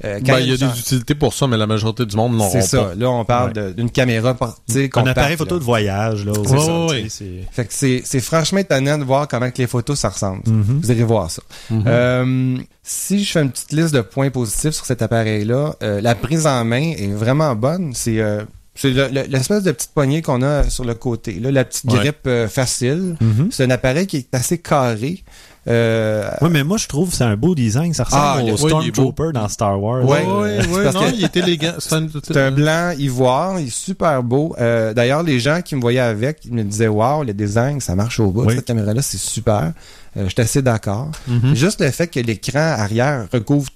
euh, 0.04 0.18
Ben, 0.20 0.38
il 0.40 0.46
y 0.48 0.50
a 0.50 0.54
une 0.54 0.72
des 0.72 0.78
utilités 0.80 1.14
pour 1.14 1.34
ça, 1.34 1.46
mais 1.46 1.56
la 1.56 1.66
majorité 1.66 2.06
du 2.06 2.16
monde 2.16 2.40
C'est 2.50 2.58
pas. 2.60 2.64
ça. 2.64 2.92
Là, 2.96 3.10
on 3.10 3.24
parle 3.24 3.74
d'une 3.74 3.90
caméra 3.90 4.34
portée 4.34 4.90
Un 4.94 5.06
appareil 5.06 5.36
photo 5.36 5.58
de 5.58 5.64
voyage. 5.64 6.24
Là, 6.24 6.32
C'est 6.46 6.54
oui. 6.56 7.06
c'est- 7.10 7.46
Fait 7.50 7.64
que 7.66 7.72
c'est 7.74 8.02
c'est 8.04 8.20
franchement 8.20 8.58
étonnant 8.60 8.98
de 8.98 9.04
voir 9.04 9.28
comment 9.28 9.50
que 9.50 9.58
les 9.58 9.66
photos 9.66 9.98
ça 9.98 10.08
ressemble. 10.08 10.42
Mhm. 10.46 10.80
Vous 10.82 10.90
irez 10.90 11.04
voir 11.04 11.30
ça. 11.30 11.42
Mhm. 11.70 11.84
Euh, 11.86 12.56
si 12.82 13.22
je 13.24 13.30
fais 13.32 13.42
une 13.42 13.50
petite 13.50 13.72
liste 13.72 13.94
de 13.94 14.00
points 14.00 14.30
positifs 14.30 14.72
sur 14.72 14.86
cet 14.86 15.02
appareil-là, 15.02 15.74
euh, 15.82 16.00
la 16.00 16.14
prise 16.14 16.46
en 16.46 16.64
main 16.64 16.92
est 16.96 17.12
vraiment 17.12 17.54
bonne. 17.54 17.92
C'est 17.94 18.20
euh, 18.20 18.42
c'est 18.74 18.90
le- 18.90 19.08
le- 19.08 19.22
l'espèce 19.28 19.62
de 19.64 19.72
petite 19.72 19.92
poignée 19.92 20.22
qu'on 20.22 20.42
a 20.42 20.68
sur 20.70 20.84
le 20.84 20.94
côté. 20.94 21.34
Là, 21.40 21.50
la 21.50 21.64
petite 21.64 21.84
Ouais. 21.92 21.98
grippe 21.98 22.26
euh, 22.26 22.48
facile. 22.48 23.16
Mhm. 23.20 23.48
C'est 23.50 23.64
un 23.64 23.70
appareil 23.70 24.06
qui 24.06 24.16
est 24.18 24.34
assez 24.34 24.58
carré. 24.58 25.22
Euh, 25.68 26.28
Oui, 26.40 26.48
mais 26.50 26.64
moi, 26.64 26.76
je 26.76 26.88
trouve 26.88 27.10
que 27.10 27.14
c'est 27.14 27.22
un 27.24 27.36
beau 27.36 27.54
design. 27.54 27.94
Ça 27.94 28.02
ressemble 28.04 28.22
Ah, 28.24 28.42
au 28.42 28.50
oui, 28.50 28.58
Stormtrooper 28.58 29.30
dans 29.32 29.46
Star 29.48 29.80
Wars. 29.80 30.04
Ouais. 30.04 30.24
ouais, 30.24 30.58
C'est 30.62 30.68
ouais, 30.68 30.82
parce 30.84 30.94
non, 30.96 31.02
que- 31.10 31.14
il 31.14 31.22
est 31.24 31.36
élégant. 31.36 31.74
C'est 31.78 32.36
un, 32.36 32.50
blanc 32.50 32.92
ivoire, 32.98 33.60
il 33.60 33.68
est 33.68 33.70
super 33.70 34.22
beau. 34.24 34.56
Euh, 34.58 34.92
D'ailleurs, 34.92 35.22
les 35.22 35.38
gens 35.38 35.60
qui 35.62 35.76
me 35.76 35.80
voyaient 35.80 36.00
avec, 36.00 36.44
ils 36.44 36.52
me 36.52 36.64
disaient 36.64 36.88
Waouh, 36.88 37.22
le 37.24 37.32
design, 37.32 37.80
ça 37.80 37.94
marche 37.94 38.18
au 38.18 38.30
bout. 38.32 38.44
Oui. 38.46 38.56
Cette 38.56 38.64
caméra-là, 38.64 39.02
c'est 39.02 39.18
super. 39.18 39.72
Euh, 40.16 40.24
je 40.24 40.30
suis 40.30 40.40
assez 40.40 40.62
d'accord. 40.62 41.10
Mhm. 41.28 41.54
Juste 41.54 41.80
le 41.80 41.90
fait 41.92 42.08
que 42.08 42.18
l'écran 42.20 42.58
arrière 42.58 43.28
recouvre 43.32 43.70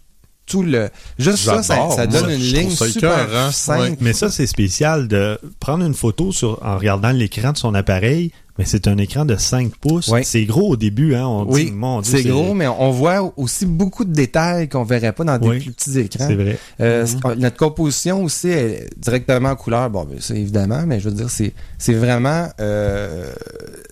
tout 0.47 0.63
le. 0.63 0.89
Juste 1.19 1.39
ça, 1.39 1.63
ça, 1.63 1.89
ça 1.95 2.07
donne 2.07 2.31
une 2.31 2.37
ligne 2.37 2.71
ça 2.71 2.87
super 2.87 3.25
écœurant. 3.27 3.51
simple. 3.53 3.81
Ouais. 3.81 3.97
Mais 4.01 4.13
ça, 4.13 4.31
c'est 4.31 4.47
spécial 4.47 5.09
de 5.09 5.39
prendre 5.61 5.85
une 5.85 5.95
photo 5.95 6.33
sur, 6.33 6.61
en 6.65 6.79
regardant 6.79 7.11
l'écran 7.11 7.53
de 7.53 7.59
son 7.59 7.75
appareil, 7.75 8.31
mais 8.59 8.65
c'est 8.65 8.89
un 8.89 8.97
écran 8.97 9.25
de 9.25 9.37
5 9.37 9.77
pouces. 9.77 10.09
Oui. 10.09 10.21
C'est 10.25 10.45
gros 10.45 10.71
au 10.71 10.77
début, 10.77 11.15
hein. 11.15 11.27
On 11.27 11.45
Oui, 11.45 11.67
dit, 11.67 11.73
mon 11.73 12.01
Dieu, 12.01 12.17
c'est 12.17 12.25
gros, 12.29 12.55
mais 12.55 12.67
on 12.67 12.91
voit 12.91 13.33
aussi 13.37 13.67
beaucoup 13.67 14.05
de 14.05 14.13
détails 14.15 14.69
qu'on 14.69 14.85
verrait 14.85 15.13
pas 15.13 15.25
dans 15.25 15.39
des 15.39 15.49
Oui. 15.49 15.61
plus 15.61 15.73
petits 15.73 15.99
écrans. 15.99 16.27
C'est 16.27 16.35
vrai. 16.37 16.59
Euh, 16.81 17.07
Notre 17.37 17.57
composition 17.57 18.23
aussi 18.25 18.49
est 18.49 18.89
directement 18.97 19.51
en 19.51 19.57
couleur. 19.57 19.91
Bon, 19.91 20.05
ben, 20.05 20.17
c'est 20.21 20.37
évidemment, 20.39 20.85
mais 20.87 21.01
je 21.01 21.09
veux 21.11 21.15
dire, 21.15 21.29
c'est 21.29 21.53
c'est 21.77 21.93
vraiment 21.95 22.49
euh, 22.61 23.31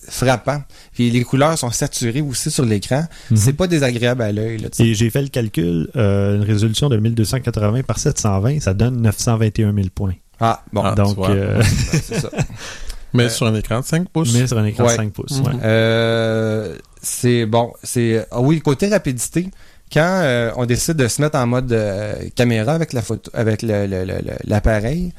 frappant. 0.09 0.63
Puis 0.93 1.11
les 1.11 1.23
couleurs 1.25 1.59
sont 1.59 1.71
saturées 1.71 2.21
aussi 2.23 2.51
sur 2.51 2.65
l'écran. 2.65 3.05
Mhm. 3.31 3.37
C'est 3.37 3.53
pas 3.53 3.67
désagréable 3.67 4.23
à 4.23 4.33
l'œil. 4.33 4.67
Et 4.79 4.95
j'ai 4.95 5.11
fait 5.11 5.23
le 5.23 5.29
calcul, 5.29 5.89
euh, 5.97 6.37
une 6.37 6.43
résolution 6.43 6.89
de 6.89 6.97
1280 6.97 7.83
par 7.83 7.99
720, 7.99 8.61
ça 8.61 8.75
donne 8.75 9.01
921 9.03 9.73
000 9.75 9.89
points. 9.95 10.15
Ah, 10.41 10.63
bon, 10.73 10.83
Ah, 10.85 10.95
Donc, 10.95 11.17
vois. 11.17 11.31
euh, 11.31 11.63
c'est 12.03 12.21
ça. 12.21 12.31
Mais 13.13 13.25
Euh, 13.25 13.29
sur 13.29 13.47
un 13.47 13.55
écran 13.55 13.79
de 13.81 13.85
5 13.85 14.09
pouces? 14.09 14.35
mais 14.35 14.47
sur 14.49 14.59
un 14.59 14.65
écran 14.65 14.85
Ouais. 14.85 14.91
de 14.93 14.97
5 14.97 15.13
pouces. 15.13 15.39
Mhm. 15.39 15.47
ouais. 15.47 15.53
Euh, 15.63 16.77
c'est 17.01 17.47
bon, 17.47 17.73
c'est 17.83 18.27
ah 18.31 18.41
oui 18.41 18.61
côté 18.61 18.89
rapidité. 18.89 19.49
Quand 19.93 20.21
euh, 20.25 20.51
on 20.57 20.67
décide 20.67 20.97
de 20.97 21.07
se 21.07 21.23
mettre 21.23 21.39
en 21.39 21.47
mode 21.47 21.71
euh, 21.73 22.15
caméra 22.35 22.73
avec 22.73 22.93
la 22.93 23.03
photo, 23.03 23.31
avec 23.35 23.63
le- 23.63 23.87
le- 23.87 24.05
le- 24.05 24.15
le- 24.19 24.37
l'appareil, 24.47 25.13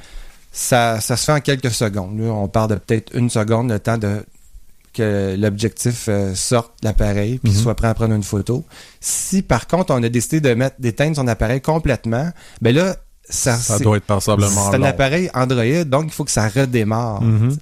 ça, 0.52 1.00
ça 1.00 1.16
se 1.16 1.24
fait 1.26 1.32
en 1.32 1.40
quelques 1.40 1.72
secondes. 1.72 2.20
Là, 2.20 2.26
on 2.34 2.48
parle 2.50 2.72
de 2.72 2.76
peut-être 2.76 3.16
une 3.16 3.30
seconde 3.30 3.70
le 3.72 3.80
temps 3.80 3.98
de 3.98 4.26
que 4.96 5.36
l'objectif 5.38 6.06
euh, 6.10 6.34
sorte 6.36 6.72
de 6.82 6.88
l'appareil 6.88 7.40
puis 7.40 7.52
Mhm. 7.52 7.58
soit 7.60 7.76
prêt 7.76 7.88
à 7.90 7.94
prendre 7.94 8.14
une 8.16 8.24
photo. 8.24 8.64
Si 9.00 9.42
par 9.42 9.68
contre 9.68 9.94
on 9.94 10.02
a 10.04 10.10
décidé 10.10 10.40
de 10.42 10.54
mettre 10.54 10.78
d'éteindre 10.80 11.16
son 11.16 11.28
appareil 11.28 11.62
complètement, 11.62 12.30
ben 12.62 12.76
là 12.76 12.96
ça, 13.28 13.56
Ça 13.58 13.80
doit 13.80 13.98
être 13.98 14.04
passablement 14.06 14.70
c'est 14.70 14.76
un 14.76 14.80
long. 14.80 14.86
appareil 14.86 15.30
Android, 15.34 15.84
donc 15.86 16.06
il 16.06 16.12
faut 16.12 16.24
que 16.26 16.32
ça 16.32 16.48
redémarre. 16.48 17.22
Mhm. 17.22 17.58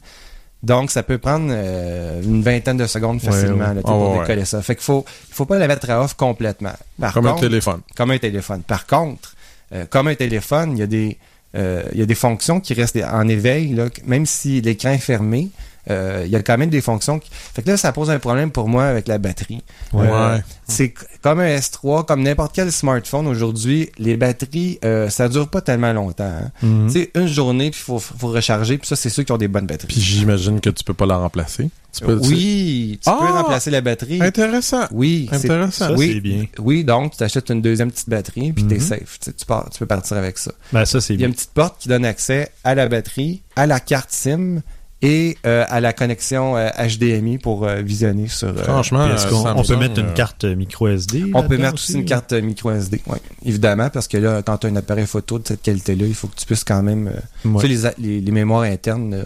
Donc, 0.62 0.91
ça 0.91 1.04
peut 1.04 1.17
prendre 1.17 1.48
euh, 1.50 2.22
une 2.24 2.41
vingtaine 2.41 2.78
de 2.78 2.86
secondes 2.88 3.19
facilement 3.22 3.74
là, 3.74 3.76
Ah, 3.80 3.82
pour 3.82 4.12
ouais, 4.13 4.19
décoller 4.22 4.46
ça. 4.46 4.62
Fait 4.62 4.76
qu'il 4.76 4.84
faut, 4.86 5.04
il 5.30 5.34
faut 5.36 5.46
pas 5.46 5.58
la 5.60 5.67
mettre 5.67 5.89
à 5.89 6.02
off 6.02 6.13
complètement. 6.13 6.72
Par 6.98 7.13
Comme 7.13 7.28
un 7.28 7.34
téléphone. 7.36 7.82
comme 7.98 8.12
un 8.12 8.17
téléphone. 8.17 8.62
Par 8.62 8.88
contre, 8.88 9.36
euh, 9.74 9.84
comme 9.89 10.08
un 10.08 10.15
téléphone, 10.15 10.72
il 10.72 10.80
y 10.80 10.84
a 10.84 10.88
des, 10.88 11.17
euh, 11.58 11.84
il 11.91 12.00
y 12.00 12.02
a 12.02 12.06
des 12.06 12.15
fonctions 12.15 12.62
qui 12.62 12.74
restent 12.76 12.98
en 13.04 13.28
éveil, 13.28 13.74
là, 13.74 13.88
même 14.06 14.26
si 14.26 14.62
l'écran 14.62 14.91
est 14.91 15.00
fermé. 15.00 15.50
Euh, 15.89 16.24
il 16.26 16.32
y 16.32 16.36
a 16.36 16.41
quand 16.41 16.58
même 16.58 16.69
des 16.69 16.82
fonctions. 16.82 17.19
Qui... 17.19 17.30
Fait 17.32 17.62
que 17.62 17.69
là, 17.69 17.78
ça 17.78 17.91
pose 17.91 18.10
un 18.10 18.19
problème 18.19 18.52
pour 18.52 18.67
moi 18.69 18.86
avec 18.86 19.08
la 19.08 19.17
batterie. 19.17 19.63
Ouais. 19.93 20.08
Euh, 20.10 20.36
Ouais. 20.36 20.43
c'est 20.67 20.93
comme 21.22 21.39
un 21.39 21.48
S3, 21.58 22.06
comme 22.06 22.24
n'importe 22.24 22.54
quel 22.56 22.72
smartphone 22.72 23.28
aujourd'hui, 23.28 23.89
les 23.98 24.15
batteries, 24.17 24.80
euh, 24.86 25.10
ça 25.10 25.28
dure 25.30 25.48
pas 25.50 25.62
tellement 25.62 25.93
longtemps. 25.93 26.24
hein. 26.24 26.52
Mhm. 26.62 26.88
Tu 26.91 26.93
sais, 27.02 27.12
une 27.15 27.28
journée, 27.28 27.72
puis 27.72 27.80
il 27.82 27.86
faut, 27.86 28.00
faut 28.00 28.28
recharger, 28.30 28.78
puis 28.78 28.88
ça, 28.88 28.96
c'est 28.96 29.10
ceux 29.10 29.24
qui 29.24 29.32
ont 29.32 29.38
des 29.38 29.48
bonnes 29.48 29.67
batteries. 29.67 29.88
Puis 29.88 30.02
j'imagine 30.02 30.60
que 30.62 30.69
tu 30.69 30.84
peux 30.84 30.93
pas 30.93 31.06
la 31.06 31.17
remplacer. 31.17 31.69
Tu 31.96 32.04
peux, 32.04 32.15
oui, 32.15 33.00
tu 33.04 33.10
Ah! 33.10 33.17
peux 33.19 33.28
remplacer 33.28 33.69
la 33.69 33.82
batterie. 33.82 34.19
Intéressant. 34.22 34.86
Oui, 34.91 35.28
c'est- 35.30 35.46
Intéressant. 35.46 35.89
Ça, 35.89 35.93
oui. 35.93 36.13
c'est 36.15 36.22
bien. 36.22 36.46
oui, 36.58 36.84
donc 36.84 37.12
tu 37.12 37.17
t'achètes 37.17 37.50
une 37.52 37.62
deuxième 37.62 37.91
petite 37.91 38.10
batterie, 38.10 38.52
puis 38.52 38.63
t'es 38.65 38.76
Mhm. 38.76 38.82
safe. 38.82 39.19
Tu, 39.19 39.26
sais, 39.26 39.34
tu 39.34 39.46
pars- 39.46 39.69
tu 39.72 39.78
peux 39.78 39.86
partir 39.86 40.17
avec 40.17 40.39
ça. 40.39 40.52
Ben, 40.72 40.86
ça, 40.86 41.00
c'est 41.02 41.13
Il 41.13 41.19
y 41.19 41.24
a 41.24 41.28
bien. 41.28 41.28
une 41.28 41.34
petite 41.36 41.52
porte 41.54 41.76
qui 41.80 41.89
donne 41.89 42.04
accès 42.06 42.50
à 42.63 42.74
la 42.74 42.88
batterie, 42.88 43.43
à 43.56 43.67
la 43.67 43.80
carte 43.80 44.10
SIM 44.12 44.62
et 45.06 45.38
euh, 45.46 45.66
à 45.68 45.82
la 45.82 45.92
connexion 45.94 46.56
euh, 46.58 46.70
HDMI 46.80 47.38
pour 47.38 47.68
euh, 47.68 47.82
visionner 47.82 48.28
sur. 48.30 48.48
euh, 48.48 48.63
Franchement, 48.63 49.02
euh, 49.02 49.16
qu'on 49.30 49.42
on 49.50 49.56
peut 49.56 49.63
Samsung, 49.63 49.80
mettre 49.80 50.00
une 50.00 50.08
euh, 50.08 50.13
carte 50.13 50.46
micro 50.46 50.88
SD? 50.88 51.32
on 51.34 51.44
peut 51.44 51.58
mettre 51.58 51.74
aussi 51.76 51.94
une 51.94 52.06
carte 52.06 52.32
euh, 52.34 52.42
micro 52.42 52.72
SD, 52.72 53.02
oui, 53.08 53.18
évidemment, 53.46 53.89
parce 53.89 54.08
que 54.08 54.18
là, 54.18 54.42
quand 54.42 54.58
tu 54.58 54.68
as 54.68 54.70
un 54.70 54.76
appareil 54.78 55.06
photo 55.06 55.38
de 55.39 55.48
cette 55.48 55.62
qualité-là, 55.62 56.06
il 56.08 56.16
faut 56.16 56.28
que 56.28 56.36
tu 56.36 56.46
puisses 56.46 56.63
quand 56.63 56.82
même. 56.82 57.08
euh, 57.10 57.50
Ouais. 57.50 57.56
Tu 57.62 57.62
sais, 57.62 57.68
les, 57.68 57.86
a- 57.86 57.94
les, 57.98 58.22
les 58.22 58.32
mémoires 58.32 58.63
internes, 58.63 59.13
euh, 59.13 59.24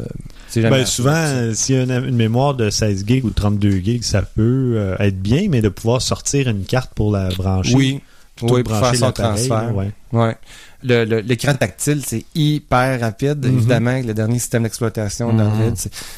c'est 0.50 0.62
jamais. 0.64 0.80
Ben, 0.80 0.86
souvent, 0.86 1.12
euh, 1.14 1.54
s'il 1.54 1.76
y 1.76 1.80
a 1.80 1.84
une, 1.84 2.06
une 2.10 2.16
mémoire 2.16 2.56
de 2.56 2.70
16 2.72 3.06
gigs 3.06 3.24
ou 3.26 3.30
32 3.30 3.78
gigs, 3.78 4.04
ça 4.04 4.24
peut 4.24 4.74
euh, 4.78 4.96
être 5.00 5.22
bien, 5.22 5.48
mais 5.50 5.62
de 5.62 5.70
pouvoir 5.70 6.02
sortir 6.02 6.48
une 6.50 6.64
carte 6.66 6.92
pour 6.96 7.12
la 7.12 7.30
brancher. 7.30 7.76
Oui, 7.76 8.02
oui, 8.42 8.48
pour 8.48 8.50
faire 8.56 8.64
brancher 8.82 8.98
son 8.98 9.12
transfert. 9.12 9.76
ouais. 9.76 9.92
Ouais. 10.14 10.36
Le- 10.84 11.06
le- 11.06 11.20
L'écran 11.22 11.56
tactile, 11.56 12.02
c'est 12.06 12.24
hyper 12.36 13.00
rapide, 13.02 13.46
Mhm. 13.46 13.58
évidemment, 13.58 13.90
avec 13.92 14.06
le 14.06 14.14
dernier 14.14 14.38
système 14.40 14.64
d'exploitation 14.64 15.34
d'Android. 15.34 15.74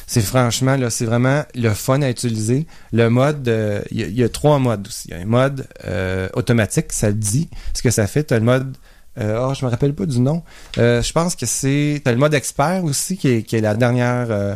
C'est- 0.06 0.20
franchement, 0.20 0.76
là, 0.76 0.90
c'est 0.90 1.06
vraiment 1.06 1.42
le 1.54 1.70
fun 1.70 2.02
à 2.02 2.10
utiliser. 2.10 2.66
Le 2.92 3.08
mode, 3.08 3.48
euh, 3.48 3.80
il 3.90 4.00
y, 4.00 4.04
a- 4.04 4.06
il 4.06 4.18
y 4.18 4.22
a 4.22 4.28
trois 4.28 4.58
modes 4.58 4.86
aussi. 4.86 5.08
Il 5.08 5.14
y 5.16 5.18
a 5.18 5.22
un 5.22 5.24
mode 5.24 5.66
euh, 5.86 6.28
automatique, 6.34 6.92
ça 6.92 7.08
le 7.08 7.14
dit. 7.14 7.48
Ce 7.74 7.80
que 7.82 7.90
ça 7.90 8.06
fait, 8.06 8.24
tu 8.24 8.34
as 8.34 8.38
le 8.38 8.44
mode. 8.44 8.76
Euh, 9.18 9.38
oh, 9.48 9.54
je 9.58 9.64
me 9.64 9.70
rappelle 9.70 9.94
pas 9.94 10.06
du 10.06 10.20
nom. 10.20 10.42
Euh, 10.78 11.02
je 11.02 11.12
pense 11.12 11.34
que 11.36 11.46
c'est. 11.46 12.00
Tu 12.04 12.08
as 12.08 12.12
le 12.12 12.18
mode 12.18 12.34
expert 12.34 12.84
aussi, 12.84 13.16
qui 13.16 13.28
est, 13.28 13.42
qui 13.42 13.56
est 13.56 13.60
la 13.60 13.74
dernière. 13.74 14.26
euh, 14.30 14.54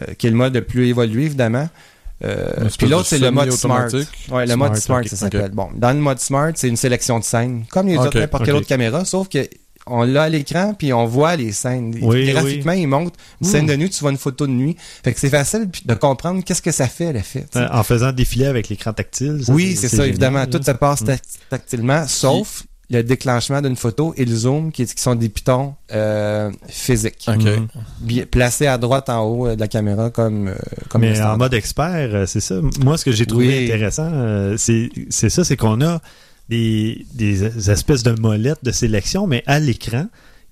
euh, 0.00 0.14
qui 0.16 0.28
est 0.28 0.30
le 0.30 0.36
mode 0.36 0.54
le 0.54 0.62
plus 0.62 0.86
évolué, 0.86 1.24
évidemment. 1.24 1.68
Euh, 2.24 2.64
Une 2.64 2.68
puis 2.70 2.86
l'autre, 2.88 3.06
c'est 3.06 3.18
le 3.18 3.30
mode 3.30 3.50
smart. 3.52 3.88
Ouais, 3.92 4.46
le 4.46 4.52
Smart, 4.52 4.56
mode 4.70 4.76
smart, 4.76 5.00
ok, 5.00 5.08
ça 5.08 5.16
s'appelle. 5.16 5.50
Bon, 5.52 5.68
dans 5.74 5.92
le 5.92 6.00
mode 6.00 6.18
smart, 6.20 6.52
c'est 6.54 6.68
une 6.68 6.76
sélection 6.76 7.18
de 7.18 7.24
scènes, 7.24 7.64
comme 7.70 7.86
les 7.88 7.96
autres 7.96 8.18
n'importe 8.18 8.44
quelle 8.44 8.56
autre 8.56 8.66
caméra, 8.66 9.04
sauf 9.04 9.28
que 9.28 9.48
on 9.86 10.02
l'a 10.02 10.24
à 10.24 10.28
l'écran 10.28 10.74
puis 10.74 10.92
on 10.92 11.06
voit 11.06 11.34
les 11.36 11.52
scènes. 11.52 11.94
Oui, 12.02 12.30
Graphiquement, 12.30 12.72
il 12.72 12.86
montre 12.86 13.18
une 13.40 13.48
Mm. 13.48 13.50
scène 13.50 13.66
de 13.66 13.74
nuit, 13.76 13.88
tu 13.90 14.00
vois 14.00 14.10
une 14.10 14.18
photo 14.18 14.46
de 14.46 14.52
nuit. 14.52 14.76
Fait 15.02 15.14
que 15.14 15.18
c'est 15.18 15.30
facile 15.30 15.68
de 15.84 15.94
comprendre 15.94 16.44
qu'est-ce 16.44 16.60
que 16.62 16.70
ça 16.70 16.86
fait 16.86 17.12
l'effet. 17.14 17.46
En 17.56 17.82
faisant 17.82 18.12
défiler 18.12 18.46
avec 18.46 18.68
l'écran 18.68 18.92
tactile. 18.92 19.40
ça, 19.44 19.52
oui, 19.52 19.74
c'est 19.74 19.88
ça, 19.88 19.96
génial, 19.96 20.08
évidemment. 20.10 20.46
Tout 20.46 20.62
se 20.62 20.70
passe 20.72 21.00
Mm. 21.00 21.06
tac- 21.06 21.22
tactilement, 21.48 22.06
sauf 22.06 22.64
le 22.90 23.02
déclenchement 23.02 23.62
d'une 23.62 23.76
photo 23.76 24.12
et 24.16 24.24
le 24.24 24.34
zoom 24.34 24.72
qui, 24.72 24.84
qui 24.84 25.00
sont 25.00 25.14
des 25.14 25.28
pitons 25.28 25.74
euh, 25.92 26.50
physiques. 26.68 27.24
OK. 27.28 27.36
Mhm. 27.44 27.68
Bien- 28.00 28.26
placés 28.26 28.66
à 28.66 28.78
droite 28.78 29.08
en 29.08 29.22
haut 29.24 29.46
euh, 29.46 29.54
de 29.54 29.60
la 29.60 29.68
caméra 29.68 30.10
comme, 30.10 30.48
euh, 30.48 30.54
comme 30.88 31.02
Mais 31.02 31.20
en 31.22 31.36
mode 31.36 31.54
expert, 31.54 32.26
c'est 32.28 32.40
ça. 32.40 32.56
Moi, 32.82 32.98
ce 32.98 33.04
que 33.04 33.12
j'ai 33.12 33.26
trouvé 33.26 33.46
Oui. 33.48 33.64
intéressant, 33.66 34.10
c'est 34.56 34.90
c'est 35.08 35.30
ça, 35.30 35.44
c'est 35.44 35.56
qu'on 35.56 35.80
a 35.82 36.00
des, 36.48 37.06
des 37.14 37.70
espèces 37.70 38.02
de 38.02 38.10
molettes 38.20 38.64
de 38.64 38.72
sélection, 38.72 39.28
mais 39.28 39.44
à 39.46 39.60
l'écran, 39.60 40.06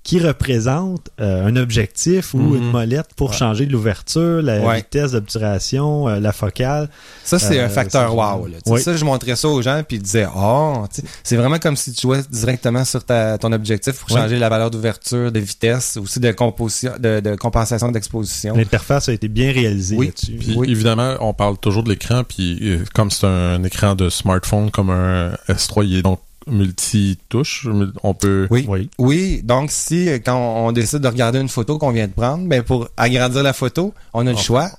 qui 0.09 0.19
représentent 0.21 1.11
euh, 1.21 1.45
un 1.49 1.55
objectif 1.57 2.33
ou 2.33 2.39
Mhm. 2.39 2.57
une 2.57 2.71
molette 2.71 3.09
pour 3.15 3.29
Ouais. 3.29 3.37
changer 3.37 3.67
l'ouverture, 3.67 4.41
la 4.41 4.59
Ouais. 4.61 4.77
vitesse 4.79 5.13
d'obturation, 5.13 6.09
euh, 6.09 6.19
la 6.19 6.33
focale. 6.33 6.89
Ça, 7.25 7.39
c'est 7.39 7.59
Euh, 7.61 7.67
un 7.67 7.69
facteur 7.69 8.15
wow. 8.17 8.47
Là. 8.47 8.57
Oui. 8.65 8.81
Ça, 8.81 8.97
je 8.97 9.05
montrais 9.05 9.37
ça 9.37 9.49
aux 9.49 9.61
gens, 9.61 9.83
puis 9.87 9.99
ils 9.99 10.03
disaient, 10.03 10.27
oh, 10.35 10.87
c'est 11.23 11.37
vraiment 11.37 11.59
comme 11.59 11.77
si 11.77 11.93
tu 11.93 12.01
jouais 12.01 12.23
directement 12.31 12.87
sur 12.87 13.05
ta, 13.05 13.37
ton 13.37 13.53
objectif 13.53 13.99
pour 13.99 14.09
changer 14.09 14.39
la 14.39 14.49
valeur 14.49 14.71
d'ouverture, 14.71 15.31
de 15.31 15.41
vitesse, 15.41 15.99
aussi 15.99 16.21
de, 16.21 16.33
composition, 16.33 16.93
de, 16.99 17.21
de 17.21 17.35
compensation 17.35 17.93
d'exposition. 17.93 18.57
L'interface 18.57 19.11
a 19.11 19.13
été 19.13 19.29
bien 19.29 19.53
réalisée 19.53 19.97
Oui. 19.97 20.07
là-dessus. 20.07 20.39
Oui. 20.57 20.71
évidemment, 20.71 21.17
on 21.21 21.35
parle 21.35 21.59
toujours 21.59 21.83
de 21.83 21.91
l'écran, 21.91 22.23
puis 22.27 22.79
comme 22.95 23.11
c'est 23.11 23.27
un, 23.27 23.63
écran 23.63 23.95
de 23.95 24.09
smartphone 24.09 24.71
comme 24.71 24.89
un 24.89 25.33
S3, 25.51 25.85
il 25.85 25.97
est 25.99 26.03
donc 26.03 26.21
multi-touche. 26.51 27.67
On 28.03 28.15
peut. 28.15 28.47
Oui. 28.51 28.67
Oui. 28.69 28.91
Oui, 28.99 29.41
donc 29.45 29.71
si 29.71 30.09
quand 30.25 30.37
on 30.67 30.73
décide 30.73 31.01
de 31.01 31.09
regarder 31.09 31.39
une 31.41 31.49
photo 31.49 31.79
qu'on 31.79 31.91
vient 31.93 32.07
de 32.07 32.13
prendre, 32.13 32.47
ben 32.47 32.63
pour 32.63 32.89
agrandir 32.97 33.43
la 33.43 33.53
photo, 33.53 33.95
on 34.15 34.27
a 34.27 34.31
le 34.31 34.37
On- 34.37 34.41
choix. 34.41 34.71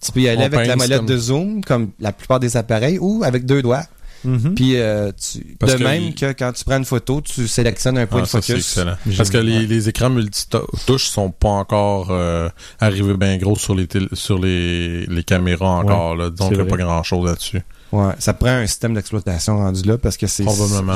Tu 0.00 0.12
peux 0.12 0.20
y 0.20 0.28
aller 0.28 0.44
avec 0.44 0.66
la 0.66 0.76
molette 0.76 0.98
comme- 0.98 1.06
de 1.06 1.16
zoom, 1.18 1.64
comme 1.64 1.88
la 2.00 2.12
plupart 2.12 2.38
des 2.38 2.56
appareils, 2.56 2.98
ou 3.00 3.22
avec 3.24 3.46
deux 3.46 3.62
doigts. 3.62 3.84
Mhm. 4.24 4.54
Puis 4.54 4.76
euh, 4.76 5.12
tu, 5.12 5.56
Parce 5.58 5.72
de 5.74 5.78
que 5.78 5.84
même 5.84 6.02
il- 6.02 6.14
que 6.14 6.32
quand 6.32 6.50
tu 6.52 6.64
prends 6.64 6.78
une 6.78 6.84
photo, 6.84 7.20
tu 7.20 7.46
sélectionnes 7.46 7.96
un 7.96 8.06
point 8.06 8.20
Ah, 8.20 8.24
de 8.24 8.28
ça, 8.28 8.40
focus. 8.40 8.56
excellent. 8.56 8.96
Parce 9.16 9.30
que 9.30 9.38
les, 9.38 9.66
les 9.66 9.88
écrans 9.88 10.10
multitouches 10.10 11.06
sont 11.08 11.30
pas 11.30 11.48
encore 11.50 12.08
euh, 12.10 12.48
arrivés 12.80 13.16
bien 13.16 13.36
gros 13.36 13.56
sur 13.56 13.74
les 13.74 13.86
sur 14.14 14.38
les, 14.38 15.06
les 15.06 15.22
caméras 15.22 15.70
encore. 15.70 16.16
là. 16.16 16.30
donc 16.30 16.50
il 16.50 16.56
n'y 16.56 16.62
a 16.62 16.66
pas 16.66 16.76
grand 16.76 17.02
chose 17.02 17.24
là-dessus. 17.26 17.62
Ouais, 17.92 18.12
ça 18.18 18.34
prend 18.34 18.48
un 18.50 18.66
système 18.66 18.94
d'exploitation 18.94 19.58
rendu 19.58 19.82
là 19.82 19.96
parce 19.96 20.16
que 20.16 20.26
c'est 20.26 20.44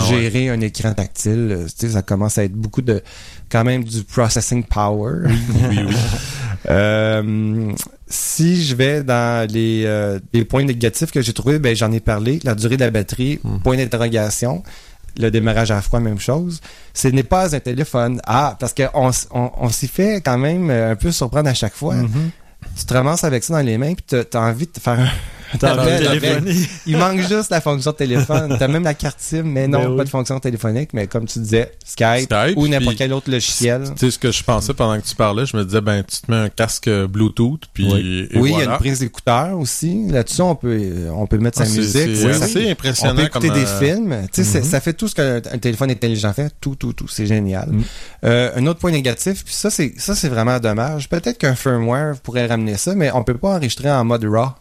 gérer 0.08 0.48
un 0.50 0.60
écran 0.60 0.92
tactile, 0.92 1.48
euh, 1.50 1.64
tu 1.66 1.86
sais, 1.86 1.90
ça 1.90 2.02
commence 2.02 2.36
à 2.38 2.44
être 2.44 2.52
beaucoup 2.52 2.82
de 2.82 3.00
quand 3.48 3.62
même 3.64 3.84
du 3.84 4.02
processing 4.02 4.64
power. 4.64 5.26
Oui, 5.26 5.78
oui. 5.86 5.96
Euh, 6.68 7.72
si 8.06 8.62
je 8.64 8.74
vais 8.74 9.02
dans 9.02 9.50
les, 9.50 9.84
euh, 9.86 10.18
les 10.34 10.44
points 10.44 10.62
négatifs 10.62 11.10
que 11.10 11.22
j'ai 11.22 11.32
trouvés, 11.32 11.58
ben 11.58 11.74
j'en 11.74 11.90
ai 11.90 12.00
parlé, 12.00 12.38
la 12.44 12.54
durée 12.54 12.76
de 12.76 12.84
la 12.84 12.90
batterie, 12.90 13.40
Hmm. 13.42 13.60
point 13.60 13.78
d'interrogation. 13.78 14.62
Le 15.18 15.30
démarrage 15.30 15.70
à 15.70 15.80
froid, 15.80 16.00
même 16.00 16.20
chose. 16.20 16.60
Ce 16.94 17.08
n'est 17.08 17.22
pas 17.24 17.54
un 17.54 17.60
téléphone. 17.60 18.20
Ah, 18.26 18.56
parce 18.60 18.74
qu'on 18.74 19.10
on, 19.32 19.50
on 19.58 19.68
s'y 19.70 19.88
fait 19.88 20.20
quand 20.24 20.38
même 20.38 20.70
euh, 20.70 20.92
un 20.92 20.96
peu 20.96 21.10
surprendre 21.10 21.48
à 21.48 21.54
chaque 21.54 21.74
fois. 21.74 21.94
Mhm. 21.94 22.30
Tu 22.78 22.84
te 22.84 22.92
ramasses 22.94 23.24
avec 23.24 23.42
ça 23.42 23.54
dans 23.54 23.66
les 23.66 23.78
mains, 23.78 23.94
puis 23.94 24.04
t'as 24.06 24.24
t'as 24.24 24.40
envie 24.40 24.66
de 24.66 24.72
te 24.72 24.80
faire 24.80 25.00
un, 25.00 25.08
T'as. 25.58 25.76
Il 26.86 26.96
manque 26.96 27.20
juste 27.20 27.50
la 27.50 27.60
fonction 27.60 27.90
de 27.90 27.96
téléphone. 27.96 28.56
T'as 28.58 28.68
même 28.68 28.84
la 28.84 28.94
carte 28.94 29.18
SIM, 29.20 29.42
mais 29.44 29.66
non, 29.68 29.80
Ben 29.82 29.90
oui. 29.90 29.96
pas 29.98 30.04
de 30.04 30.08
fonction 30.08 30.38
téléphonique. 30.40 30.90
Mais 30.92 31.06
comme 31.06 31.26
tu 31.26 31.38
disais, 31.40 31.72
Skype, 31.84 32.30
Skype, 32.32 32.56
ou 32.56 32.68
n'importe 32.68 32.96
quel 32.96 33.12
autre 33.12 33.30
logiciel. 33.30 33.82
Tu 33.96 34.06
sais 34.06 34.10
ce 34.12 34.18
que 34.18 34.30
je 34.30 34.42
pensais 34.44 34.74
pendant 34.74 35.00
que 35.00 35.06
tu 35.06 35.14
parlais, 35.16 35.46
je 35.46 35.56
me 35.56 35.64
disais 35.64 35.80
ben 35.80 36.02
tu 36.04 36.20
te 36.20 36.30
mets 36.30 36.36
un 36.36 36.48
casque 36.48 36.88
Bluetooth 36.88 37.62
puis 37.72 37.88
Oui. 37.90 38.28
et 38.30 38.38
oui, 38.38 38.52
il 38.54 38.58
y 38.58 38.62
a 38.62 38.66
une 38.70 38.78
prise 38.78 39.00
d'écouteurs 39.00 39.58
aussi. 39.58 40.06
Là-dessus, 40.08 40.42
on 40.42 40.54
peut, 40.54 41.08
on 41.12 41.26
peut 41.26 41.38
mettre 41.38 41.58
sa 41.58 41.64
Ah, 41.64 41.68
musique. 41.68 41.92
C'est 42.16 42.32
ça- 42.34 42.44
assez 42.44 42.66
on 42.66 42.70
impressionnant 42.70 43.14
peut 43.16 43.22
écouter 43.24 43.48
comme, 43.48 43.56
des 43.58 43.64
euh, 43.66 43.78
films. 43.78 44.16
Tu 44.32 44.44
sais, 44.44 44.58
Mhm. 44.60 44.64
ça 44.64 44.80
fait 44.80 44.92
tout 44.92 45.08
ce 45.08 45.14
qu'un 45.14 45.36
un 45.36 45.58
téléphone 45.58 45.90
intelligent 45.90 46.32
fait. 46.32 46.52
Tout, 46.60 46.76
tout, 46.76 46.92
tout. 46.92 47.08
C'est 47.08 47.26
génial. 47.26 47.68
Mhm. 47.70 47.82
Euh, 48.24 48.50
un 48.56 48.66
autre 48.66 48.78
point 48.80 48.90
négatif, 48.92 49.44
puis 49.44 49.54
ça, 49.54 49.70
c'est 49.70 49.94
ça, 49.98 50.14
c'est 50.14 50.28
vraiment 50.28 50.58
dommage. 50.58 51.08
Peut-être 51.08 51.38
qu'un 51.38 51.54
firmware 51.54 52.16
pourrait 52.22 52.46
ramener 52.46 52.76
ça, 52.76 52.94
mais 52.94 53.10
on 53.12 53.24
peut 53.24 53.34
pas 53.36 53.50
enregistrer 53.56 53.90
en 53.90 54.04
mode 54.04 54.24
RAW. 54.24 54.54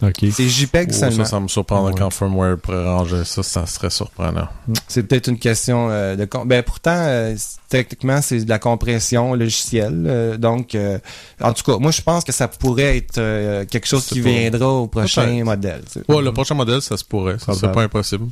C'est 0.00 0.48
JPEG 0.48 0.88
oh, 0.90 0.92
seulement. 0.94 1.24
ça, 1.24 1.30
ça 1.30 1.40
me 1.40 1.48
surprendrait 1.48 1.92
Ouais. 1.92 1.98
quand 1.98 2.10
firmware 2.10 2.58
pourrait 2.58 2.84
ranger 2.84 3.24
ça, 3.24 3.42
ça 3.42 3.64
serait 3.64 3.88
surprenant. 3.88 4.46
C'est 4.88 5.02
peut-être 5.04 5.28
une 5.28 5.38
question 5.38 5.88
euh, 5.90 6.16
de... 6.16 6.26
com- 6.26 6.46
Ben 6.46 6.62
pourtant, 6.62 6.92
euh, 6.96 7.34
techniquement, 7.70 8.20
c'est 8.20 8.44
de 8.44 8.48
la 8.48 8.58
compression 8.58 9.32
logicielle. 9.34 10.04
euh, 10.06 10.36
donc, 10.36 10.74
euh, 10.74 10.98
en 11.40 11.52
tout 11.54 11.62
cas, 11.64 11.78
moi, 11.78 11.92
je 11.92 12.02
pense 12.02 12.24
que 12.24 12.32
ça 12.32 12.46
pourrait 12.46 12.98
être 12.98 13.16
euh, 13.18 13.64
quelque 13.64 13.86
chose 13.86 14.04
C'est 14.04 14.16
qui 14.16 14.20
viendra 14.20 14.68
au 14.68 14.86
prochain 14.86 15.24
Peut-être. 15.26 15.44
modèle. 15.44 15.82
tu 15.90 16.00
sais. 16.00 16.12
Ouais, 16.12 16.20
le 16.22 16.32
prochain 16.32 16.54
modèle, 16.54 16.82
ça 16.82 16.96
se 16.98 17.04
pourrait. 17.04 17.38
Ça, 17.38 17.54
c'est 17.54 17.72
pas 17.72 17.82
impossible. 17.82 18.26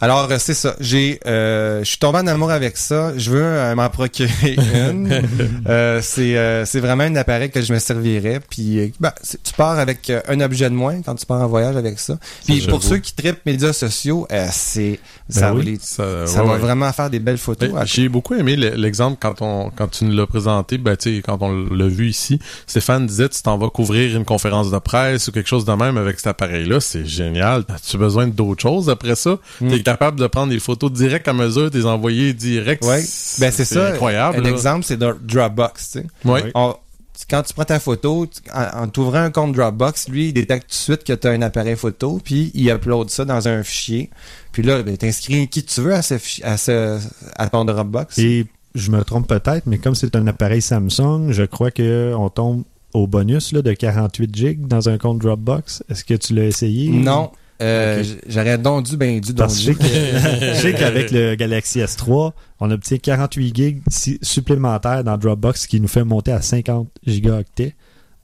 Alors, 0.00 0.28
euh, 0.30 0.36
c'est 0.38 0.52
ça. 0.54 0.76
J'ai, 0.78 1.18
euh, 1.26 1.80
je 1.80 1.84
suis 1.84 1.98
tombé 1.98 2.18
en 2.18 2.26
amour 2.26 2.50
avec 2.50 2.76
ça. 2.76 3.16
Je 3.16 3.30
veux 3.30 3.42
euh, 3.42 3.74
m'en 3.74 3.88
procurer 3.88 4.54
une. 4.74 5.22
Euh, 5.68 6.00
c'est, 6.02 6.36
euh, 6.36 6.66
c'est 6.66 6.80
vraiment 6.80 7.04
un 7.04 7.16
appareil 7.16 7.50
que 7.50 7.62
je 7.62 7.72
me 7.72 7.78
servirais. 7.78 8.40
Puis, 8.50 8.78
euh, 8.78 8.88
ben, 9.00 9.12
tu 9.42 9.52
pars 9.56 9.78
avec 9.78 10.12
un 10.28 10.40
objet 10.40 10.68
de 10.68 10.74
moins 10.74 11.00
quand 11.00 11.14
tu 11.14 11.24
pars 11.24 11.40
en 11.40 11.46
voyage 11.46 11.76
avec 11.76 11.98
ça. 11.98 12.18
Puis, 12.46 12.66
pour 12.66 12.82
ceux 12.82 12.98
qui 12.98 13.14
trippent 13.14 13.44
médias 13.46 13.72
sociaux, 13.72 14.26
euh, 14.32 14.46
c'est, 14.52 15.00
ça, 15.30 15.54
oui. 15.54 15.58
va, 15.58 15.64
les- 15.70 15.78
Ça, 15.80 16.26
ça 16.26 16.40
ouais, 16.42 16.46
va 16.46 16.52
ouais. 16.54 16.58
vraiment 16.58 16.92
faire 16.92 17.08
des 17.08 17.18
belles 17.18 17.38
photos. 17.38 17.70
Ben, 17.70 17.84
J'ai 17.86 18.08
beaucoup 18.10 18.34
aimé 18.34 18.54
le- 18.56 18.74
l'exemple 18.76 19.16
quand 19.18 19.40
on 19.40 19.70
quand 19.74 19.88
tu 19.88 20.04
nous 20.04 20.12
l'as 20.14 20.26
présenté, 20.26 20.76
ben 20.78 20.96
tu 20.96 21.16
sais, 21.16 21.22
quand 21.22 21.38
on 21.40 21.52
l'a 21.74 21.86
vu 21.88 22.08
ici, 22.08 22.38
Stéphane 22.66 23.06
disait 23.06 23.28
tu 23.30 23.40
t'en 23.42 23.56
vas 23.56 23.70
couvrir 23.70 24.14
une 24.16 24.24
conférence 24.26 24.70
de 24.70 24.78
presse 24.78 25.28
ou 25.28 25.32
quelque 25.32 25.48
chose 25.48 25.64
de 25.64 25.72
même 25.72 25.96
avec 25.96 26.18
cet 26.18 26.26
appareil-là, 26.28 26.80
c'est 26.80 27.06
génial. 27.06 27.64
As-tu 27.74 27.96
besoin 27.96 28.26
d'autres 28.26 28.60
choses 28.62 28.90
après 28.90 29.14
ça? 29.16 29.38
Mm. 29.60 29.68
Capable 29.86 30.20
de 30.20 30.26
prendre 30.26 30.50
des 30.50 30.58
photos 30.60 30.92
direct 30.92 31.26
à 31.28 31.32
mesure, 31.32 31.70
des 31.70 31.86
envoyer 31.86 32.32
direct. 32.34 32.84
Ouais. 32.84 33.02
Ben 33.38 33.50
c'est 33.50 33.64
ça. 33.64 33.88
incroyable. 33.88 34.38
Un 34.38 34.42
là. 34.42 34.50
exemple, 34.50 34.84
c'est 34.84 34.96
Dro- 34.98 35.14
Dropbox. 35.20 35.90
Tu 35.92 35.98
sais. 36.00 36.06
Ouais. 36.24 36.42
Ouais. 36.44 36.50
On- 36.54 36.74
quand 37.30 37.42
tu 37.42 37.54
prends 37.54 37.64
ta 37.64 37.80
photo, 37.80 38.26
tu- 38.26 38.42
en, 38.52 38.82
en 38.82 38.88
t'ouvrant 38.88 39.20
un 39.22 39.30
compte 39.30 39.52
Dropbox, 39.54 40.08
lui, 40.10 40.28
il 40.28 40.32
détecte 40.34 40.64
tout 40.64 40.68
de 40.68 40.74
suite 40.74 41.04
que 41.04 41.12
tu 41.14 41.26
as 41.26 41.30
un 41.30 41.40
appareil 41.40 41.74
photo, 41.76 42.20
puis 42.22 42.50
il 42.54 42.68
upload 42.68 43.08
ça 43.08 43.24
dans 43.24 43.48
un 43.48 43.62
fichier. 43.62 44.10
Puis 44.52 44.62
là, 44.62 44.82
ben, 44.82 44.96
t'inscris 44.98 45.48
qui 45.48 45.64
tu 45.64 45.80
veux 45.80 45.94
à, 45.94 46.02
ce, 46.02 46.14
à, 46.42 46.56
ce, 46.58 46.98
à 47.36 47.48
ton 47.48 47.64
Dropbox. 47.64 48.18
Et 48.18 48.44
je 48.74 48.90
me 48.90 49.02
trompe 49.02 49.26
peut-être, 49.28 49.64
mais 49.66 49.78
comme 49.78 49.94
c'est 49.94 50.14
un 50.14 50.26
appareil 50.26 50.60
Samsung, 50.60 51.28
je 51.30 51.44
crois 51.44 51.70
qu'on 51.70 52.28
tombe 52.28 52.64
au 52.92 53.06
bonus 53.06 53.52
là, 53.52 53.62
de 53.62 53.72
48 53.72 54.34
gigs 54.36 54.66
dans 54.66 54.88
un 54.90 54.98
compte 54.98 55.18
Dropbox. 55.18 55.82
Est-ce 55.90 56.04
que 56.04 56.14
tu 56.14 56.34
l'as 56.34 56.44
essayé? 56.44 56.90
Non. 56.90 57.30
Euh, 57.62 58.04
J'aurais 58.28 58.58
donc 58.58 58.84
dû, 58.84 58.96
ben 58.96 59.18
dû, 59.20 59.28
donc 59.32 59.38
Parce 59.38 59.58
dû. 59.58 59.76
je 59.80 60.54
sais 60.60 60.74
qu'avec 60.74 61.10
le 61.10 61.34
Galaxy 61.36 61.78
S3, 61.80 62.32
on 62.60 62.70
obtient 62.70 62.98
48 62.98 63.56
gigs 63.56 63.82
supplémentaires 64.22 65.04
dans 65.04 65.16
Dropbox, 65.16 65.62
ce 65.62 65.68
qui 65.68 65.80
nous 65.80 65.88
fait 65.88 66.04
monter 66.04 66.32
à 66.32 66.42
50 66.42 66.88
gigaoctets 67.06 67.74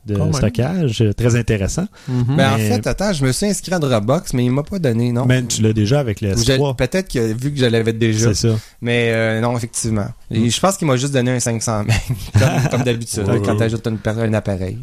de 0.05 0.17
Quand 0.17 0.33
stockage. 0.33 1.05
Très 1.17 1.37
intéressant. 1.37 1.87
Mhm. 2.09 2.37
Ben, 2.37 2.53
en 2.53 2.57
Mais- 2.57 2.69
fait, 2.71 2.87
attends, 2.89 3.13
je 3.13 3.25
me 3.25 3.31
suis 3.33 3.47
inscrit 3.47 3.73
à 3.73 3.79
Dropbox, 3.79 4.33
mais 4.35 4.45
il 4.45 4.51
m'a 4.51 4.65
pas 4.65 4.81
donné, 4.81 5.13
non? 5.13 5.25
Mais 5.27 5.43
tu 5.45 5.63
l'as 5.63 5.73
déjà 5.73 6.01
avec 6.01 6.21
le 6.21 6.35
Ou 6.35 6.43
j'ai- 6.45 6.57
S3. 6.59 6.75
Peut-être 6.77 7.09
que 7.13 7.33
vu 7.33 7.53
que 7.53 7.59
je 7.59 7.67
l'avais 7.67 7.93
déjà. 7.93 8.35
C'est 8.35 8.49
ça. 8.49 8.57
Mais 8.81 9.13
euh, 9.13 9.41
non, 9.41 9.57
effectivement. 9.57 10.09
Et 10.31 10.51
Je 10.51 10.61
pense 10.61 10.77
qu'il 10.77 10.89
m'a 10.89 10.97
juste 10.97 11.13
donné 11.13 11.31
un 11.31 11.41
500 11.41 11.85
MB, 11.85 11.91
comme, 12.33 12.71
comme 12.71 12.83
d'habitude, 12.83 13.25
quand 13.45 13.57
tu 13.57 13.63
ajoutes 13.63 13.87
un 13.87 14.35
appareil. 14.35 14.79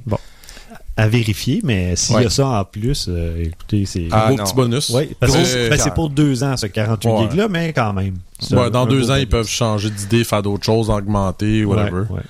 À 0.99 1.07
vérifier, 1.07 1.61
mais 1.63 1.95
s'il 1.95 2.15
y 2.15 2.19
Ouais. 2.19 2.25
a 2.25 2.29
ça 2.29 2.47
en 2.47 2.65
plus, 2.65 3.05
euh, 3.07 3.43
écoutez, 3.45 3.85
c'est. 3.85 4.07
Ah, 4.11 4.25
Un 4.25 4.29
beau 4.31 4.35
non. 4.37 4.43
petit 4.43 4.53
bonus. 4.55 4.89
Oui, 4.89 5.15
parce 5.19 5.31
que 5.31 5.37
Gros 5.37 5.45
c'est 5.47 5.69
ben, 5.69 5.79
c'est 5.79 5.93
pour 5.93 6.09
deux 6.09 6.43
ans, 6.43 6.57
ce 6.57 6.65
48 6.67 7.09
Ouais. 7.09 7.21
gigs-là, 7.29 7.47
mais 7.47 7.71
quand 7.73 7.93
même. 7.93 8.15
Ouais, 8.51 8.57
un- 8.59 8.69
dans 8.69 8.83
un 8.83 8.85
deux 8.85 9.01
beau 9.03 9.11
ans, 9.11 9.15
ils 9.15 9.29
peuvent 9.29 9.47
changer 9.47 9.89
d'idée, 9.89 10.23
faire 10.23 10.41
d'autres 10.43 10.65
choses, 10.65 10.89
augmenter, 10.89 11.63
whatever. 11.63 12.01
Ouais, 12.09 12.17
ouais. 12.17 12.21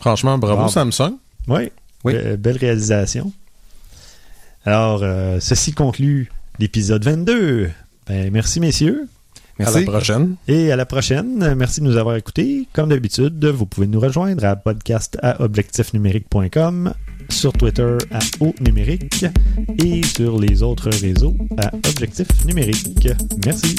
Franchement, 0.00 0.36
bravo 0.36 0.56
Bravo. 0.56 0.70
Samsung. 0.72 1.14
Ouais, 1.48 1.72
Oui. 2.04 2.12
be- 2.14 2.36
belle 2.36 2.56
réalisation. 2.58 3.32
Alors, 4.64 5.00
euh, 5.02 5.38
ceci 5.40 5.72
conclut 5.72 6.30
l'épisode 6.58 7.04
22. 7.04 7.70
Ben, 8.08 8.30
merci, 8.30 8.60
messieurs. 8.60 9.08
À 9.58 9.64
Merci. 9.64 9.84
la 9.84 9.92
prochaine. 9.92 10.34
Et 10.48 10.72
à 10.72 10.76
la 10.76 10.86
prochaine. 10.86 11.54
Merci 11.56 11.80
de 11.80 11.86
nous 11.86 11.96
avoir 11.96 12.16
écoutés. 12.16 12.66
Comme 12.72 12.88
d'habitude, 12.88 13.44
vous 13.44 13.66
pouvez 13.66 13.86
nous 13.86 14.00
rejoindre 14.00 14.44
à 14.44 14.56
podcast 14.56 15.18
à 15.22 15.40
objectifnumérique.com, 15.42 16.94
sur 17.32 17.52
Twitter 17.52 17.96
à 18.10 18.18
O 18.40 18.54
numérique 18.60 19.24
et 19.82 20.02
sur 20.04 20.38
les 20.38 20.62
autres 20.62 20.90
réseaux 20.90 21.34
à 21.58 21.72
Objectif 21.88 22.26
Numérique. 22.44 23.08
Merci. 23.44 23.74